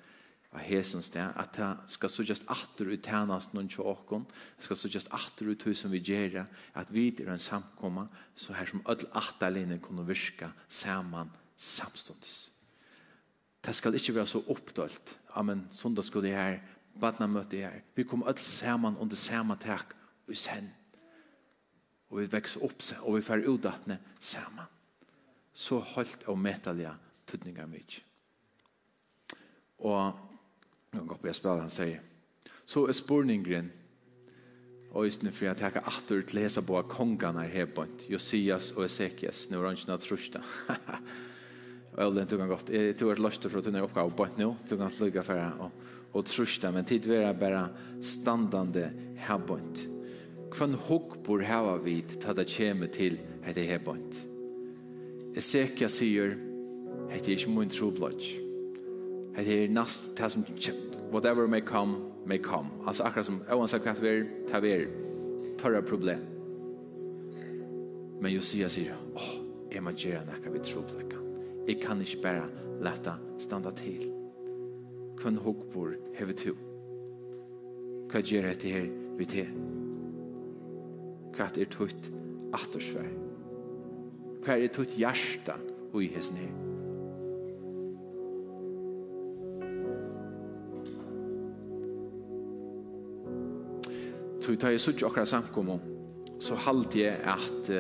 av 0.57 0.63
hesens 0.65 1.11
sted, 1.11 1.27
at 1.37 1.53
det 1.59 1.69
skal 1.93 2.11
suges 2.11 2.43
atter 2.51 2.89
ut 2.89 3.05
tjenest 3.05 3.53
noen 3.55 3.69
til 3.71 3.87
åkken, 3.87 4.25
det 4.57 4.65
skal 4.65 4.79
suges 4.81 5.09
atter 5.15 5.51
ut 5.51 5.67
hus 5.69 5.83
som 5.83 5.93
vi 5.93 6.01
gjør 6.01 6.39
det, 6.39 6.45
at 6.81 6.93
vi 6.95 7.09
er 7.13 7.33
en 7.33 7.43
samkomma, 7.43 8.07
så 8.35 8.57
her 8.57 8.71
som 8.71 8.83
alle 8.89 9.11
atterlinjer 9.21 9.83
kunne 9.85 10.07
virke 10.09 10.49
sammen 10.69 11.31
samståndes. 11.57 12.39
Det 13.67 13.75
skal 13.75 13.99
ikke 13.99 14.15
være 14.15 14.31
så 14.31 14.43
oppdølt. 14.49 15.17
Amen, 15.37 15.67
søndag 15.75 16.07
skulle 16.07 16.31
jeg 16.31 16.39
her 16.39 16.76
badna 17.01 17.29
møte 17.31 17.61
her. 17.61 17.81
Vi 17.95 18.05
kom 18.09 18.25
alle 18.27 18.43
sammen 18.43 18.97
under 18.97 19.17
samme 19.17 19.57
tak 19.61 19.95
og 20.27 20.37
sen. 20.37 20.71
Og 22.11 22.21
vi 22.21 22.29
vekser 22.31 22.65
opp 22.65 22.83
seg, 22.83 23.03
og 23.03 23.17
vi 23.17 23.25
fer 23.27 23.47
udatne 23.51 23.99
sammen. 24.21 24.69
Så 25.57 25.81
holdt 25.95 26.27
og 26.31 26.39
metallige 26.39 26.93
tydninger 27.27 27.67
mye. 27.71 28.03
Og 29.87 30.23
nå 30.95 31.03
går 31.05 31.19
på 31.21 31.31
jeg 31.31 31.39
spiller, 31.41 31.67
han 31.67 31.73
sier, 31.73 32.05
så 32.67 32.87
er 32.87 32.97
spurningen 32.97 33.73
og 34.97 35.05
i 35.05 35.13
stedet 35.13 35.35
for 35.37 35.45
jeg 35.45 35.59
tenker 35.61 35.85
atter 35.85 36.23
til 36.25 36.39
lese 36.41 36.63
på 36.65 36.79
kongene 36.89 37.43
her 37.45 37.67
hebånd, 37.67 38.07
Josias 38.09 38.71
og 38.77 38.87
Ezekias, 38.87 39.45
nå 39.51 39.59
er 39.61 39.69
han 39.69 39.77
ikke 39.77 39.91
noe 39.91 40.01
trusjta. 40.01 40.41
og 41.93 41.99
jeg 42.01 42.15
lønner, 42.15 42.31
du 42.31 42.37
kan 42.41 42.49
godt, 42.49 42.73
jeg 42.73 42.95
tror 42.97 43.13
jeg 43.13 43.25
løst 43.27 43.45
for 43.45 43.61
å 43.61 43.65
tunne 43.67 43.83
oppgave 43.85 44.15
på 44.17 44.29
nå, 44.39 44.49
du 44.65 44.77
kan 44.81 44.93
slukke 44.93 45.25
for 45.27 45.37
det, 45.37 45.51
og 45.61 45.85
og 46.17 46.25
trusta, 46.25 46.71
men 46.73 46.85
tid 46.85 47.07
vera 47.09 47.33
bara 47.37 47.69
standande 48.01 48.91
herbont. 49.27 49.87
Kvann 50.53 50.77
hugg 50.87 51.19
bor 51.27 51.43
hava 51.45 51.77
vid 51.83 52.17
ta 52.23 52.33
det 52.37 52.47
kjeme 52.49 52.89
til 52.93 53.19
hette 53.45 53.65
herbont. 53.67 54.21
Esekia 55.37 55.89
sier, 55.93 56.37
hette 57.11 57.33
er 57.33 57.37
ikke 57.37 57.53
mun 57.53 57.73
troblodj. 57.73 58.31
Hette 59.37 59.59
er 59.65 59.73
nast, 59.73 60.15
ta 60.17 60.31
som 60.33 60.47
whatever 61.13 61.47
may 61.47 61.61
come, 61.61 62.01
may 62.25 62.39
come. 62.39 62.71
Altså 62.87 63.05
akkurat 63.05 63.27
som, 63.27 63.43
oansett 63.53 63.85
hva 63.85 63.97
vi 64.01 64.13
er, 64.15 64.25
ta 64.51 64.63
vi 64.65 64.73
er, 64.73 64.89
problem. 65.87 66.21
Men 68.21 68.33
Josia 68.33 68.69
sier, 68.73 68.97
åh, 69.15 69.23
oh, 69.23 69.33
jeg 69.73 69.83
må 69.83 69.93
gjøre 69.93 70.25
nekka 70.31 70.53
vi 70.55 70.63
troblodj. 70.65 71.17
Jeg 71.67 71.83
kan 71.83 72.01
ikke 72.01 72.23
bare 72.23 72.47
lette 72.81 73.19
standa 73.43 73.75
til 73.75 74.16
hvem 75.23 75.37
hokkbor 75.37 75.95
hever 76.15 76.33
to. 76.33 76.53
Hva 78.11 78.21
gjør 78.23 78.49
dette 78.51 78.71
her 78.71 78.87
vi 79.19 79.27
til? 79.29 79.49
Hva 81.37 81.49
er 81.51 81.69
tutt 81.73 82.11
attersvær? 82.57 83.09
Hva 84.45 84.57
er 84.57 84.73
tutt 84.73 84.95
hjärsta 84.97 85.57
og 85.93 86.01
i 86.05 86.13
hesten 86.15 86.41
her? 86.45 86.55
Så 94.41 94.53
vi 94.55 94.59
tar 94.63 94.77
i 94.77 94.79
sutt 94.79 95.03
akkurat 95.03 95.29
samkommo, 95.29 95.81
så 96.39 96.55
halte 96.55 97.01
jeg 97.01 97.19
at 97.27 97.71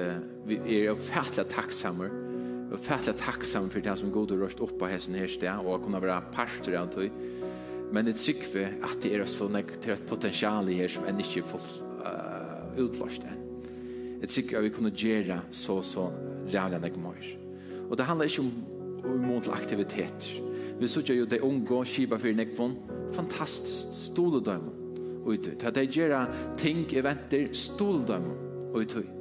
vi 0.49 0.57
er 0.59 0.89
jo 0.89 0.97
fætla 0.99 1.45
takksammer 1.47 2.26
og 2.73 2.81
fætla 2.83 3.15
takksam 3.19 3.69
for 3.71 3.85
det 3.85 3.95
som 3.99 4.13
god 4.13 4.35
og 4.35 4.43
røst 4.43 4.63
opp 4.65 4.83
av 4.83 4.91
hessen 4.91 5.15
her 5.19 5.31
sted, 5.31 5.63
og 5.63 5.85
kunne 5.85 6.03
være 6.03 6.23
parster 6.35 6.79
av 6.79 6.91
tog 6.95 7.11
Men 7.93 8.09
det 8.09 8.19
syk 8.19 8.43
vi 8.53 8.65
at 8.67 8.99
det 9.03 9.13
er 9.15 9.23
oss 9.23 9.37
for 9.39 9.53
nek 9.53 9.77
til 9.81 9.95
et 9.95 10.07
potensial 10.09 10.67
her 10.67 10.91
som 10.91 11.07
enn 11.07 11.23
ikke 11.23 11.45
får 11.47 11.67
uh, 12.03 12.81
utlåst 12.83 13.27
enn. 13.29 13.45
Det 14.21 14.31
syk 14.33 14.57
vi 14.59 14.73
kunne 14.75 14.91
gjøre 14.91 15.39
så 15.55 15.79
så 15.87 16.09
rævlig 16.51 16.81
enn 16.81 16.89
jeg 16.89 16.99
mer. 16.99 17.29
Og 17.87 17.95
det 17.99 18.09
handler 18.09 18.27
ikke 18.27 18.43
om 18.43 18.53
umodel 19.07 19.55
aktivitet. 19.55 20.31
Vi 20.81 20.89
sykja 20.91 21.15
jo 21.15 21.29
det 21.31 21.41
unge 21.47 21.85
kiba 21.87 22.19
for 22.19 22.35
nekvon, 22.35 22.75
fantastisk, 23.15 23.95
stoledøm 23.95 24.67
og 25.23 25.35
i 25.35 25.39
tøy. 25.39 25.55
Det 25.55 25.87
gjør 25.95 26.27
ting, 26.59 26.85
eventer, 26.93 27.49
stoledøm 27.53 28.33
og 28.75 28.83
i 28.83 28.91
tøy 28.91 29.16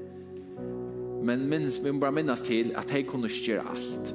men 1.25 1.47
minns, 1.49 1.79
vi 1.81 1.91
må 1.91 2.03
bare 2.03 2.13
minnes 2.13 2.43
til 2.45 2.71
at 2.77 2.91
jeg 2.93 3.07
kunne 3.09 3.29
ikke 3.29 3.55
gjøre 3.55 3.65
alt. 3.73 4.13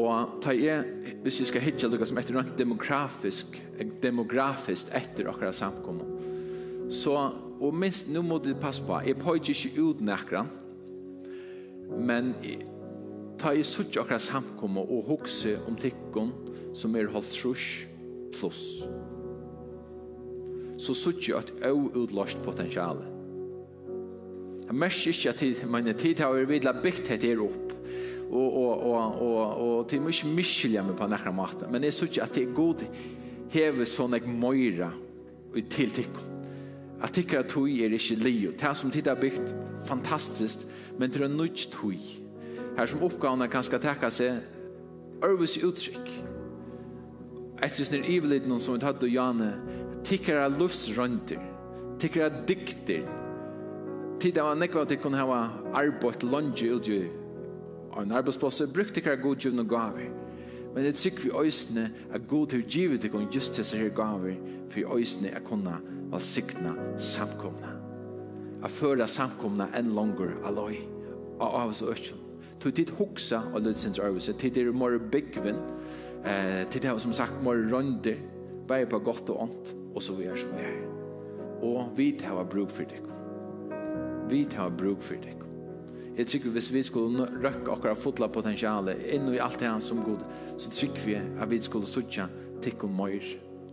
Og 0.00 0.38
ta 0.40 0.54
jeg, 0.56 0.84
hvis 1.22 1.40
vi 1.42 1.48
skal 1.50 1.64
hitje 1.66 1.90
noe 1.92 2.08
som 2.08 2.20
etter 2.20 2.36
noe 2.36 2.54
demografisk, 2.56 3.58
demografisk 4.00 4.94
etter 4.96 5.28
akkurat 5.28 5.56
samkommet, 5.56 6.08
så, 6.92 7.16
og 7.60 7.76
minst, 7.76 8.08
nå 8.08 8.24
må 8.24 8.40
du 8.40 8.54
passe 8.60 8.84
på, 8.84 8.96
jeg 9.04 9.20
pøyde 9.20 9.52
ikke 9.52 9.84
ut 9.84 10.00
nekkeren, 10.04 10.48
men 12.00 12.32
ta 13.40 13.52
jeg 13.52 13.68
sutt 13.68 13.96
akkurat 14.00 14.24
samkommet 14.24 14.88
og 14.88 15.08
hukse 15.10 15.58
om 15.68 15.76
tikkene 15.76 16.72
som 16.76 16.96
er 16.96 17.12
holdt 17.12 17.34
trus 17.36 17.66
pluss. 18.32 18.62
Så 20.80 20.96
sutt 20.96 21.28
jeg 21.28 21.36
et 21.36 21.66
au-utlåst 21.68 22.40
potensialet 22.46 23.21
Jeg 24.66 24.78
merker 24.78 25.12
ikke 25.12 25.30
at 25.30 25.40
tid, 25.42 25.64
men 25.68 25.94
tid 25.94 26.22
har 26.22 26.32
vi 26.36 26.44
vidla 26.54 26.72
bygd 26.72 27.08
det 27.10 27.22
her 27.22 27.42
opp. 27.44 27.72
Og, 28.32 28.56
og, 28.56 28.84
og, 28.88 29.22
og, 29.22 29.62
og 29.62 29.88
til 29.90 30.00
mye 30.00 30.28
miskjelja 30.32 30.84
meg 30.86 30.96
på 30.96 31.08
nekra 31.10 31.32
maten. 31.36 31.68
Men 31.72 31.84
jeg 31.84 31.92
synes 31.92 32.14
ikke 32.14 32.22
at 32.24 32.36
det 32.36 32.44
er 32.46 32.54
god 32.56 32.84
hever 33.52 33.88
sånn 33.88 34.16
jeg 34.16 34.30
møyra 34.30 34.88
til 35.68 35.92
tikkum. 35.92 36.30
At 37.02 37.12
tikkara 37.16 37.44
tog 37.50 37.68
er 37.68 37.92
ikke 37.92 38.16
lio. 38.22 38.52
Det 38.56 38.72
som 38.78 38.90
tid 38.90 39.10
har 39.10 39.18
bygd 39.20 39.52
fantastisk, 39.88 40.62
men 40.98 41.10
det 41.10 41.20
er 41.20 41.28
nødt 41.28 41.66
tog. 41.74 41.98
Her 42.78 42.86
som 42.86 43.02
oppgavene 43.04 43.48
kan 43.50 43.64
skal 43.66 43.82
tekka 43.82 44.08
seg 44.14 44.38
ørvis 45.26 45.58
uttrykk. 45.66 46.12
Etter 47.62 47.86
snir 47.86 48.06
ivelid 48.10 48.46
noen 48.50 48.62
som 48.62 48.78
vi 48.78 48.82
tatt 48.82 49.02
og 49.04 49.12
jane, 49.12 49.50
tikkara 50.06 50.48
lufsrønter, 50.50 51.42
tikkara 52.02 52.30
dikter, 52.48 53.04
tid 54.22 54.36
det 54.38 54.44
var 54.44 54.54
nekva 54.58 54.84
at 54.84 54.92
jeg 54.94 55.00
kunne 55.02 55.18
hava 55.18 55.40
arbeid 55.74 56.22
lunge 56.22 56.68
ut 56.70 56.88
i 56.88 57.00
en 57.98 58.12
arbeidsplass, 58.14 58.60
og 58.62 58.72
brukte 58.72 59.02
ikke 59.02 59.16
god 59.22 59.36
givne 59.36 59.64
gaver. 59.68 60.10
Men 60.74 60.84
det 60.84 60.94
tykker 60.94 61.26
vi 61.26 61.32
øysene 61.46 61.90
at 62.14 62.28
god 62.28 62.46
til 62.46 62.62
givet 62.62 63.02
deg 63.02 63.16
just 63.34 63.54
til 63.54 63.78
her 63.78 63.88
gaver, 63.88 64.36
for 64.70 64.94
øysene 64.96 65.28
er 65.28 65.44
kunne 65.44 65.76
valsikna 66.12 66.74
samkomna. 66.98 67.74
At 68.64 68.70
føla 68.70 69.06
samkomna 69.06 69.68
enn 69.76 69.92
langer 69.96 70.36
aloi 70.46 70.78
og 71.40 71.48
av 71.48 71.72
oss 71.72 71.82
økken. 71.82 72.20
Tog 72.62 72.74
tid 72.74 72.92
hoksa 72.94 73.42
og 73.52 73.64
lødsens 73.66 73.98
arbeid, 73.98 74.38
tid 74.38 74.56
er 74.56 74.72
mer 74.72 74.98
byggvinn, 74.98 75.58
eh, 76.24 76.62
tid 76.70 76.84
er 76.84 76.98
som 76.98 77.12
sagt 77.12 77.42
mer 77.42 77.58
rønder, 77.72 78.16
bare 78.68 78.86
på 78.86 78.98
godt 78.98 79.30
og 79.30 79.42
ånd, 79.42 79.74
og 79.94 80.02
så 80.02 80.14
vi 80.14 80.24
er 80.24 80.36
som 80.36 80.54
vi 80.54 80.62
er. 80.62 80.86
Og 81.62 81.90
vi 81.96 82.12
tar 82.12 82.44
bruk 82.44 82.70
for 82.70 82.84
deg 82.84 83.21
vi 84.32 84.44
tar 84.48 84.72
bruk 84.72 85.04
for 85.04 85.20
deg. 85.20 85.38
Jeg 86.16 86.28
tykker 86.28 86.52
hvis 86.52 86.68
vi 86.74 86.82
skulle 86.84 87.24
røkke 87.40 87.72
akkurat 87.72 88.00
fotla 88.00 88.28
potensialet 88.32 89.00
inn 89.14 89.30
i 89.32 89.40
alt 89.40 89.60
det 89.60 89.70
han 89.70 89.84
som 89.84 90.02
god, 90.04 90.26
så 90.60 90.72
tykker 90.72 91.06
vi 91.06 91.16
at 91.16 91.48
vi 91.48 91.60
skulle 91.64 91.88
sutja 91.88 92.28
tikkum 92.62 92.92
møyr 92.96 93.24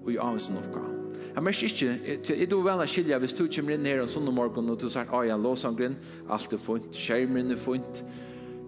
og 0.05 0.13
i 0.13 0.17
avisen 0.23 0.59
oppgave. 0.59 0.95
Jeg 1.35 1.43
merker 1.43 1.67
ikke, 1.67 1.89
jeg 2.31 2.47
tror 2.49 2.63
vel 2.65 2.83
å 2.83 2.87
skilja 2.89 3.19
hvis 3.19 3.35
du 3.35 3.43
kommer 3.51 3.75
inn 3.75 3.87
her 3.87 4.01
en 4.03 4.11
sånn 4.11 4.31
morgen 4.33 4.71
og 4.71 4.79
du 4.79 4.87
sier, 4.87 5.11
ah 5.11 5.25
ja, 5.27 5.35
låsangren, 5.37 5.97
alt 6.31 6.55
er 6.55 6.63
fint, 6.63 6.87
skjermen 6.95 7.51
er 7.53 7.59
fint, 7.59 8.01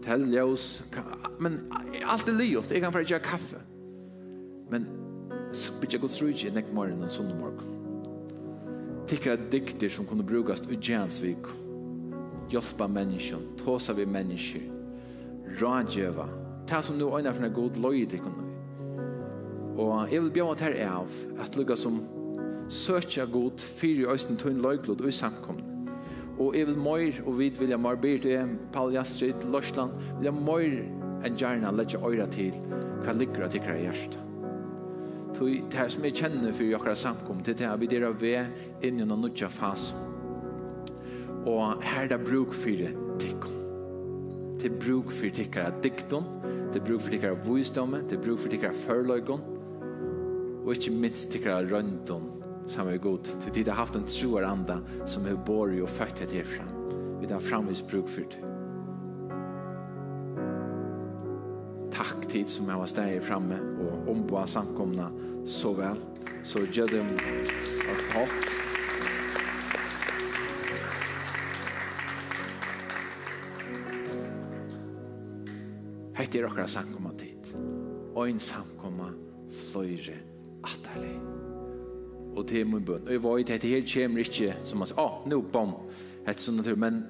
telljøs, 0.03 0.67
men 1.39 1.61
alt 2.03 2.27
er 2.27 2.37
livet, 2.37 2.75
jeg 2.75 2.83
kan 2.83 2.93
bare 2.93 3.07
gjøre 3.07 3.23
kaffe. 3.25 3.63
Men 4.71 4.87
så 5.55 5.73
blir 5.79 5.95
jeg 5.95 6.03
godt 6.03 6.15
tro 6.19 6.29
ikke 6.31 6.53
nekk 6.55 6.75
morgen 6.75 7.03
en 7.03 7.11
sånn 7.11 7.31
morgen. 7.39 7.79
Tikkere 9.09 9.39
dikter 9.51 9.91
som 9.91 10.07
kunne 10.07 10.27
brukast 10.27 10.69
i 10.71 10.77
tjensvik, 10.79 11.49
hjälpa 12.51 12.87
människan, 12.87 13.41
tåsa 13.65 13.93
vi 13.93 14.05
mennesker, 14.05 14.61
rådgöva. 15.59 16.27
Ta 16.67 16.81
som 16.81 16.97
nu 16.97 17.17
øyne 17.17 17.33
for 17.33 17.43
en 17.43 17.53
god 17.53 17.75
løy 17.75 18.05
til 18.05 18.19
honom. 18.19 18.45
Og 19.77 20.11
jeg 20.11 20.21
vil 20.21 20.31
bjøre 20.31 20.55
til 20.55 20.75
av 20.83 21.11
at 21.39 21.57
lukka 21.57 21.75
som 21.75 22.01
søkja 22.69 23.25
god 23.25 23.59
fyrir 23.59 24.05
i 24.05 24.13
østen 24.13 24.37
tunn 24.37 24.61
løyklod 24.61 25.01
og 25.01 25.13
samkomne. 25.13 25.63
Og 26.39 26.55
jeg 26.55 26.67
vil 26.67 26.77
møyr 26.77 27.23
og 27.25 27.39
vi 27.39 27.49
vil 27.59 27.69
jeg 27.69 27.79
møyr 27.79 27.95
byr 27.95 28.21
til 28.21 28.57
Paul 28.73 28.93
Jastrid, 28.93 29.33
vil 29.33 30.23
jeg 30.23 30.33
møyr 30.33 30.83
enn 31.25 31.37
gjerna 31.37 31.71
letja 31.71 31.99
øyra 31.99 32.25
til 32.25 32.55
hva 33.03 33.13
ligger 33.13 33.45
at 33.45 33.55
ikkra 33.55 33.77
hjersta. 33.77 34.19
Det 35.41 35.73
her 35.73 35.87
som 35.87 36.03
jeg 36.03 36.13
kjenner 36.13 36.51
fyrir 36.53 36.75
okkara 36.77 36.95
samkom, 36.95 37.43
det 37.43 37.61
er 37.61 37.77
vi 37.77 37.87
der 37.87 38.07
av 38.07 38.23
inn 38.23 38.99
i 38.99 39.05
noen 39.05 39.21
nudja 39.21 39.49
fasen 39.49 40.10
og 41.45 41.81
her 41.83 42.03
er 42.03 42.11
det 42.11 42.21
bruk 42.25 42.53
for 42.53 42.91
tikkum. 43.21 43.57
Det 44.61 44.69
er 44.69 44.77
bruk 44.77 45.09
for 45.11 45.33
tikkara 45.33 45.71
diktum, 45.81 46.27
det 46.69 46.81
er 46.81 46.85
bruk 46.85 47.01
for 47.01 47.13
tikkara 47.13 47.39
vujstomme, 47.47 48.03
det 48.05 48.19
er 48.19 48.21
bruk 48.21 48.43
for 48.43 48.53
tikkara 48.53 48.77
førløyene, 48.77 49.41
og 50.61 50.75
ikke 50.75 50.93
minst 50.93 51.31
tikkara 51.33 51.65
røntene 51.65 52.41
som 52.69 52.87
er 52.87 53.01
god. 53.01 53.25
Til 53.41 53.51
tid 53.51 53.67
har 53.71 53.81
haft 53.81 53.97
en 53.97 54.05
troer 54.05 54.45
anda 54.45 54.77
som 55.09 55.25
er 55.25 55.35
båret 55.35 55.81
og 55.81 55.89
født 55.89 56.21
et 56.21 56.37
herfra. 56.37 56.67
Vi 57.21 57.29
tar 57.29 57.41
framvis 57.41 57.81
bruk 57.81 58.09
for 58.09 58.21
det. 58.29 58.47
Takk 61.91 62.27
tid 62.29 62.49
som 62.49 62.69
jeg 62.69 62.79
var 62.79 62.89
steg 62.89 63.21
framme 63.25 63.57
og 63.83 64.11
omboa 64.13 64.45
samkomna 64.49 65.09
så 65.45 65.73
vel. 65.77 65.99
Så 66.43 66.63
gjør 66.71 66.93
det 66.93 67.01
om 67.01 67.09
hot. 68.13 68.70
Hette 76.31 76.45
er 76.45 76.47
okkara 76.47 76.63
samkomma 76.71 77.09
tid. 77.19 77.49
Ein 78.15 78.37
samkomma 78.39 79.09
fløyre 79.51 80.13
atali. 80.63 81.09
Og 82.39 82.45
til 82.47 82.69
min 82.71 82.85
bøn. 82.87 83.03
Og 83.03 83.11
jeg 83.11 83.23
vet, 83.25 83.51
hette 83.51 83.67
her 83.67 83.83
kommer 83.91 84.23
ikke 84.23 84.53
som 84.63 84.79
man 84.79 84.87
sier, 84.87 85.01
ah, 85.03 85.17
nå, 85.27 85.41
bom, 85.51 85.73
hette 86.23 86.39
sånn 86.39 86.61
natur, 86.61 86.79
men 86.79 87.01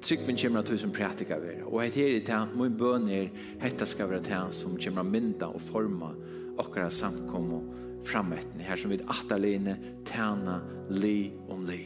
tryggvinn 0.00 0.40
kommer 0.40 0.64
du 0.64 0.72
som 0.80 0.96
prætika 0.96 1.36
vi. 1.44 1.58
Og 1.66 1.82
hette 1.82 2.00
her 2.00 2.16
i 2.16 2.24
det, 2.24 2.40
min 2.56 2.80
bøn 2.80 3.12
er, 3.12 3.28
hette 3.60 3.84
skal 3.84 4.08
være 4.14 4.24
det 4.30 4.42
som 4.56 4.80
kommer 4.80 5.12
mynda 5.12 5.52
og 5.52 5.60
forma 5.68 6.14
okkara 6.56 6.88
samkomma 6.88 7.60
frametten 8.08 8.64
her 8.64 8.80
som 8.80 8.96
vi 8.96 9.04
ataline 9.04 9.76
tjena 10.08 10.62
li 10.88 11.34
om 11.52 11.68
li. 11.68 11.82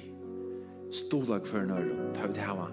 Stolag 0.94 1.42
for 1.42 1.66
nøyre, 1.66 2.12
ta 2.14 2.30
ut 2.30 2.38
hava, 2.46 2.70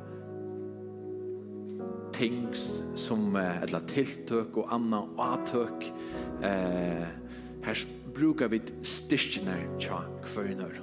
ting 2.15 2.47
som 2.95 3.35
eller 3.35 3.83
tiltøk 3.91 4.57
og 4.61 4.71
anna 4.73 5.01
og 5.03 5.21
atøk 5.25 5.87
eh, 6.47 7.07
her 7.65 7.85
brukar 8.15 8.51
vi 8.53 8.61
styrkene 8.85 9.57
tja 9.81 9.99
hver 10.31 10.81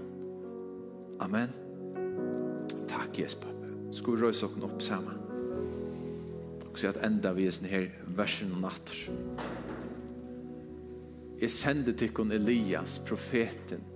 Amen. 1.22 1.52
Takk 2.90 3.18
Jesus 3.18 3.38
pappa. 3.40 3.70
Skal 3.94 4.16
vi 4.16 4.24
røyse 4.24 4.46
okken 4.48 4.64
opp 4.66 4.82
sammen? 4.82 5.20
Og 6.66 6.78
så 6.78 6.90
at 6.90 6.98
enda 7.06 7.30
vi 7.36 7.46
er 7.46 7.54
sånn 7.54 7.70
her 7.70 7.86
versen 8.16 8.50
og 8.56 8.64
natter. 8.64 9.04
Jeg 11.38 11.54
sender 11.54 11.94
til 11.98 12.12
kun 12.14 12.34
Elias 12.34 12.98
profeten 13.06 13.86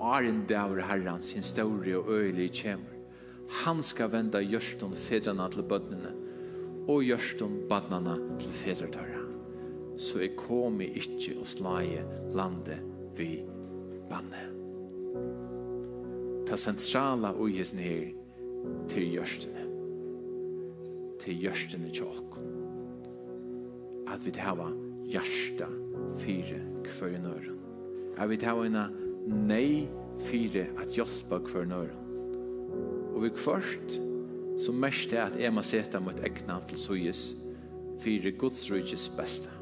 Arjen 0.00 0.42
daur 0.48 0.80
herran 0.84 1.22
sin 1.24 1.44
store 1.44 1.94
og 1.98 2.10
øyelig 2.12 2.50
kjemur 2.58 2.96
Han 3.64 3.80
skal 3.84 4.12
venda 4.12 4.40
gjørstånd 4.44 4.96
fedrana 5.00 5.48
til 5.52 5.64
bødnene 5.68 6.12
og 6.90 7.04
gjørstum 7.06 7.60
badnana 7.70 8.16
til 8.40 8.54
fedretøra. 8.64 9.22
Så 10.00 10.22
jeg 10.24 10.34
komi 10.38 10.88
ikkje 10.98 11.36
og 11.38 11.46
slaje 11.46 12.02
lande 12.34 12.78
vi 13.18 13.44
banne. 14.10 14.42
Ta 16.48 16.58
sentrala 16.58 17.34
og 17.36 17.52
jes 17.54 17.74
nir 17.76 18.10
til 18.90 19.06
gjørstene. 19.14 19.66
Til 21.20 21.42
gjørstene 21.44 21.92
tjokk, 21.94 22.38
At 24.10 24.26
vi 24.26 24.32
hava 24.40 24.72
hjärsta 25.06 25.68
fire 26.18 26.58
kvørnøren. 26.84 27.58
At 28.18 28.30
vi 28.30 28.38
hava 28.42 28.66
ena 28.66 28.88
nei 29.26 29.86
fire 30.18 30.66
at 30.80 30.90
hjelpa 30.96 31.38
kvørnøren. 31.38 31.94
Og 33.14 33.22
vi 33.22 33.30
kvørst 33.30 34.00
så 34.58 34.72
mest 34.72 35.12
er 35.12 35.28
at 35.28 35.38
jeg 35.40 35.52
må 35.54 35.62
sette 35.66 36.00
mot 36.02 36.18
egna 36.24 36.58
til 36.68 36.80
suges 36.80 37.22
for 38.00 38.30
Guds 38.40 38.64
rydges 38.72 39.08
beste. 39.16 39.52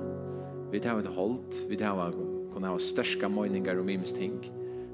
Vi 0.72 0.80
tar 0.80 1.00
et 1.00 1.10
holdt, 1.10 1.62
vi 1.68 1.76
tar 1.80 2.12
kunne 2.52 2.70
ha 2.72 2.78
størska 2.80 3.28
møyningar 3.30 3.78
om 3.80 3.88
imens 3.88 4.12
ting, 4.12 4.38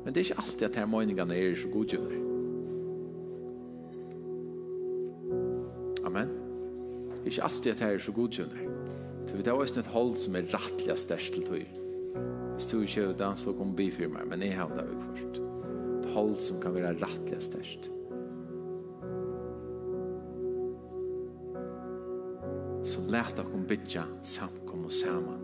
men 0.04 0.12
det 0.12 0.20
er 0.20 0.26
ikke 0.28 0.42
alltid 0.42 0.66
at 0.68 0.78
her 0.80 0.88
møyningene 0.90 1.36
er 1.36 1.56
så 1.56 1.70
godgjøvner. 1.72 2.20
Amen. 6.04 6.34
Det 7.14 7.22
er 7.24 7.32
ikke 7.32 7.46
alltid 7.48 7.70
at 7.72 7.80
her 7.86 7.96
er 7.96 8.04
så 8.04 8.12
godgjøvner. 8.12 8.68
Så 9.24 9.36
vi 9.36 9.42
tar 9.42 9.56
også 9.56 9.80
et 9.80 9.88
holdt 9.94 10.20
som 10.20 10.36
er 10.36 10.50
rettelig 10.52 10.98
størst 11.00 11.32
til 11.32 11.46
tøyr. 11.48 11.80
Hvis 12.54 12.68
du 12.70 12.80
ikke 12.84 13.08
er 13.08 13.16
dans, 13.18 13.40
så 13.40 13.56
kom 13.56 13.72
bifirmer, 13.76 14.28
men 14.28 14.42
jeg 14.42 14.58
har 14.58 14.68
det 14.76 14.84
jo 14.84 15.00
først. 15.08 15.40
Et 15.98 16.12
holdt 16.14 16.42
som 16.42 16.60
kan 16.62 16.74
være 16.76 16.94
rettelig 17.00 17.42
størst. 17.42 17.93
Læt 23.14 23.36
dere 23.36 23.66
bytja 23.68 24.02
samkom 24.22 24.84
og 24.84 24.92
saman. 24.92 25.42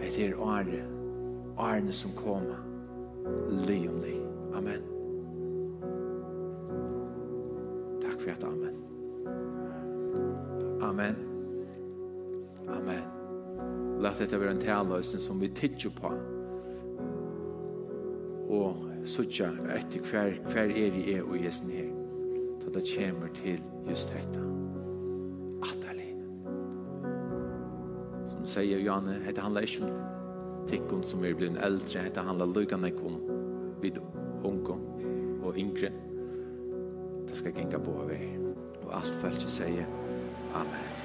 Det 0.00 0.18
er 0.18 0.38
åre, 0.40 0.78
årene 1.58 1.92
som 1.92 2.10
kommer. 2.16 2.56
Li 3.68 3.88
om 3.88 3.98
li. 4.00 4.14
Amen. 4.56 4.86
Takk 8.00 8.16
for 8.20 8.30
at 8.30 8.44
amen. 8.44 8.78
Amen. 10.82 11.16
Amen. 12.68 13.04
Lät 14.00 14.18
dette 14.18 14.40
være 14.40 14.50
en 14.50 14.60
talløsning 14.60 15.20
som 15.20 15.40
vi 15.40 15.48
tidsjer 15.48 15.92
på. 16.00 16.14
Og 18.48 18.88
suttja 19.04 19.52
etter 19.76 20.00
hver, 20.00 20.40
hver 20.48 20.72
er 20.72 20.96
i 20.96 21.12
er 21.12 21.22
og 21.28 21.44
jesen 21.44 21.70
her. 21.70 21.92
Så 22.62 22.70
det 22.70 22.88
kommer 22.96 23.28
til 23.34 23.60
just 23.88 24.14
dette. 24.16 24.61
sier 28.52 28.82
Johanne, 28.82 29.18
dette 29.26 29.42
handler 29.44 29.66
ikke 29.66 29.86
om 29.86 30.66
tikkun 30.68 31.04
som 31.08 31.24
er 31.24 31.36
blivit 31.36 31.60
eldre, 31.64 32.06
dette 32.06 32.24
handler 32.26 32.52
lukane 32.52 32.92
om 33.02 33.20
vid 33.82 34.00
unge 34.46 34.78
og 35.42 35.58
yngre. 35.58 35.92
Det 37.28 37.38
skal 37.38 37.56
genga 37.56 37.80
på 37.82 37.96
av 38.04 38.12
er. 38.12 38.28
Og 38.82 38.90
alt 38.98 39.14
følt 39.22 39.48
sier, 39.48 39.88
Amen. 40.54 41.01